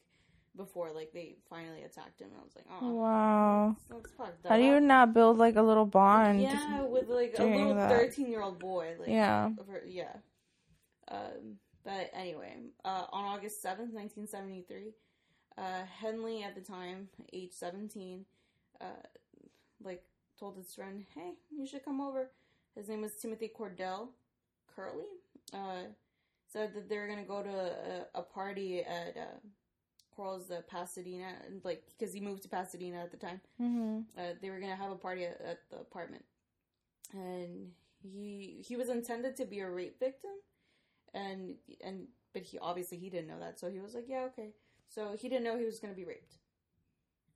before 0.56 0.92
like 0.92 1.12
they 1.12 1.36
finally 1.48 1.82
attacked 1.82 2.20
him. 2.20 2.28
And 2.30 2.40
I 2.40 2.44
was 2.44 2.54
like, 2.54 2.66
oh, 2.70 2.92
Wow. 2.94 3.76
that's 3.88 4.48
How 4.48 4.56
do 4.56 4.62
you 4.62 4.80
not 4.80 5.12
build 5.14 5.38
like 5.38 5.56
a 5.56 5.62
little 5.62 5.86
bond? 5.86 6.40
Yeah, 6.40 6.82
with 6.82 7.08
like 7.08 7.34
a 7.38 7.44
little 7.44 7.88
thirteen 7.88 8.30
year 8.30 8.42
old 8.42 8.58
boy. 8.58 8.94
Like, 8.98 9.08
Yeah. 9.08 9.50
yeah. 9.86 10.12
Um, 11.08 11.58
but 11.84 12.10
anyway, 12.14 12.56
uh, 12.84 13.04
on 13.12 13.24
August 13.24 13.60
seventh, 13.60 13.92
nineteen 13.92 14.26
seventy 14.26 14.62
three, 14.62 14.94
uh, 15.58 15.82
Henley 16.00 16.42
at 16.42 16.54
the 16.54 16.60
time, 16.62 17.08
age 17.32 17.52
seventeen, 17.52 18.24
uh, 18.80 19.02
like 19.82 20.02
told 20.38 20.56
his 20.56 20.74
friend, 20.74 21.04
"Hey, 21.14 21.34
you 21.50 21.66
should 21.66 21.84
come 21.84 22.00
over." 22.00 22.30
His 22.74 22.88
name 22.88 23.02
was 23.02 23.14
Timothy 23.14 23.50
Cordell 23.56 24.08
Kerley. 24.74 25.04
Uh, 25.52 25.88
said 26.50 26.74
that 26.74 26.88
they 26.88 26.96
were 26.96 27.06
gonna 27.06 27.24
go 27.24 27.42
to 27.42 27.50
a, 27.50 28.20
a 28.20 28.22
party 28.22 28.80
at 28.82 29.16
uh, 29.16 29.38
Corll's 30.16 30.48
the 30.48 30.62
Pasadena, 30.68 31.28
and 31.46 31.64
like 31.64 31.84
because 31.98 32.12
he 32.14 32.20
moved 32.20 32.42
to 32.42 32.48
Pasadena 32.48 32.98
at 33.02 33.10
the 33.10 33.16
time 33.16 33.40
Mm-hmm. 33.60 34.00
uh, 34.18 34.34
they 34.40 34.50
were 34.50 34.60
gonna 34.60 34.76
have 34.76 34.90
a 34.92 34.96
party 34.96 35.24
at, 35.24 35.40
at 35.40 35.58
the 35.70 35.78
apartment, 35.78 36.24
and 37.12 37.70
he 38.02 38.62
he 38.66 38.76
was 38.76 38.88
intended 38.88 39.36
to 39.36 39.44
be 39.44 39.60
a 39.60 39.70
rape 39.70 39.98
victim, 39.98 40.30
and 41.14 41.54
and 41.82 42.08
but 42.32 42.42
he 42.42 42.58
obviously 42.58 42.98
he 42.98 43.10
didn't 43.10 43.28
know 43.28 43.38
that, 43.40 43.58
so 43.58 43.70
he 43.70 43.80
was 43.80 43.94
like, 43.94 44.06
yeah, 44.08 44.24
okay. 44.32 44.50
So 44.88 45.16
he 45.18 45.28
didn't 45.28 45.44
know 45.44 45.58
he 45.58 45.64
was 45.64 45.78
gonna 45.80 45.94
be 45.94 46.04
raped. 46.04 46.36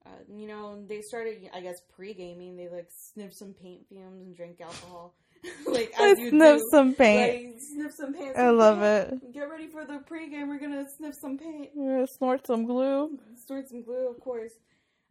Uh, 0.06 0.10
you 0.32 0.46
know, 0.46 0.84
they 0.86 1.02
started, 1.02 1.50
I 1.52 1.60
guess, 1.60 1.80
pre 1.80 2.14
gaming. 2.14 2.56
They 2.56 2.68
like 2.68 2.88
sniffed 2.90 3.36
some 3.36 3.52
paint 3.52 3.86
fumes 3.88 4.22
and 4.22 4.34
drank 4.36 4.60
alcohol, 4.60 5.14
like 5.66 5.92
I 5.98 6.14
sniff 6.14 6.60
do. 6.60 6.68
some 6.70 6.94
paint. 6.94 7.52
Like, 7.52 7.60
sniff 7.60 7.92
some 7.94 8.14
paint. 8.14 8.36
I 8.36 8.50
love 8.50 8.82
it. 8.82 9.32
Get 9.32 9.48
ready 9.48 9.66
for 9.66 9.84
the 9.84 10.00
pregame. 10.10 10.48
We're 10.48 10.58
gonna 10.58 10.86
sniff 10.96 11.14
some 11.14 11.38
paint. 11.38 11.70
Yeah, 11.74 12.04
snort 12.06 12.46
some 12.46 12.64
glue. 12.64 13.18
snort 13.46 13.68
some 13.68 13.82
glue, 13.82 14.08
of 14.08 14.20
course. 14.20 14.52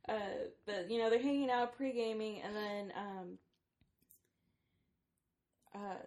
Uh, 0.08 0.48
but 0.66 0.90
you 0.90 1.00
know 1.00 1.10
they're 1.10 1.22
hanging 1.22 1.50
out 1.50 1.76
pre-gaming, 1.76 2.42
and 2.42 2.56
then 2.56 2.94
um, 2.98 3.38
uh, 5.76 6.06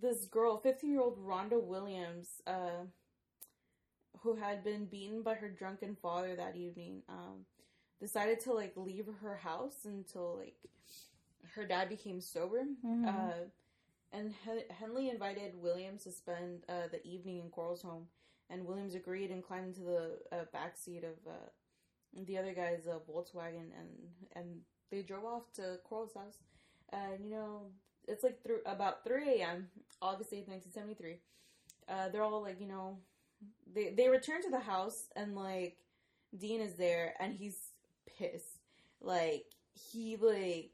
this 0.00 0.26
girl, 0.26 0.58
fifteen-year-old 0.58 1.18
Rhonda 1.18 1.62
Williams, 1.62 2.28
uh, 2.46 2.84
who 4.22 4.34
had 4.34 4.64
been 4.64 4.86
beaten 4.86 5.22
by 5.22 5.34
her 5.34 5.48
drunken 5.48 5.96
father 6.02 6.34
that 6.36 6.56
evening, 6.56 7.02
um, 7.08 7.44
decided 8.00 8.40
to 8.40 8.52
like 8.52 8.72
leave 8.76 9.06
her 9.22 9.36
house 9.36 9.84
until 9.84 10.38
like 10.38 10.56
her 11.54 11.64
dad 11.66 11.88
became 11.88 12.20
sober. 12.20 12.64
Mhm. 12.84 13.06
Uh, 13.08 13.48
and 14.12 14.32
Hen- 14.44 14.68
Henley 14.70 15.08
invited 15.08 15.54
Williams 15.60 16.04
to 16.04 16.12
spend 16.12 16.64
uh, 16.68 16.88
the 16.90 17.04
evening 17.06 17.38
in 17.38 17.50
Corll's 17.50 17.82
home, 17.82 18.08
and 18.50 18.66
Williams 18.66 18.94
agreed 18.94 19.30
and 19.30 19.42
climbed 19.42 19.68
into 19.68 19.80
the 19.82 20.18
uh, 20.30 20.44
back 20.52 20.76
seat 20.76 21.04
of 21.04 21.16
uh, 21.26 21.48
the 22.14 22.36
other 22.38 22.52
guy's 22.54 22.86
uh, 22.86 22.98
Volkswagen, 23.10 23.70
and 23.78 23.88
and 24.34 24.60
they 24.90 25.02
drove 25.02 25.24
off 25.24 25.52
to 25.54 25.78
Corll's 25.84 26.14
house. 26.14 26.38
And 26.90 27.24
you 27.24 27.30
know, 27.30 27.70
it's 28.06 28.22
like 28.22 28.42
through 28.42 28.60
about 28.66 29.04
three 29.04 29.40
a.m. 29.40 29.68
August 30.02 30.32
eighth, 30.32 30.48
nineteen 30.48 30.72
seventy 30.72 30.94
three. 30.94 31.20
Uh, 31.88 32.08
they're 32.10 32.22
all 32.22 32.42
like, 32.42 32.60
you 32.60 32.68
know, 32.68 32.98
they 33.74 33.90
they 33.90 34.08
return 34.08 34.42
to 34.42 34.50
the 34.50 34.60
house, 34.60 35.08
and 35.16 35.34
like 35.34 35.78
Dean 36.36 36.60
is 36.60 36.74
there, 36.74 37.14
and 37.18 37.34
he's 37.34 37.56
pissed. 38.18 38.58
Like 39.00 39.46
he 39.74 40.16
like 40.16 40.70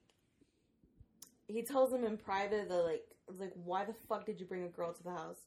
he 1.48 1.62
tells 1.62 1.92
him 1.92 2.04
in 2.04 2.16
private 2.16 2.68
that 2.68 2.84
like 2.84 3.04
like 3.38 3.52
why 3.64 3.84
the 3.84 3.94
fuck 4.08 4.24
did 4.26 4.38
you 4.40 4.46
bring 4.46 4.62
a 4.64 4.68
girl 4.68 4.92
to 4.92 5.02
the 5.02 5.10
house? 5.10 5.40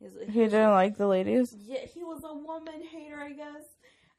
He's, 0.00 0.12
He 0.28 0.40
didn't 0.44 0.70
like 0.70 0.96
the 0.96 1.08
ladies. 1.08 1.54
yeah, 1.58 1.80
he 1.80 2.04
was 2.04 2.22
a 2.24 2.32
woman 2.32 2.82
hater, 2.92 3.20
I 3.20 3.32
guess. 3.32 3.64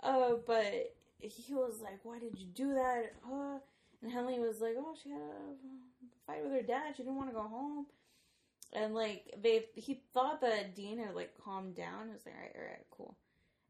Uh, 0.03 0.33
but 0.45 0.93
he 1.19 1.53
was 1.53 1.81
like, 1.81 1.99
"Why 2.03 2.19
did 2.19 2.37
you 2.37 2.47
do 2.47 2.73
that?" 2.73 3.13
Uh, 3.25 3.59
and 4.01 4.11
Henley 4.11 4.39
was 4.39 4.59
like, 4.61 4.75
"Oh, 4.77 4.93
she 5.01 5.09
had 5.09 5.21
a 5.21 5.55
fight 6.27 6.43
with 6.43 6.51
her 6.53 6.61
dad. 6.61 6.95
She 6.97 7.03
didn't 7.03 7.17
want 7.17 7.29
to 7.29 7.35
go 7.35 7.43
home." 7.47 7.85
And 8.73 8.93
like 8.93 9.33
they, 9.41 9.65
he 9.75 10.01
thought 10.13 10.41
that 10.41 10.75
Dean 10.75 10.99
had 10.99 11.15
like 11.15 11.33
calmed 11.43 11.75
down. 11.75 12.07
He 12.07 12.13
was 12.13 12.25
like, 12.25 12.35
"All 12.35 12.41
right, 12.41 12.55
all 12.55 12.63
right, 12.63 12.85
cool." 12.91 13.17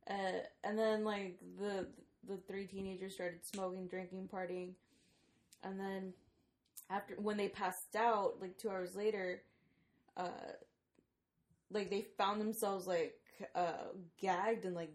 Uh, 0.09 0.39
and 0.63 0.77
then 0.77 1.03
like 1.03 1.39
the 1.59 1.87
the 2.27 2.37
three 2.47 2.65
teenagers 2.65 3.13
started 3.13 3.45
smoking, 3.45 3.87
drinking, 3.87 4.29
partying, 4.33 4.71
and 5.63 5.79
then 5.79 6.13
after 6.89 7.15
when 7.15 7.37
they 7.37 7.47
passed 7.49 7.95
out, 7.95 8.35
like 8.41 8.57
two 8.57 8.69
hours 8.69 8.95
later, 8.95 9.41
uh, 10.17 10.29
like 11.71 11.89
they 11.89 12.01
found 12.17 12.41
themselves 12.41 12.87
like 12.87 13.15
uh 13.55 13.89
gagged 14.19 14.65
and 14.65 14.75
like 14.75 14.91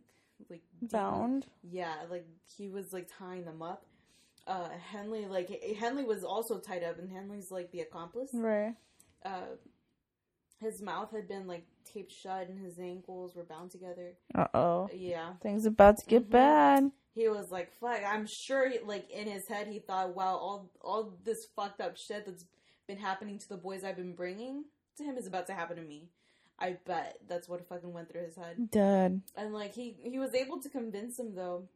like 0.51 0.63
Bound. 0.83 1.47
yeah, 1.63 1.95
like 2.11 2.27
he 2.57 2.69
was 2.69 2.93
like 2.93 3.09
tying 3.19 3.45
them 3.45 3.63
up. 3.63 3.87
Uh, 4.47 4.69
Henley 4.93 5.27
like 5.27 5.49
Henley 5.79 6.05
was 6.05 6.25
also 6.25 6.59
tied 6.59 6.83
up, 6.85 6.99
and 6.99 7.11
Henley's 7.11 7.51
like 7.51 7.71
the 7.71 7.81
accomplice. 7.81 8.31
Right. 8.35 8.75
Uh, 9.25 9.57
his 10.61 10.83
mouth 10.83 11.11
had 11.13 11.29
been 11.29 11.47
like 11.47 11.65
taped 11.85 12.13
shut, 12.13 12.49
and 12.49 12.59
his 12.59 12.79
ankles 12.79 13.35
were 13.35 13.45
bound 13.45 13.71
together. 13.71 14.13
Uh 14.35 14.47
oh. 14.55 14.91
Yeah, 14.93 15.35
Things 15.43 15.65
about 15.65 15.99
to 15.99 16.07
get 16.07 16.25
Mhm. 16.27 16.31
bad. 16.31 16.93
He 17.15 17.29
was 17.29 17.51
like, 17.51 17.73
"Fuck!" 17.81 18.03
I'm 18.07 18.27
sure, 18.27 18.69
he, 18.69 18.79
like 18.81 19.11
in 19.11 19.29
his 19.29 19.47
head, 19.49 19.69
he 19.69 19.79
thought, 19.79 20.15
"Wow, 20.15 20.37
all 20.37 20.71
all 20.81 21.13
this 21.25 21.47
fucked 21.57 21.81
up 21.81 21.97
shit 21.97 22.27
that's 22.27 22.45
been 22.87 22.99
happening 22.99 23.39
to 23.39 23.49
the 23.49 23.57
boys 23.57 23.85
I've 23.85 23.97
been 23.97 24.15
bringing 24.15 24.65
to 24.99 25.05
him 25.05 25.17
is 25.17 25.27
about 25.27 25.47
to 25.49 25.55
happen 25.55 25.77
to 25.77 25.83
me." 25.83 26.09
I 26.59 26.77
bet 26.87 27.19
that's 27.29 27.49
what 27.49 27.69
fucking 27.69 27.93
went 27.93 28.11
through 28.11 28.25
his 28.25 28.37
head. 28.37 28.71
Dead. 28.71 29.23
and 29.37 29.53
like 29.53 29.75
he 29.75 29.97
he 30.03 30.19
was 30.19 30.35
able 30.35 30.61
to 30.61 30.69
convince 30.69 31.19
him 31.19 31.35
though 31.35 31.69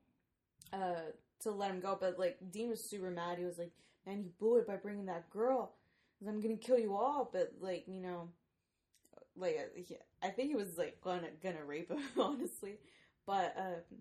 uh 0.72 1.10
to 1.40 1.50
let 1.50 1.70
him 1.70 1.80
go 1.80 1.96
but 2.00 2.18
like 2.18 2.38
dean 2.50 2.68
was 2.70 2.82
super 2.84 3.10
mad 3.10 3.38
he 3.38 3.44
was 3.44 3.58
like 3.58 3.72
man 4.06 4.22
you 4.22 4.30
blew 4.38 4.56
it 4.58 4.66
by 4.66 4.76
bringing 4.76 5.06
that 5.06 5.28
girl. 5.30 5.72
i'm 6.26 6.40
gonna 6.40 6.56
kill 6.56 6.78
you 6.78 6.94
all 6.96 7.28
but 7.32 7.52
like 7.60 7.84
you 7.88 8.00
know 8.00 8.28
like 9.36 9.56
uh, 9.58 9.80
he, 9.82 9.96
i 10.22 10.28
think 10.28 10.48
he 10.50 10.54
was 10.56 10.76
like 10.78 11.00
gonna 11.02 11.28
gonna 11.42 11.64
rape 11.64 11.90
him 11.90 11.98
honestly 12.18 12.78
but 13.26 13.54
um 13.58 13.98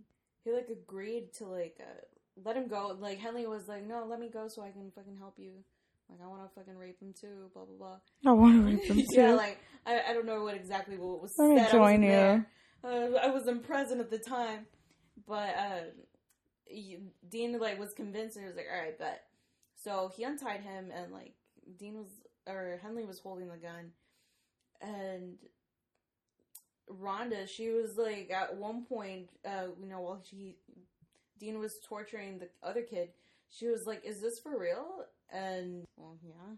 he 0.48 0.54
like 0.54 0.70
agreed 0.70 1.34
to 1.34 1.46
like 1.46 1.78
uh 1.80 2.06
let 2.46 2.56
him 2.56 2.68
go 2.68 2.96
like 3.00 3.20
henley 3.20 3.46
was 3.46 3.68
like 3.68 3.86
no 3.86 4.06
let 4.10 4.20
me 4.20 4.30
go 4.32 4.48
so 4.48 4.62
i 4.62 4.70
can 4.72 4.92
fucking 4.96 5.18
help 5.18 5.36
you 5.38 5.52
like 6.10 6.20
i 6.24 6.28
want 6.28 6.42
to 6.42 6.50
fucking 6.56 6.78
rape 6.78 7.00
him 7.02 7.14
too 7.20 7.50
blah 7.54 7.66
blah 7.66 7.76
blah 7.78 8.00
I 8.26 8.32
want 8.32 8.56
to 8.56 8.62
rape 8.72 8.88
them 8.88 8.98
too. 8.98 9.06
yeah, 9.10 9.34
like 9.34 9.60
I, 9.86 10.02
I 10.10 10.14
don't 10.14 10.26
know 10.26 10.44
what 10.44 10.56
exactly 10.56 10.98
what 10.98 11.22
was 11.22 11.34
Let 11.38 11.50
me 11.50 11.58
said. 11.58 11.68
I 11.68 11.72
join 11.72 12.02
wasn't 12.02 12.04
you. 12.04 12.46
Uh, 12.84 13.20
I 13.22 13.30
wasn't 13.32 13.64
present 13.64 14.00
at 14.00 14.10
the 14.10 14.20
time, 14.20 14.68
but 15.28 15.56
uh, 15.56 15.82
Dean 17.30 17.60
like 17.60 17.80
was 17.80 17.94
convinced 17.94 18.36
and 18.38 18.46
he 18.46 18.48
was 18.48 18.56
like, 18.56 18.68
"All 18.74 18.82
right, 18.82 18.98
bet." 18.98 19.24
So 19.84 20.12
he 20.16 20.24
untied 20.24 20.62
him, 20.62 20.92
and 20.94 21.12
like 21.12 21.34
Dean 21.78 21.96
was 21.96 22.08
or 22.48 22.80
Henley 22.82 23.04
was 23.06 23.20
holding 23.20 23.48
the 23.48 23.58
gun, 23.58 23.92
and 24.82 25.38
Rhonda, 26.90 27.48
she 27.48 27.70
was 27.70 27.98
like 27.98 28.32
at 28.32 28.56
one 28.56 28.86
point, 28.86 29.30
uh, 29.46 29.68
you 29.82 29.88
know, 29.88 30.02
while 30.02 30.22
she 30.30 30.56
Dean 31.40 31.60
was 31.60 31.80
torturing 31.84 32.40
the 32.40 32.50
other 32.64 32.82
kid, 32.82 33.10
she 33.50 33.68
was 33.68 33.86
like, 33.86 34.04
"Is 34.06 34.22
this 34.22 34.40
for 34.40 34.58
real?" 34.58 35.06
And 35.30 35.86
well, 35.98 36.18
yeah, 36.24 36.56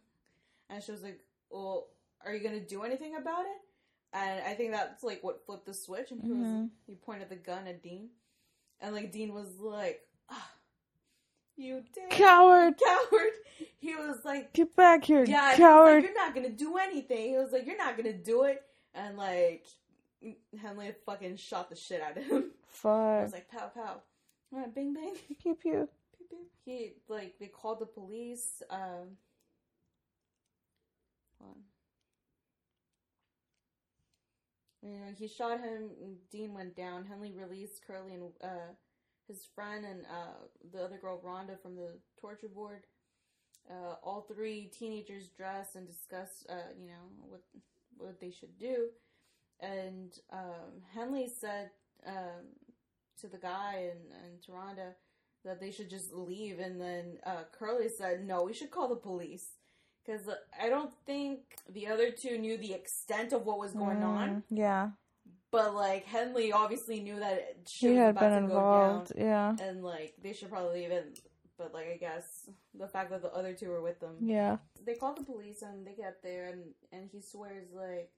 and 0.69 0.84
she 0.84 0.91
was 0.91 1.03
like, 1.03 1.19
"Well, 1.49 1.88
are 2.23 2.34
you 2.34 2.39
gonna 2.43 2.59
do 2.59 2.84
anything 2.84 3.15
about 3.15 3.45
it?" 3.45 3.61
And 4.13 4.43
I 4.45 4.53
think 4.53 4.71
that's 4.71 5.03
like 5.03 5.23
what 5.23 5.45
flipped 5.45 5.65
the 5.65 5.73
switch, 5.73 6.11
and 6.11 6.21
he 6.21 6.32
was 6.32 6.47
Mhm. 6.47 6.69
he 6.88 6.95
pointed 6.95 7.30
the 7.30 7.36
gun 7.36 7.67
at 7.67 7.82
Dean, 7.82 8.09
and 8.80 8.93
like 8.95 9.11
Dean 9.11 9.34
was 9.34 9.59
like, 9.59 10.07
ah, 10.30 10.51
"You 11.55 11.84
did, 11.93 12.09
Coward. 12.11 12.77
coward." 12.77 13.34
He 13.80 13.95
was 13.95 14.23
like, 14.25 14.53
Get 14.53 14.75
back 14.75 15.03
here, 15.05 15.23
yeah, 15.25 15.49
was 15.49 15.57
coward. 15.57 15.95
like, 15.95 16.03
you're 16.03 16.13
not 16.13 16.36
gonna 16.36 16.49
do 16.49 16.77
anything. 16.77 17.30
He 17.32 17.38
was 17.38 17.51
like, 17.51 17.65
you're 17.65 17.77
not 17.77 17.97
gonna 17.97 18.13
do 18.13 18.43
it, 18.43 18.63
and 18.93 19.17
like 19.17 19.65
Henley 20.61 20.93
fucking 21.05 21.38
shot 21.38 21.70
the 21.70 21.76
shit 21.76 22.01
out 22.01 22.17
of 22.17 22.24
him. 22.26 22.51
Fuck. 22.67 22.91
I 22.91 23.24
was 23.24 23.34
like, 23.34 23.49
pow 23.49 23.72
pow, 23.74 24.01
right, 24.51 24.74
bing 24.74 24.93
bang. 24.93 25.13
Pew 25.41 25.55
pew. 25.55 25.88
Pew, 26.17 26.26
pew. 26.30 26.38
He 26.65 26.93
like 27.07 27.36
they 27.39 27.47
called 27.47 27.80
the 27.80 27.86
police. 27.86 28.61
Um, 28.70 29.17
on. 31.41 31.55
You 34.82 34.91
know, 34.91 35.11
he 35.17 35.28
shot 35.28 35.59
him. 35.59 35.89
and 36.01 36.15
Dean 36.32 36.53
went 36.53 36.76
down. 36.76 37.05
Henley 37.05 37.34
released 37.34 37.82
Kerley 37.88 38.13
and 38.13 38.24
uh, 38.43 38.74
his 39.28 39.45
friend 39.55 39.86
and 39.86 40.05
uh, 40.05 40.47
the 40.74 40.84
other 40.84 40.97
girl 40.97 41.22
Rhonda 41.26 41.59
from 41.61 41.76
the 41.76 41.97
torture 42.20 42.47
board. 42.47 42.84
Uh, 43.70 43.95
all 44.03 44.22
three 44.22 44.72
teenagers 44.78 45.28
dressed 45.30 45.76
and 45.76 45.86
discussed, 45.86 46.47
uh, 46.49 46.74
you 46.80 46.88
know, 46.88 47.24
what 47.28 47.41
what 47.97 48.20
they 48.20 48.32
should 48.32 48.57
do. 48.57 48.88
And 49.62 50.14
um, 50.32 50.82
Henley 50.93 51.28
said 51.39 51.70
um, 52.07 52.45
to 53.22 53.28
the 53.28 53.38
guy 53.38 53.89
and, 53.91 53.99
and 54.24 54.41
to 54.43 54.51
Rhonda 54.51 54.93
that 55.45 55.60
they 55.60 55.72
should 55.72 55.89
just 55.89 56.14
leave. 56.14 56.60
And 56.60 56.80
then 56.80 57.18
uh, 57.26 57.43
Kerley 57.60 57.89
said, 57.89 58.26
no, 58.26 58.43
we 58.43 58.53
should 58.53 58.72
call 58.72 58.88
the 58.88 58.95
police. 58.95 59.47
Because 60.05 60.28
I 60.60 60.70
don't 60.70 60.93
think 61.05 61.39
the 61.72 61.88
other 61.88 62.10
two 62.10 62.38
knew 62.38 62.57
the 62.57 62.74
extent 62.74 63.32
of 63.34 63.45
what 63.45 63.60
was 63.60 63.74
going 63.74 64.01
on. 64.03 64.30
Mm, 64.30 64.43
Yeah. 64.49 64.89
But, 65.51 65.74
like, 65.74 66.05
Henley 66.05 66.51
obviously 66.51 66.99
knew 66.99 67.20
that 67.20 67.57
she 67.68 67.95
had 67.95 68.20
been 68.20 68.34
involved. 68.34 69.12
go 69.16 69.24
Yeah. 69.24 69.55
And, 69.60 69.84
like, 69.84 70.14
they 70.22 70.32
should 70.34 70.49
probably 70.49 70.82
leave 70.82 70.91
it. 70.91 71.20
But, 71.57 71.74
like, 71.74 71.88
I 71.91 71.97
guess 71.97 72.49
the 72.74 72.88
fact 72.88 73.10
that 73.10 73.22
the 73.24 73.34
other 73.34 73.53
two 73.53 73.70
were 73.70 73.82
with 73.82 73.99
them. 73.99 74.16
Yeah. 74.22 74.57
They 74.86 74.93
called 74.93 75.18
the 75.18 75.24
police 75.24 75.62
and 75.64 75.86
they 75.86 75.93
get 75.95 76.22
there 76.24 76.47
and, 76.49 76.62
and 76.91 77.10
he 77.12 77.20
swears, 77.22 77.68
like, 77.74 78.12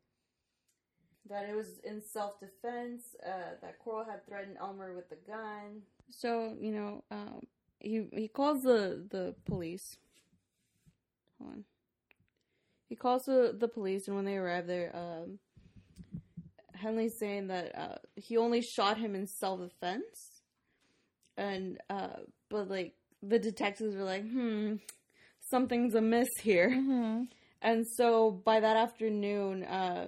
that 1.30 1.48
it 1.50 1.56
was 1.56 1.80
in 1.84 2.02
self 2.02 2.40
defense, 2.40 3.04
uh, 3.26 3.56
that 3.62 3.80
Corll 3.84 4.06
had 4.06 4.26
threatened 4.28 4.58
Elmer 4.60 4.94
with 4.94 5.10
the 5.10 5.18
gun. 5.28 5.82
So, 6.10 6.56
you 6.60 6.72
know, 6.72 7.04
um, 7.12 7.42
he 7.80 8.08
he 8.14 8.28
calls 8.28 8.64
the, 8.64 9.06
the 9.10 9.36
police. 9.46 9.98
Hold 11.40 11.54
on. 11.54 11.64
He 12.90 12.96
calls 12.96 13.24
the, 13.24 13.56
the 13.58 13.70
police, 13.70 14.08
and 14.08 14.16
when 14.18 14.26
they 14.26 14.36
arrive 14.36 14.68
there, 14.68 14.94
um, 14.94 15.40
Henley's 16.76 17.18
saying 17.18 17.48
that 17.48 17.78
uh, 17.78 17.96
he 18.16 18.38
only 18.38 18.62
shot 18.62 18.98
him 18.98 19.16
in 19.16 19.28
self 19.28 19.62
defense. 19.62 20.42
And, 21.38 21.78
uh, 21.90 22.18
but 22.50 22.70
like, 22.70 22.94
the 23.24 23.40
detectives 23.40 23.96
were 23.96 24.04
like, 24.04 24.24
hmm, 24.30 24.76
something's 25.50 25.96
amiss 25.96 26.28
here. 26.42 26.70
hmm 26.70 27.24
And 27.62 27.86
so 27.88 28.32
by 28.32 28.60
that 28.60 28.76
afternoon, 28.76 29.64
uh, 29.64 30.08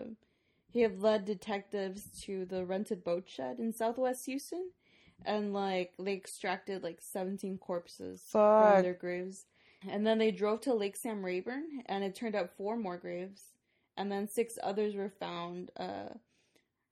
he 0.74 0.82
had 0.82 1.02
led 1.02 1.26
detectives 1.26 2.06
to 2.24 2.46
the 2.46 2.66
rented 2.66 3.04
boat 3.04 3.26
shed 3.30 3.60
in 3.60 3.72
Southwest 3.74 4.26
Houston, 4.26 4.72
and 5.26 5.54
like 5.54 5.94
they 6.00 6.14
extracted 6.14 6.84
like 6.84 7.00
seventeen 7.02 7.58
corpses 7.58 8.24
from 8.74 8.82
their 8.82 8.94
graves, 8.96 9.46
And 9.88 10.06
then 10.06 10.18
they 10.18 10.32
drove 10.32 10.62
to 10.62 10.74
Lake 10.74 10.96
Sam 10.96 11.24
Rayburn, 11.24 11.84
and 11.86 12.04
it 12.04 12.16
turned 12.16 12.36
up 12.36 12.56
four 12.58 12.76
more 12.78 12.98
graves. 12.98 13.44
And 13.96 14.12
then 14.12 14.28
six 14.28 14.58
others 14.64 14.96
were 14.96 15.10
found 15.10 15.70
uh, 15.78 16.10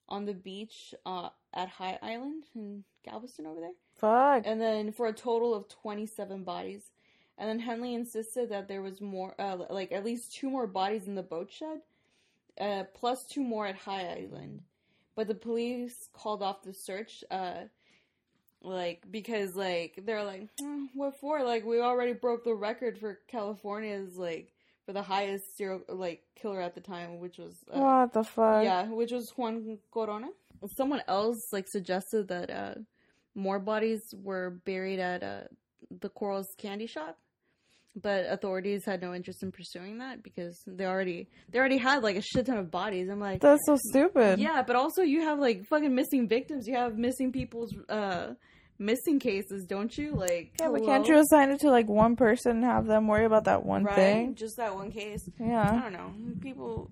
on 0.08 0.26
the 0.26 0.34
beach 0.34 0.94
uh, 1.06 1.30
at 1.54 1.70
High 1.70 1.98
Island 2.02 2.44
in 2.56 2.84
Galveston 3.04 3.48
over 3.48 3.60
there. 3.60 3.72
Fuck. 3.96 4.44
And 4.46 4.62
then 4.62 4.92
for 4.92 5.08
a 5.08 5.14
total 5.14 5.54
of 5.56 5.68
27 5.68 6.44
bodies. 6.44 6.92
And 7.38 7.50
then 7.50 7.60
Henley 7.60 7.96
insisted 7.96 8.50
that 8.50 8.68
there 8.68 8.84
was 8.84 9.02
more, 9.02 9.34
uh, 9.40 9.58
like 9.72 9.92
at 9.92 10.06
least 10.06 10.34
two 10.34 10.50
more 10.50 10.68
bodies 10.68 11.08
in 11.08 11.16
the 11.16 11.24
boat 11.24 11.52
shed, 11.52 11.80
uh, 12.60 12.84
plus 12.94 13.26
two 13.26 13.42
more 13.44 13.68
at 13.68 13.76
High 13.76 14.08
Island. 14.08 14.62
But 15.16 15.28
the 15.28 15.36
police 15.36 16.08
called 16.14 16.42
off 16.42 16.64
the 16.64 16.74
search, 16.74 17.24
uh, 17.30 17.64
like 18.62 19.06
because 19.12 19.56
like 19.56 20.02
they're 20.06 20.24
like, 20.24 20.48
"Hmm, 20.60 20.86
what 20.94 21.20
for? 21.20 21.44
Like 21.44 21.66
we 21.66 21.82
already 21.82 22.14
broke 22.14 22.44
the 22.44 22.54
record 22.56 22.98
for 22.98 23.20
California's 23.28 24.18
like 24.18 24.54
for 24.86 24.94
the 24.94 25.02
highest 25.02 25.58
serial 25.58 25.82
like 25.90 26.24
killer 26.36 26.62
at 26.62 26.76
the 26.76 26.82
time, 26.82 27.20
which 27.20 27.38
was 27.38 27.56
uh, 27.74 27.80
what 27.80 28.14
the 28.14 28.24
fuck? 28.24 28.64
yeah, 28.64 28.86
which 28.86 29.12
was 29.12 29.32
Juan 29.32 29.78
Corona. 29.92 30.30
Someone 30.76 31.02
else 31.08 31.52
like 31.52 31.68
suggested 31.68 32.28
that 32.30 32.50
uh, 32.50 32.76
more 33.36 33.60
bodies 33.60 34.14
were 34.24 34.52
buried 34.66 35.00
at 35.00 35.24
uh, 35.24 35.42
the 36.00 36.10
Corll's 36.10 36.54
candy 36.58 36.88
shop, 36.88 37.18
but 37.96 38.26
authorities 38.30 38.86
had 38.86 39.02
no 39.02 39.14
interest 39.14 39.44
in 39.44 39.52
pursuing 39.52 39.98
that 40.00 40.24
because 40.24 40.62
they 40.66 40.86
already 40.86 41.28
they 41.50 41.60
already 41.60 41.78
had 41.78 42.04
like 42.04 42.16
a 42.16 42.22
shit 42.22 42.46
ton 42.46 42.58
of 42.58 42.72
bodies. 42.72 43.10
I'm 43.10 43.20
like, 43.20 43.42
That's 43.42 43.66
so 43.66 43.78
stupid. 43.90 44.40
yeah, 44.40 44.62
but 44.66 44.76
also 44.76 45.02
you 45.02 45.22
have 45.22 45.40
like 45.40 45.66
fucking 45.66 45.94
missing 45.94 46.28
victims. 46.28 46.68
You 46.68 46.76
have 46.76 46.98
missing 46.98 47.32
people's 47.32 47.74
uh 47.90 48.34
missing 48.80 49.20
cases, 49.20 49.66
don't 49.68 49.96
you? 49.98 50.16
Like, 50.16 50.54
Yeah, 50.60 50.70
but 50.72 50.84
can't 50.86 51.08
you 51.08 51.18
assign 51.18 51.52
it 51.52 51.60
to 51.62 51.70
like 51.70 51.88
one 51.88 52.16
person 52.16 52.58
and 52.58 52.64
have 52.64 52.88
them 52.88 53.08
worry 53.08 53.26
about 53.26 53.44
that 53.46 53.66
one 53.66 53.84
right? 53.84 53.96
thing? 53.96 54.36
Just 54.36 54.58
that 54.58 54.74
one 54.76 54.92
case. 54.92 55.28
Yeah, 55.40 55.72
I 55.72 55.82
don't 55.82 55.94
know. 55.94 56.14
People, 56.42 56.90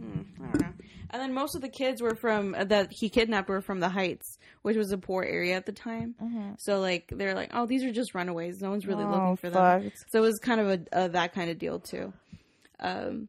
hmm, 0.00 0.20
I 0.40 0.46
don't 0.46 0.60
know. 0.60 0.72
And 1.10 1.20
then 1.20 1.34
most 1.34 1.54
of 1.54 1.60
the 1.60 1.68
kids 1.68 2.00
were 2.00 2.14
from 2.14 2.52
that 2.52 2.88
he 2.90 3.08
kidnapped 3.10 3.48
were 3.48 3.60
from 3.60 3.80
the 3.80 3.88
Heights, 3.88 4.38
which 4.62 4.76
was 4.76 4.92
a 4.92 4.98
poor 4.98 5.22
area 5.24 5.56
at 5.56 5.66
the 5.66 5.72
time. 5.72 6.14
Mhm. 6.22 6.60
So 6.60 6.80
like 6.80 7.12
they're 7.14 7.34
like, 7.34 7.50
oh, 7.52 7.66
these 7.66 7.84
are 7.84 7.92
just 7.92 8.14
runaways. 8.14 8.60
No 8.60 8.70
one's 8.70 8.86
really 8.86 9.04
Oh, 9.04 9.10
looking 9.10 9.36
for 9.36 9.50
them. 9.50 9.60
So 10.10 10.18
it 10.18 10.22
was 10.26 10.38
kind 10.38 10.60
of 10.60 10.68
a, 10.68 11.04
a 11.04 11.08
that 11.10 11.32
kind 11.34 11.50
of 11.50 11.58
deal 11.58 11.80
too. 11.80 12.12
Um, 12.80 13.28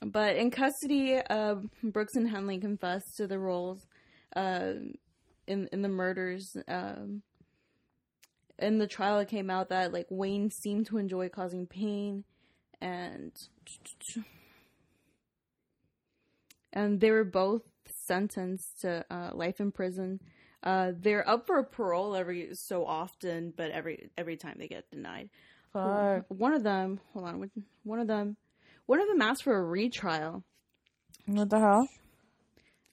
but 0.00 0.36
in 0.36 0.50
custody, 0.50 1.16
uh, 1.16 1.56
Brooks 1.82 2.14
and 2.14 2.28
Henley 2.28 2.58
confessed 2.58 3.16
to 3.16 3.26
the 3.26 3.38
roles 3.38 3.86
uh, 4.36 4.72
in 5.46 5.68
in 5.72 5.82
the 5.82 5.88
murders. 5.88 6.56
Um, 6.68 7.22
in 8.60 8.78
the 8.78 8.86
trial, 8.86 9.18
it 9.20 9.28
came 9.28 9.50
out 9.50 9.68
that 9.70 9.92
like 9.92 10.06
Wayne 10.10 10.50
seemed 10.50 10.86
to 10.86 10.98
enjoy 10.98 11.28
causing 11.28 11.66
pain, 11.66 12.24
and 12.80 13.32
and 16.72 17.00
they 17.00 17.10
were 17.10 17.24
both 17.24 17.62
sentenced 18.06 18.80
to 18.82 19.04
uh, 19.10 19.30
life 19.34 19.60
in 19.60 19.72
prison. 19.72 20.20
Uh, 20.62 20.92
they're 20.98 21.28
up 21.28 21.46
for 21.46 21.62
parole 21.62 22.16
every 22.16 22.48
so 22.54 22.84
often, 22.84 23.52
but 23.56 23.70
every 23.70 24.10
every 24.18 24.36
time 24.36 24.56
they 24.58 24.66
get 24.68 24.90
denied. 24.90 25.30
Fuck. 25.72 26.24
One 26.28 26.52
of 26.54 26.62
them, 26.62 26.98
hold 27.12 27.26
on, 27.28 27.38
one- 27.38 27.50
one 27.84 28.00
of 28.00 28.06
them, 28.08 28.36
one 28.86 29.00
of 29.00 29.06
them 29.08 29.20
asked 29.22 29.44
for 29.44 29.54
a 29.56 29.62
retrial, 29.62 30.42
What 31.26 31.50
the 31.50 31.60
hell? 31.60 31.88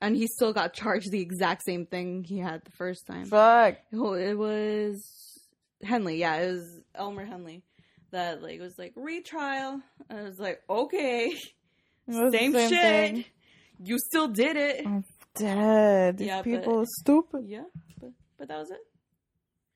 and 0.02 0.16
he 0.16 0.28
still 0.28 0.54
got 0.54 0.74
charged 0.74 1.10
the 1.10 1.22
exact 1.22 1.64
same 1.66 1.86
thing 1.86 2.24
he 2.24 2.38
had 2.38 2.64
the 2.66 2.72
first 2.72 3.08
time. 3.08 3.26
Fuck. 3.26 3.78
Oh, 3.94 4.14
It 4.14 4.34
was 4.38 5.40
Henley, 5.82 6.18
yeah, 6.18 6.36
it 6.38 6.52
was 6.52 6.82
Elmer 6.94 7.26
Henley 7.26 7.64
that 8.12 8.44
like 8.44 8.60
was 8.60 8.78
like 8.78 8.94
retrial. 8.96 9.82
And 10.10 10.20
I 10.20 10.24
was 10.24 10.38
like, 10.40 10.62
okay, 10.70 11.28
It 11.30 11.42
was 12.08 12.32
the 12.32 12.38
same, 12.38 12.52
same 12.54 12.70
shit. 12.70 12.82
thing. 12.82 13.26
You 13.84 13.98
still 14.00 14.28
did 14.28 14.56
it. 14.58 14.86
I'm 14.86 15.04
dead. 15.36 16.18
These 16.18 16.28
Yeah, 16.28 16.38
but- 16.38 16.44
people 16.46 16.80
are 16.82 16.86
stupid. 17.02 17.46
Yeah, 17.48 17.64
but 18.00 18.12
but 18.38 18.48
that 18.48 18.58
was 18.58 18.72
it. 18.72 18.80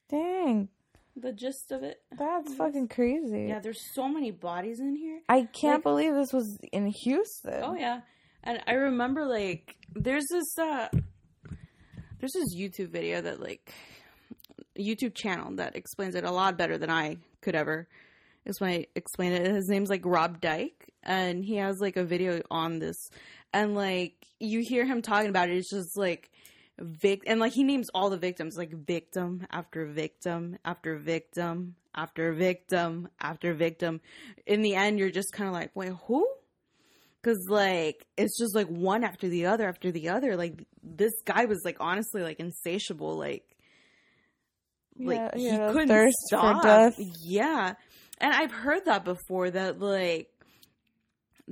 Dang. 0.09 0.69
The 1.15 1.33
gist 1.33 1.71
of 1.71 1.83
it. 1.83 2.01
That's 2.17 2.53
fucking 2.55 2.87
crazy. 2.87 3.47
Yeah, 3.49 3.59
there's 3.59 3.81
so 3.93 4.07
many 4.07 4.31
bodies 4.31 4.79
in 4.79 4.95
here. 4.95 5.19
I 5.27 5.43
can't 5.61 5.77
Like- 5.77 5.83
believe 5.83 6.13
this 6.13 6.31
was 6.33 6.57
in 6.71 6.87
Houston. 7.03 7.61
Oh 7.63 7.73
yeah, 7.75 8.01
and 8.43 8.61
I 8.67 8.73
remember 8.73 9.25
like 9.25 9.75
there's 9.93 10.25
this 10.31 10.57
uh 10.57 10.87
there's 12.19 12.33
this 12.33 12.55
YouTube 12.55 12.89
video 12.89 13.21
that 13.21 13.39
like 13.39 13.73
YouTube 14.77 15.15
channel 15.15 15.55
that 15.55 15.75
explains 15.75 16.15
it 16.15 16.23
a 16.23 16.31
lot 16.31 16.57
better 16.57 16.77
than 16.77 16.89
I 16.89 17.17
could 17.41 17.55
ever 17.55 17.87
explain 18.45 18.85
explain 18.95 19.33
it. 19.33 19.45
His 19.45 19.67
name's 19.67 19.89
like 19.89 20.05
Rob 20.05 20.39
Dyke, 20.39 20.89
and 21.03 21.43
he 21.43 21.55
has 21.57 21.79
like 21.79 21.97
a 21.97 22.03
video 22.03 22.41
on 22.49 22.79
this, 22.79 23.09
and 23.53 23.75
like 23.75 24.13
you 24.39 24.61
hear 24.61 24.85
him 24.85 25.01
talking 25.01 25.29
about 25.29 25.49
it. 25.49 25.57
It's 25.57 25.69
just 25.69 25.97
like 25.97 26.29
vic 26.79 27.23
and 27.27 27.39
like 27.39 27.53
he 27.53 27.63
names 27.63 27.89
all 27.93 28.09
the 28.09 28.17
victims 28.17 28.55
like 28.57 28.71
victim 28.71 29.45
after 29.51 29.85
victim 29.85 30.57
after 30.63 30.97
victim 30.97 31.75
after 31.95 32.33
victim 32.33 33.09
after 33.19 33.53
victim. 33.53 34.01
In 34.45 34.61
the 34.61 34.75
end, 34.75 34.99
you're 34.99 35.11
just 35.11 35.33
kind 35.33 35.47
of 35.47 35.53
like, 35.53 35.71
wait, 35.75 35.93
who? 36.07 36.27
Cause 37.21 37.45
like 37.49 38.05
it's 38.17 38.37
just 38.39 38.55
like 38.55 38.67
one 38.67 39.03
after 39.03 39.27
the 39.27 39.47
other 39.47 39.67
after 39.67 39.91
the 39.91 40.09
other. 40.09 40.37
Like 40.37 40.65
this 40.81 41.13
guy 41.25 41.45
was 41.45 41.61
like 41.65 41.77
honestly 41.81 42.21
like 42.23 42.39
insatiable. 42.39 43.17
Like 43.17 43.43
like 45.03 45.23
Yeah, 45.25 45.35
he 45.35 45.57
yeah, 45.57 45.67
couldn't 45.67 46.03
stop. 46.27 46.61
death. 46.61 46.95
Yeah, 46.97 47.73
and 48.19 48.33
I've 48.33 48.51
heard 48.51 48.85
that 48.85 49.03
before. 49.05 49.49
That 49.49 49.79
like 49.79 50.29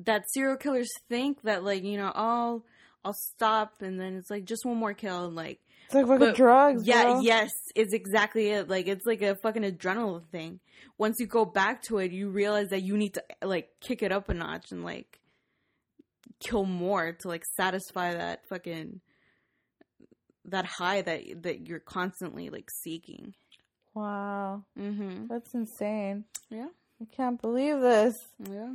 that 0.06 0.24
serial 0.32 0.58
killers 0.58 0.90
think 1.10 1.42
that 1.44 1.64
like 1.64 1.84
you 1.84 1.98
know 1.98 2.12
I'll 2.14 2.64
I'll 3.04 3.14
stop 3.14 3.82
and 3.82 4.00
then 4.00 4.16
it's 4.16 4.30
like 4.30 4.46
just 4.46 4.66
one 4.66 4.78
more 4.78 4.94
kill 4.94 5.26
and 5.26 5.36
like 5.36 5.60
It's 5.86 5.96
like 5.96 6.06
fucking 6.06 6.20
but- 6.20 6.36
drugs. 6.36 6.86
yeah, 6.88 7.04
bro. 7.04 7.22
yes, 7.22 7.50
it's 7.76 7.94
exactly 7.94 8.50
it. 8.50 8.68
Like 8.70 8.88
it's 8.88 9.06
like 9.06 9.22
a 9.22 9.36
fucking 9.36 9.64
adrenaline 9.64 10.28
thing. 10.30 10.60
Once 10.98 11.18
you 11.20 11.28
go 11.28 11.46
back 11.46 11.82
to 11.84 12.00
it, 12.00 12.12
you 12.12 12.30
realize 12.30 12.70
that 12.70 12.82
you 12.84 12.98
need 12.98 13.14
to 13.16 13.24
like 13.44 13.70
kick 13.82 14.02
it 14.04 14.12
up 14.12 14.30
a 14.30 14.34
notch 14.34 14.72
and 14.72 14.84
like 14.84 15.20
kill 16.40 16.66
more 16.66 17.14
to 17.14 17.28
like 17.28 17.44
satisfy 17.56 18.14
that 18.14 18.46
fucking 18.48 19.00
that 20.46 20.66
high 20.66 21.02
that 21.02 21.44
that 21.44 21.68
you're 21.68 21.80
constantly 21.80 22.50
like 22.50 22.70
seeking. 22.84 23.34
Wow. 23.94 24.64
Mhm. 24.78 25.28
That's 25.28 25.54
insane. 25.54 26.26
Yeah. 26.50 26.68
I 27.02 27.06
can't 27.16 27.42
believe 27.42 27.80
this. 27.80 28.16
Yeah. 28.50 28.74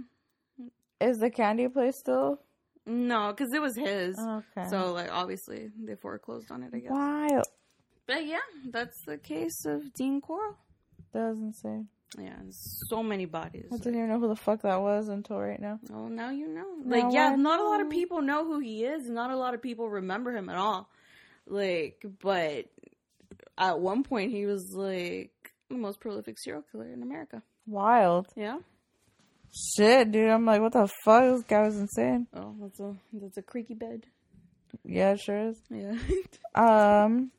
Is 1.02 1.18
the 1.18 1.30
candy 1.30 1.68
place 1.68 1.96
still? 1.96 2.40
No, 2.86 3.32
cuz 3.34 3.52
it 3.52 3.60
was 3.60 3.76
his. 3.76 4.18
Okay. 4.18 4.68
So 4.68 4.92
like 4.92 5.10
obviously 5.12 5.70
they 5.78 5.94
foreclosed 5.94 6.50
on 6.50 6.62
it, 6.62 6.70
I 6.74 6.78
guess. 6.78 6.90
wild. 6.90 7.46
But 8.06 8.26
yeah, 8.26 8.38
that's 8.70 9.00
the 9.04 9.18
case 9.18 9.64
of 9.64 9.92
Dean 9.94 10.20
Corll. 10.20 10.56
That 11.12 11.28
was 11.30 11.38
insane. 11.38 11.88
Yeah, 12.18 12.36
so 12.50 13.02
many 13.02 13.24
bodies. 13.24 13.68
I 13.72 13.76
didn't 13.76 13.96
even 13.96 14.08
know 14.10 14.18
who 14.20 14.28
the 14.28 14.36
fuck 14.36 14.62
that 14.62 14.80
was 14.80 15.08
until 15.08 15.38
right 15.40 15.60
now. 15.60 15.78
Well, 15.88 16.08
now 16.08 16.30
you 16.30 16.46
know. 16.48 16.66
Now 16.84 16.96
Like, 17.04 17.14
yeah, 17.14 17.30
I 17.30 17.36
not 17.36 17.60
a 17.60 17.64
lot 17.64 17.80
of 17.80 17.88
people 17.88 18.20
know 18.20 18.44
who 18.44 18.58
he 18.58 18.84
is. 18.84 19.08
Not 19.08 19.30
a 19.30 19.36
lot 19.36 19.54
of 19.54 19.62
people 19.62 19.88
remember 19.88 20.34
him 20.36 20.50
at 20.50 20.56
all. 20.56 20.90
Like, 21.46 22.04
but 22.20 22.66
at 23.56 23.80
one 23.80 24.02
point, 24.02 24.30
he 24.30 24.44
was 24.44 24.74
like 24.74 25.52
the 25.70 25.76
most 25.76 26.00
prolific 26.00 26.38
serial 26.38 26.64
killer 26.70 26.86
in 26.86 27.02
America. 27.02 27.42
Wild. 27.66 28.28
Yeah. 28.36 28.58
Shit, 29.54 30.12
dude. 30.12 30.30
I'm 30.30 30.46
like, 30.46 30.60
what 30.60 30.72
the 30.72 30.88
fuck? 31.04 31.22
This 31.24 31.42
guy 31.44 31.62
was 31.62 31.78
insane. 31.78 32.26
Oh, 32.34 32.54
that's 32.60 32.80
a 32.80 32.94
that's 33.12 33.36
a 33.36 33.42
creaky 33.42 33.74
bed. 33.74 34.06
Yeah, 34.84 35.12
it 35.12 35.20
sure 35.20 35.48
is. 35.48 35.56
Yeah. 35.70 35.94
Um, 36.54 37.30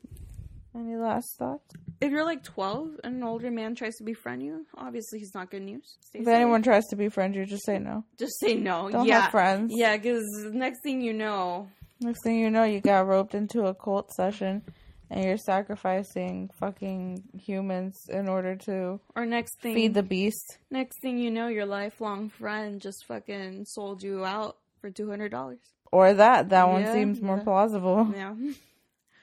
any 0.74 0.96
last 0.96 1.36
thoughts? 1.38 1.72
if 2.00 2.10
you're 2.10 2.24
like 2.24 2.42
12 2.42 2.98
and 3.04 3.14
an 3.16 3.22
older 3.22 3.48
man 3.48 3.76
tries 3.76 3.94
to 3.98 4.02
befriend 4.04 4.42
you, 4.42 4.66
obviously 4.76 5.20
he's 5.20 5.32
not 5.34 5.50
good 5.52 5.62
news. 5.62 5.96
Stay 6.00 6.18
If 6.18 6.24
safe. 6.24 6.34
anyone 6.34 6.62
tries 6.62 6.84
to 6.86 6.96
befriend 6.96 7.36
you, 7.36 7.46
just 7.46 7.64
say 7.64 7.78
no. 7.78 8.04
just 8.18 8.40
say 8.40 8.54
no. 8.56 8.90
Don't 8.90 9.06
yeah. 9.06 9.20
have 9.22 9.30
friends. 9.30 9.72
Yeah, 9.72 9.96
because 9.96 10.24
next 10.52 10.80
thing 10.82 11.00
you 11.00 11.12
know, 11.12 11.68
Next 12.00 12.24
thing 12.24 12.40
you 12.40 12.50
know, 12.50 12.64
you 12.64 12.80
got 12.80 13.06
roped 13.06 13.36
into 13.36 13.66
a 13.66 13.74
cult 13.74 14.12
session, 14.12 14.62
and 15.10 15.24
you're 15.24 15.36
sacrificing 15.36 16.50
fucking 16.58 17.22
humans 17.38 17.96
in 18.08 18.28
order 18.28 18.56
to 18.56 19.00
or 19.14 19.26
next 19.26 19.60
thing 19.60 19.74
feed 19.74 19.94
the 19.94 20.02
beast. 20.02 20.58
Next 20.70 21.00
thing 21.02 21.18
you 21.18 21.30
know, 21.30 21.48
your 21.48 21.66
lifelong 21.66 22.28
friend 22.30 22.80
just 22.80 23.04
fucking 23.06 23.64
sold 23.66 24.02
you 24.02 24.24
out 24.24 24.56
for 24.80 24.90
two 24.90 25.08
hundred 25.10 25.30
dollars. 25.30 25.60
Or 25.92 26.12
that. 26.14 26.48
That 26.48 26.68
one 26.68 26.82
Yeah, 26.82 26.92
seems 26.92 27.20
more 27.22 27.36
yeah. 27.36 27.42
plausible. 27.44 28.12
Yeah, 28.14 28.34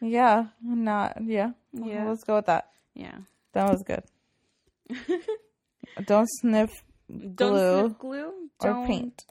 Yeah, 0.01 0.45
not 0.63 1.17
yeah. 1.23 1.51
Yeah. 1.73 2.07
Let's 2.07 2.23
go 2.23 2.35
with 2.37 2.45
that. 2.45 2.69
yeah. 2.93 3.17
That 3.53 3.69
was 3.69 3.83
good. 3.83 4.03
Don't 6.05 6.27
sniff 6.39 6.69
glue. 7.09 7.33
Don't 7.35 7.87
sniff 7.89 7.99
glue 7.99 8.27
or 8.61 8.67
Don't 8.69 8.87
paint. 8.87 9.23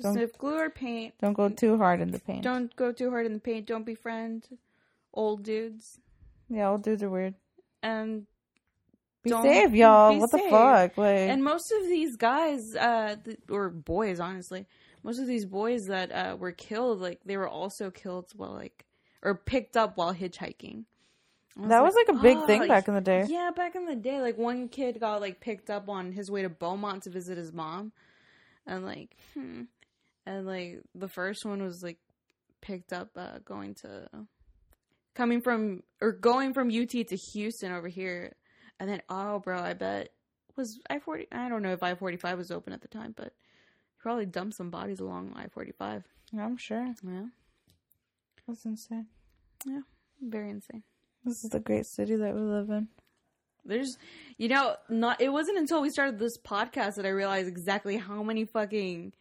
Don't- 0.00 0.12
Sniff 0.14 0.36
glue 0.36 0.58
or 0.58 0.68
paint. 0.70 1.14
Don't 1.22 1.32
go 1.32 1.48
too 1.48 1.78
hard 1.78 2.00
in 2.02 2.10
the 2.10 2.18
paint. 2.20 2.42
Don't 2.44 2.74
go 2.76 2.92
too 2.92 3.08
hard 3.10 3.24
in 3.26 3.32
the 3.32 3.40
paint. 3.40 3.66
Don't 3.66 3.84
befriend 3.86 4.46
old 5.16 5.42
dudes. 5.42 5.98
Yeah, 6.48 6.70
old 6.70 6.82
dudes 6.84 7.02
are 7.02 7.10
weird. 7.10 7.34
And 7.82 8.26
Be 9.24 9.30
Don't- 9.30 9.42
safe, 9.42 9.72
y'all. 9.72 10.12
be 10.12 10.20
what 10.20 10.30
the 10.30 10.38
fuck? 10.38 10.96
Like, 10.96 11.18
And 11.18 11.42
most 11.42 11.72
of 11.72 11.88
these 11.88 12.14
guys, 12.16 12.76
uh, 12.76 13.16
th- 13.24 13.40
or 13.50 13.70
boys, 13.70 14.20
honestly, 14.20 14.66
most 15.02 15.18
of 15.18 15.26
these 15.26 15.44
boys 15.44 15.86
that 15.86 16.12
uh, 16.12 16.36
were 16.38 16.52
killed, 16.52 17.00
like 17.00 17.20
they 17.24 17.36
were 17.36 17.48
also 17.48 17.90
killed 17.90 18.30
while 18.36 18.52
like, 18.52 18.86
or 19.22 19.34
picked 19.34 19.76
up 19.76 19.96
while 19.96 20.14
hitchhiking. 20.14 20.84
I 21.60 21.68
that 21.68 21.82
was 21.82 21.94
like 21.94 22.16
a 22.16 22.20
big 22.22 22.36
"Oh, 22.36 22.46
thing 22.46 22.68
back 22.68 22.86
in 22.86 22.94
the 22.94 23.00
day. 23.00 23.24
Yeah, 23.28 23.50
back 23.50 23.74
in 23.74 23.86
the 23.86 23.96
day, 23.96 24.20
like 24.20 24.36
one 24.38 24.68
kid 24.68 25.00
got 25.00 25.20
like 25.20 25.40
picked 25.40 25.70
up 25.70 25.88
on 25.88 26.12
his 26.12 26.30
way 26.30 26.42
to 26.42 26.48
Beaumont 26.48 27.04
to 27.04 27.10
visit 27.10 27.36
his 27.38 27.52
mom, 27.52 27.92
and 28.66 28.84
like, 28.84 29.16
hmm. 29.34 29.62
and 30.26 30.46
like 30.46 30.82
the 30.94 31.08
first 31.08 31.44
one 31.44 31.62
was 31.62 31.82
like 31.82 31.98
picked 32.60 32.92
up 32.92 33.08
uh, 33.16 33.38
going 33.44 33.74
to 33.76 34.08
coming 35.16 35.40
from 35.40 35.82
or 36.00 36.12
going 36.12 36.54
from 36.54 36.68
UT 36.68 36.90
to 36.90 37.16
Houston 37.16 37.72
over 37.72 37.88
here, 37.88 38.36
and 38.78 38.88
then 38.88 39.02
oh, 39.08 39.40
bro, 39.40 39.58
I 39.58 39.72
bet 39.72 40.10
was 40.56 40.78
I 40.88 41.00
forty. 41.00 41.26
I 41.32 41.48
don't 41.48 41.62
know 41.62 41.72
if 41.72 41.82
I 41.82 41.94
forty 41.94 42.16
five 42.16 42.38
was 42.38 42.52
open 42.52 42.72
at 42.72 42.82
the 42.82 42.88
time, 42.88 43.14
but 43.16 43.32
he 43.32 44.00
probably 44.00 44.26
dumped 44.26 44.54
some 44.54 44.70
bodies 44.70 45.00
along 45.00 45.32
I 45.34 45.48
forty 45.48 45.72
five. 45.72 46.04
I'm 46.38 46.56
sure. 46.56 46.94
Yeah, 47.02 47.26
That's 48.46 48.64
insane. 48.64 49.06
Yeah, 49.66 49.80
very 50.20 50.50
insane. 50.50 50.82
This 51.24 51.42
is 51.42 51.50
the 51.50 51.60
great 51.60 51.86
city 51.86 52.14
that 52.14 52.34
we 52.34 52.40
live 52.40 52.70
in. 52.70 52.88
There's, 53.64 53.98
you 54.38 54.48
know, 54.48 54.76
not. 54.88 55.20
It 55.20 55.30
wasn't 55.30 55.58
until 55.58 55.82
we 55.82 55.90
started 55.90 56.18
this 56.18 56.38
podcast 56.38 56.94
that 56.96 57.06
I 57.06 57.08
realized 57.08 57.48
exactly 57.48 57.96
how 57.96 58.22
many 58.22 58.44
fucking, 58.44 59.12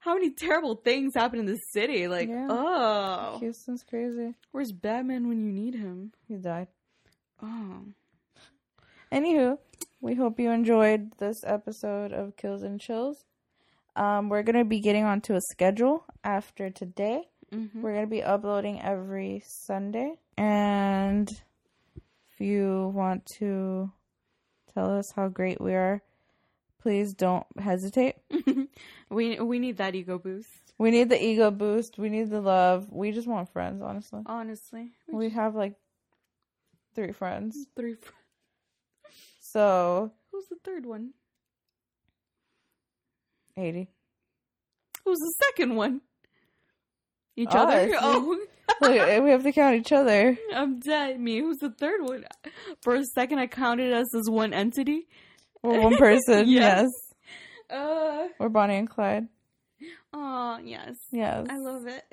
how 0.00 0.14
many 0.14 0.30
terrible 0.30 0.74
things 0.76 1.12
happen 1.14 1.38
in 1.38 1.46
this 1.46 1.60
city. 1.72 2.08
Like, 2.08 2.28
Yeah. 2.28 2.46
oh, 2.50 3.36
Houston's 3.40 3.82
crazy. 3.84 4.34
where's 4.50 4.72
Batman 4.72 5.28
when 5.28 5.40
you 5.44 5.52
need 5.52 5.74
him? 5.74 6.12
He 6.28 6.36
died. 6.36 6.68
Oh, 7.42 7.84
Anywho, 9.12 9.58
we 10.00 10.14
hope 10.14 10.38
you 10.38 10.50
enjoyed 10.50 11.12
this 11.18 11.42
episode 11.44 12.12
of 12.12 12.36
Kills 12.36 12.62
and 12.62 12.80
Chills. 12.80 13.24
Um, 13.96 14.28
we're 14.28 14.42
gonna 14.44 14.64
be 14.64 14.80
getting 14.80 15.04
onto 15.04 15.34
a 15.34 15.40
schedule 15.50 16.04
after 16.22 16.70
today. 16.70 17.28
hmm 17.52 17.82
We're 17.82 17.94
gonna 17.94 18.06
be 18.06 18.22
uploading 18.22 18.80
every 18.80 19.42
Sunday, 19.44 20.14
and 20.36 21.28
if 22.32 22.40
you 22.40 22.92
want 22.94 23.26
to 23.38 23.90
tell 24.72 24.96
us 24.96 25.10
how 25.16 25.28
great 25.28 25.60
we 25.60 25.74
are, 25.74 26.02
please 26.82 27.14
don't 27.14 27.46
hesitate. 27.58 28.16
we 29.10 29.38
we 29.40 29.58
need 29.58 29.76
that 29.78 29.94
ego 29.94 30.18
boost. 30.18 30.48
We 30.78 30.90
need 30.90 31.08
the 31.10 31.22
ego 31.22 31.50
boost. 31.50 31.98
We 31.98 32.08
need 32.08 32.30
the 32.30 32.40
love. 32.40 32.86
We 32.90 33.12
just 33.12 33.28
want 33.28 33.52
friends, 33.52 33.82
honestly. 33.82 34.22
Honestly, 34.26 34.90
We 35.12 35.30
have 35.30 35.54
like 35.54 35.74
three 36.94 37.12
friends, 37.12 37.66
three. 37.76 37.94
fr- 37.94 38.12
so 39.40 40.12
Who's 40.32 40.46
the 40.48 40.56
third 40.64 40.86
one? 40.86 41.10
eighty. 43.56 43.88
Who's 45.04 45.18
the 45.18 45.34
second 45.46 45.76
one? 45.76 46.00
Each 47.36 47.48
other. 47.50 47.92
Oh, 48.00 48.38
Look, 48.80 49.22
we 49.24 49.30
have 49.30 49.42
to 49.42 49.52
count 49.52 49.76
each 49.76 49.92
other. 49.92 50.38
I'm 50.54 50.78
dead. 50.78 51.20
Me. 51.20 51.40
Who's 51.40 51.58
the 51.58 51.70
third 51.70 52.02
one? 52.02 52.24
For 52.82 52.94
a 52.94 53.04
second, 53.04 53.38
I 53.38 53.46
counted 53.48 53.92
us 53.92 54.14
as 54.14 54.30
one 54.30 54.54
entity. 54.54 55.08
We're 55.62 55.80
one 55.80 55.96
person. 55.96 56.48
Yes. 56.48 56.88
yes. 57.70 57.78
Uh. 57.78 58.28
We're 58.38 58.48
Bonnie 58.48 58.76
and 58.76 58.88
Clyde. 58.90 59.28
Oh 60.12 60.58
yes. 60.64 60.96
Yes. 61.12 61.46
I 61.48 61.56
love 61.58 61.86
it. 61.86 62.04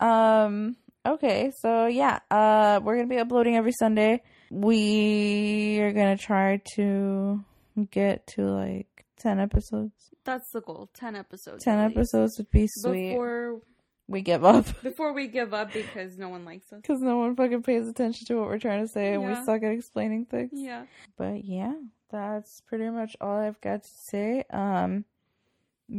Um. 0.00 0.76
Okay. 1.06 1.50
So 1.60 1.86
yeah. 1.86 2.20
Uh, 2.30 2.80
we're 2.82 2.96
gonna 2.96 3.08
be 3.08 3.18
uploading 3.18 3.56
every 3.56 3.72
Sunday. 3.72 4.22
We 4.50 5.80
are 5.80 5.92
gonna 5.92 6.16
try 6.18 6.62
to 6.76 7.44
get 7.90 8.26
to 8.28 8.42
like 8.42 9.04
ten 9.18 9.40
episodes. 9.40 9.92
That's 10.24 10.48
the 10.52 10.60
goal. 10.60 10.88
Ten 10.94 11.16
episodes. 11.16 11.64
Ten 11.64 11.78
episodes 11.80 12.34
would 12.38 12.50
be 12.50 12.66
sweet. 12.68 13.10
before 13.10 13.60
we 14.08 14.20
give 14.22 14.44
up 14.44 14.66
before 14.82 15.12
we 15.12 15.26
give 15.26 15.52
up 15.52 15.72
because 15.72 16.16
no 16.16 16.28
one 16.28 16.44
likes 16.44 16.72
us. 16.72 16.80
because 16.80 17.00
no 17.00 17.18
one 17.18 17.34
fucking 17.34 17.62
pays 17.62 17.88
attention 17.88 18.24
to 18.26 18.36
what 18.36 18.46
we're 18.46 18.58
trying 18.58 18.82
to 18.86 18.88
say, 18.88 19.14
and 19.14 19.24
we 19.24 19.34
suck 19.44 19.62
at 19.64 19.72
explaining 19.72 20.26
things. 20.26 20.50
Yeah. 20.52 20.84
But 21.16 21.44
yeah, 21.44 21.74
that's 22.10 22.60
pretty 22.62 22.88
much 22.90 23.16
all 23.20 23.38
I've 23.38 23.60
got 23.60 23.82
to 23.82 23.88
say. 23.88 24.44
Um, 24.50 25.04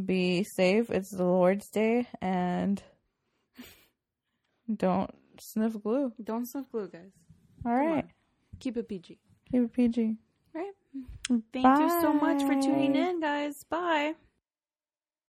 be 0.05 0.43
safe. 0.43 0.89
It's 0.89 1.11
the 1.11 1.23
Lord's 1.23 1.69
Day, 1.69 2.07
and 2.21 2.81
don't 4.73 5.11
sniff 5.39 5.81
glue. 5.81 6.13
Don't 6.23 6.45
sniff 6.45 6.69
glue, 6.71 6.89
guys. 6.89 7.11
All 7.65 7.73
right, 7.73 8.03
on. 8.03 8.11
Keep 8.59 8.77
it 8.77 8.89
PG. 8.89 9.19
keep 9.51 9.61
it 9.61 9.73
PG. 9.73 10.15
Right. 10.53 10.73
Thank 11.53 11.79
you 11.79 12.01
so 12.01 12.13
much 12.13 12.41
for 12.41 12.53
tuning 12.61 12.95
in, 12.95 13.19
guys. 13.19 13.63
Bye. 13.69 14.15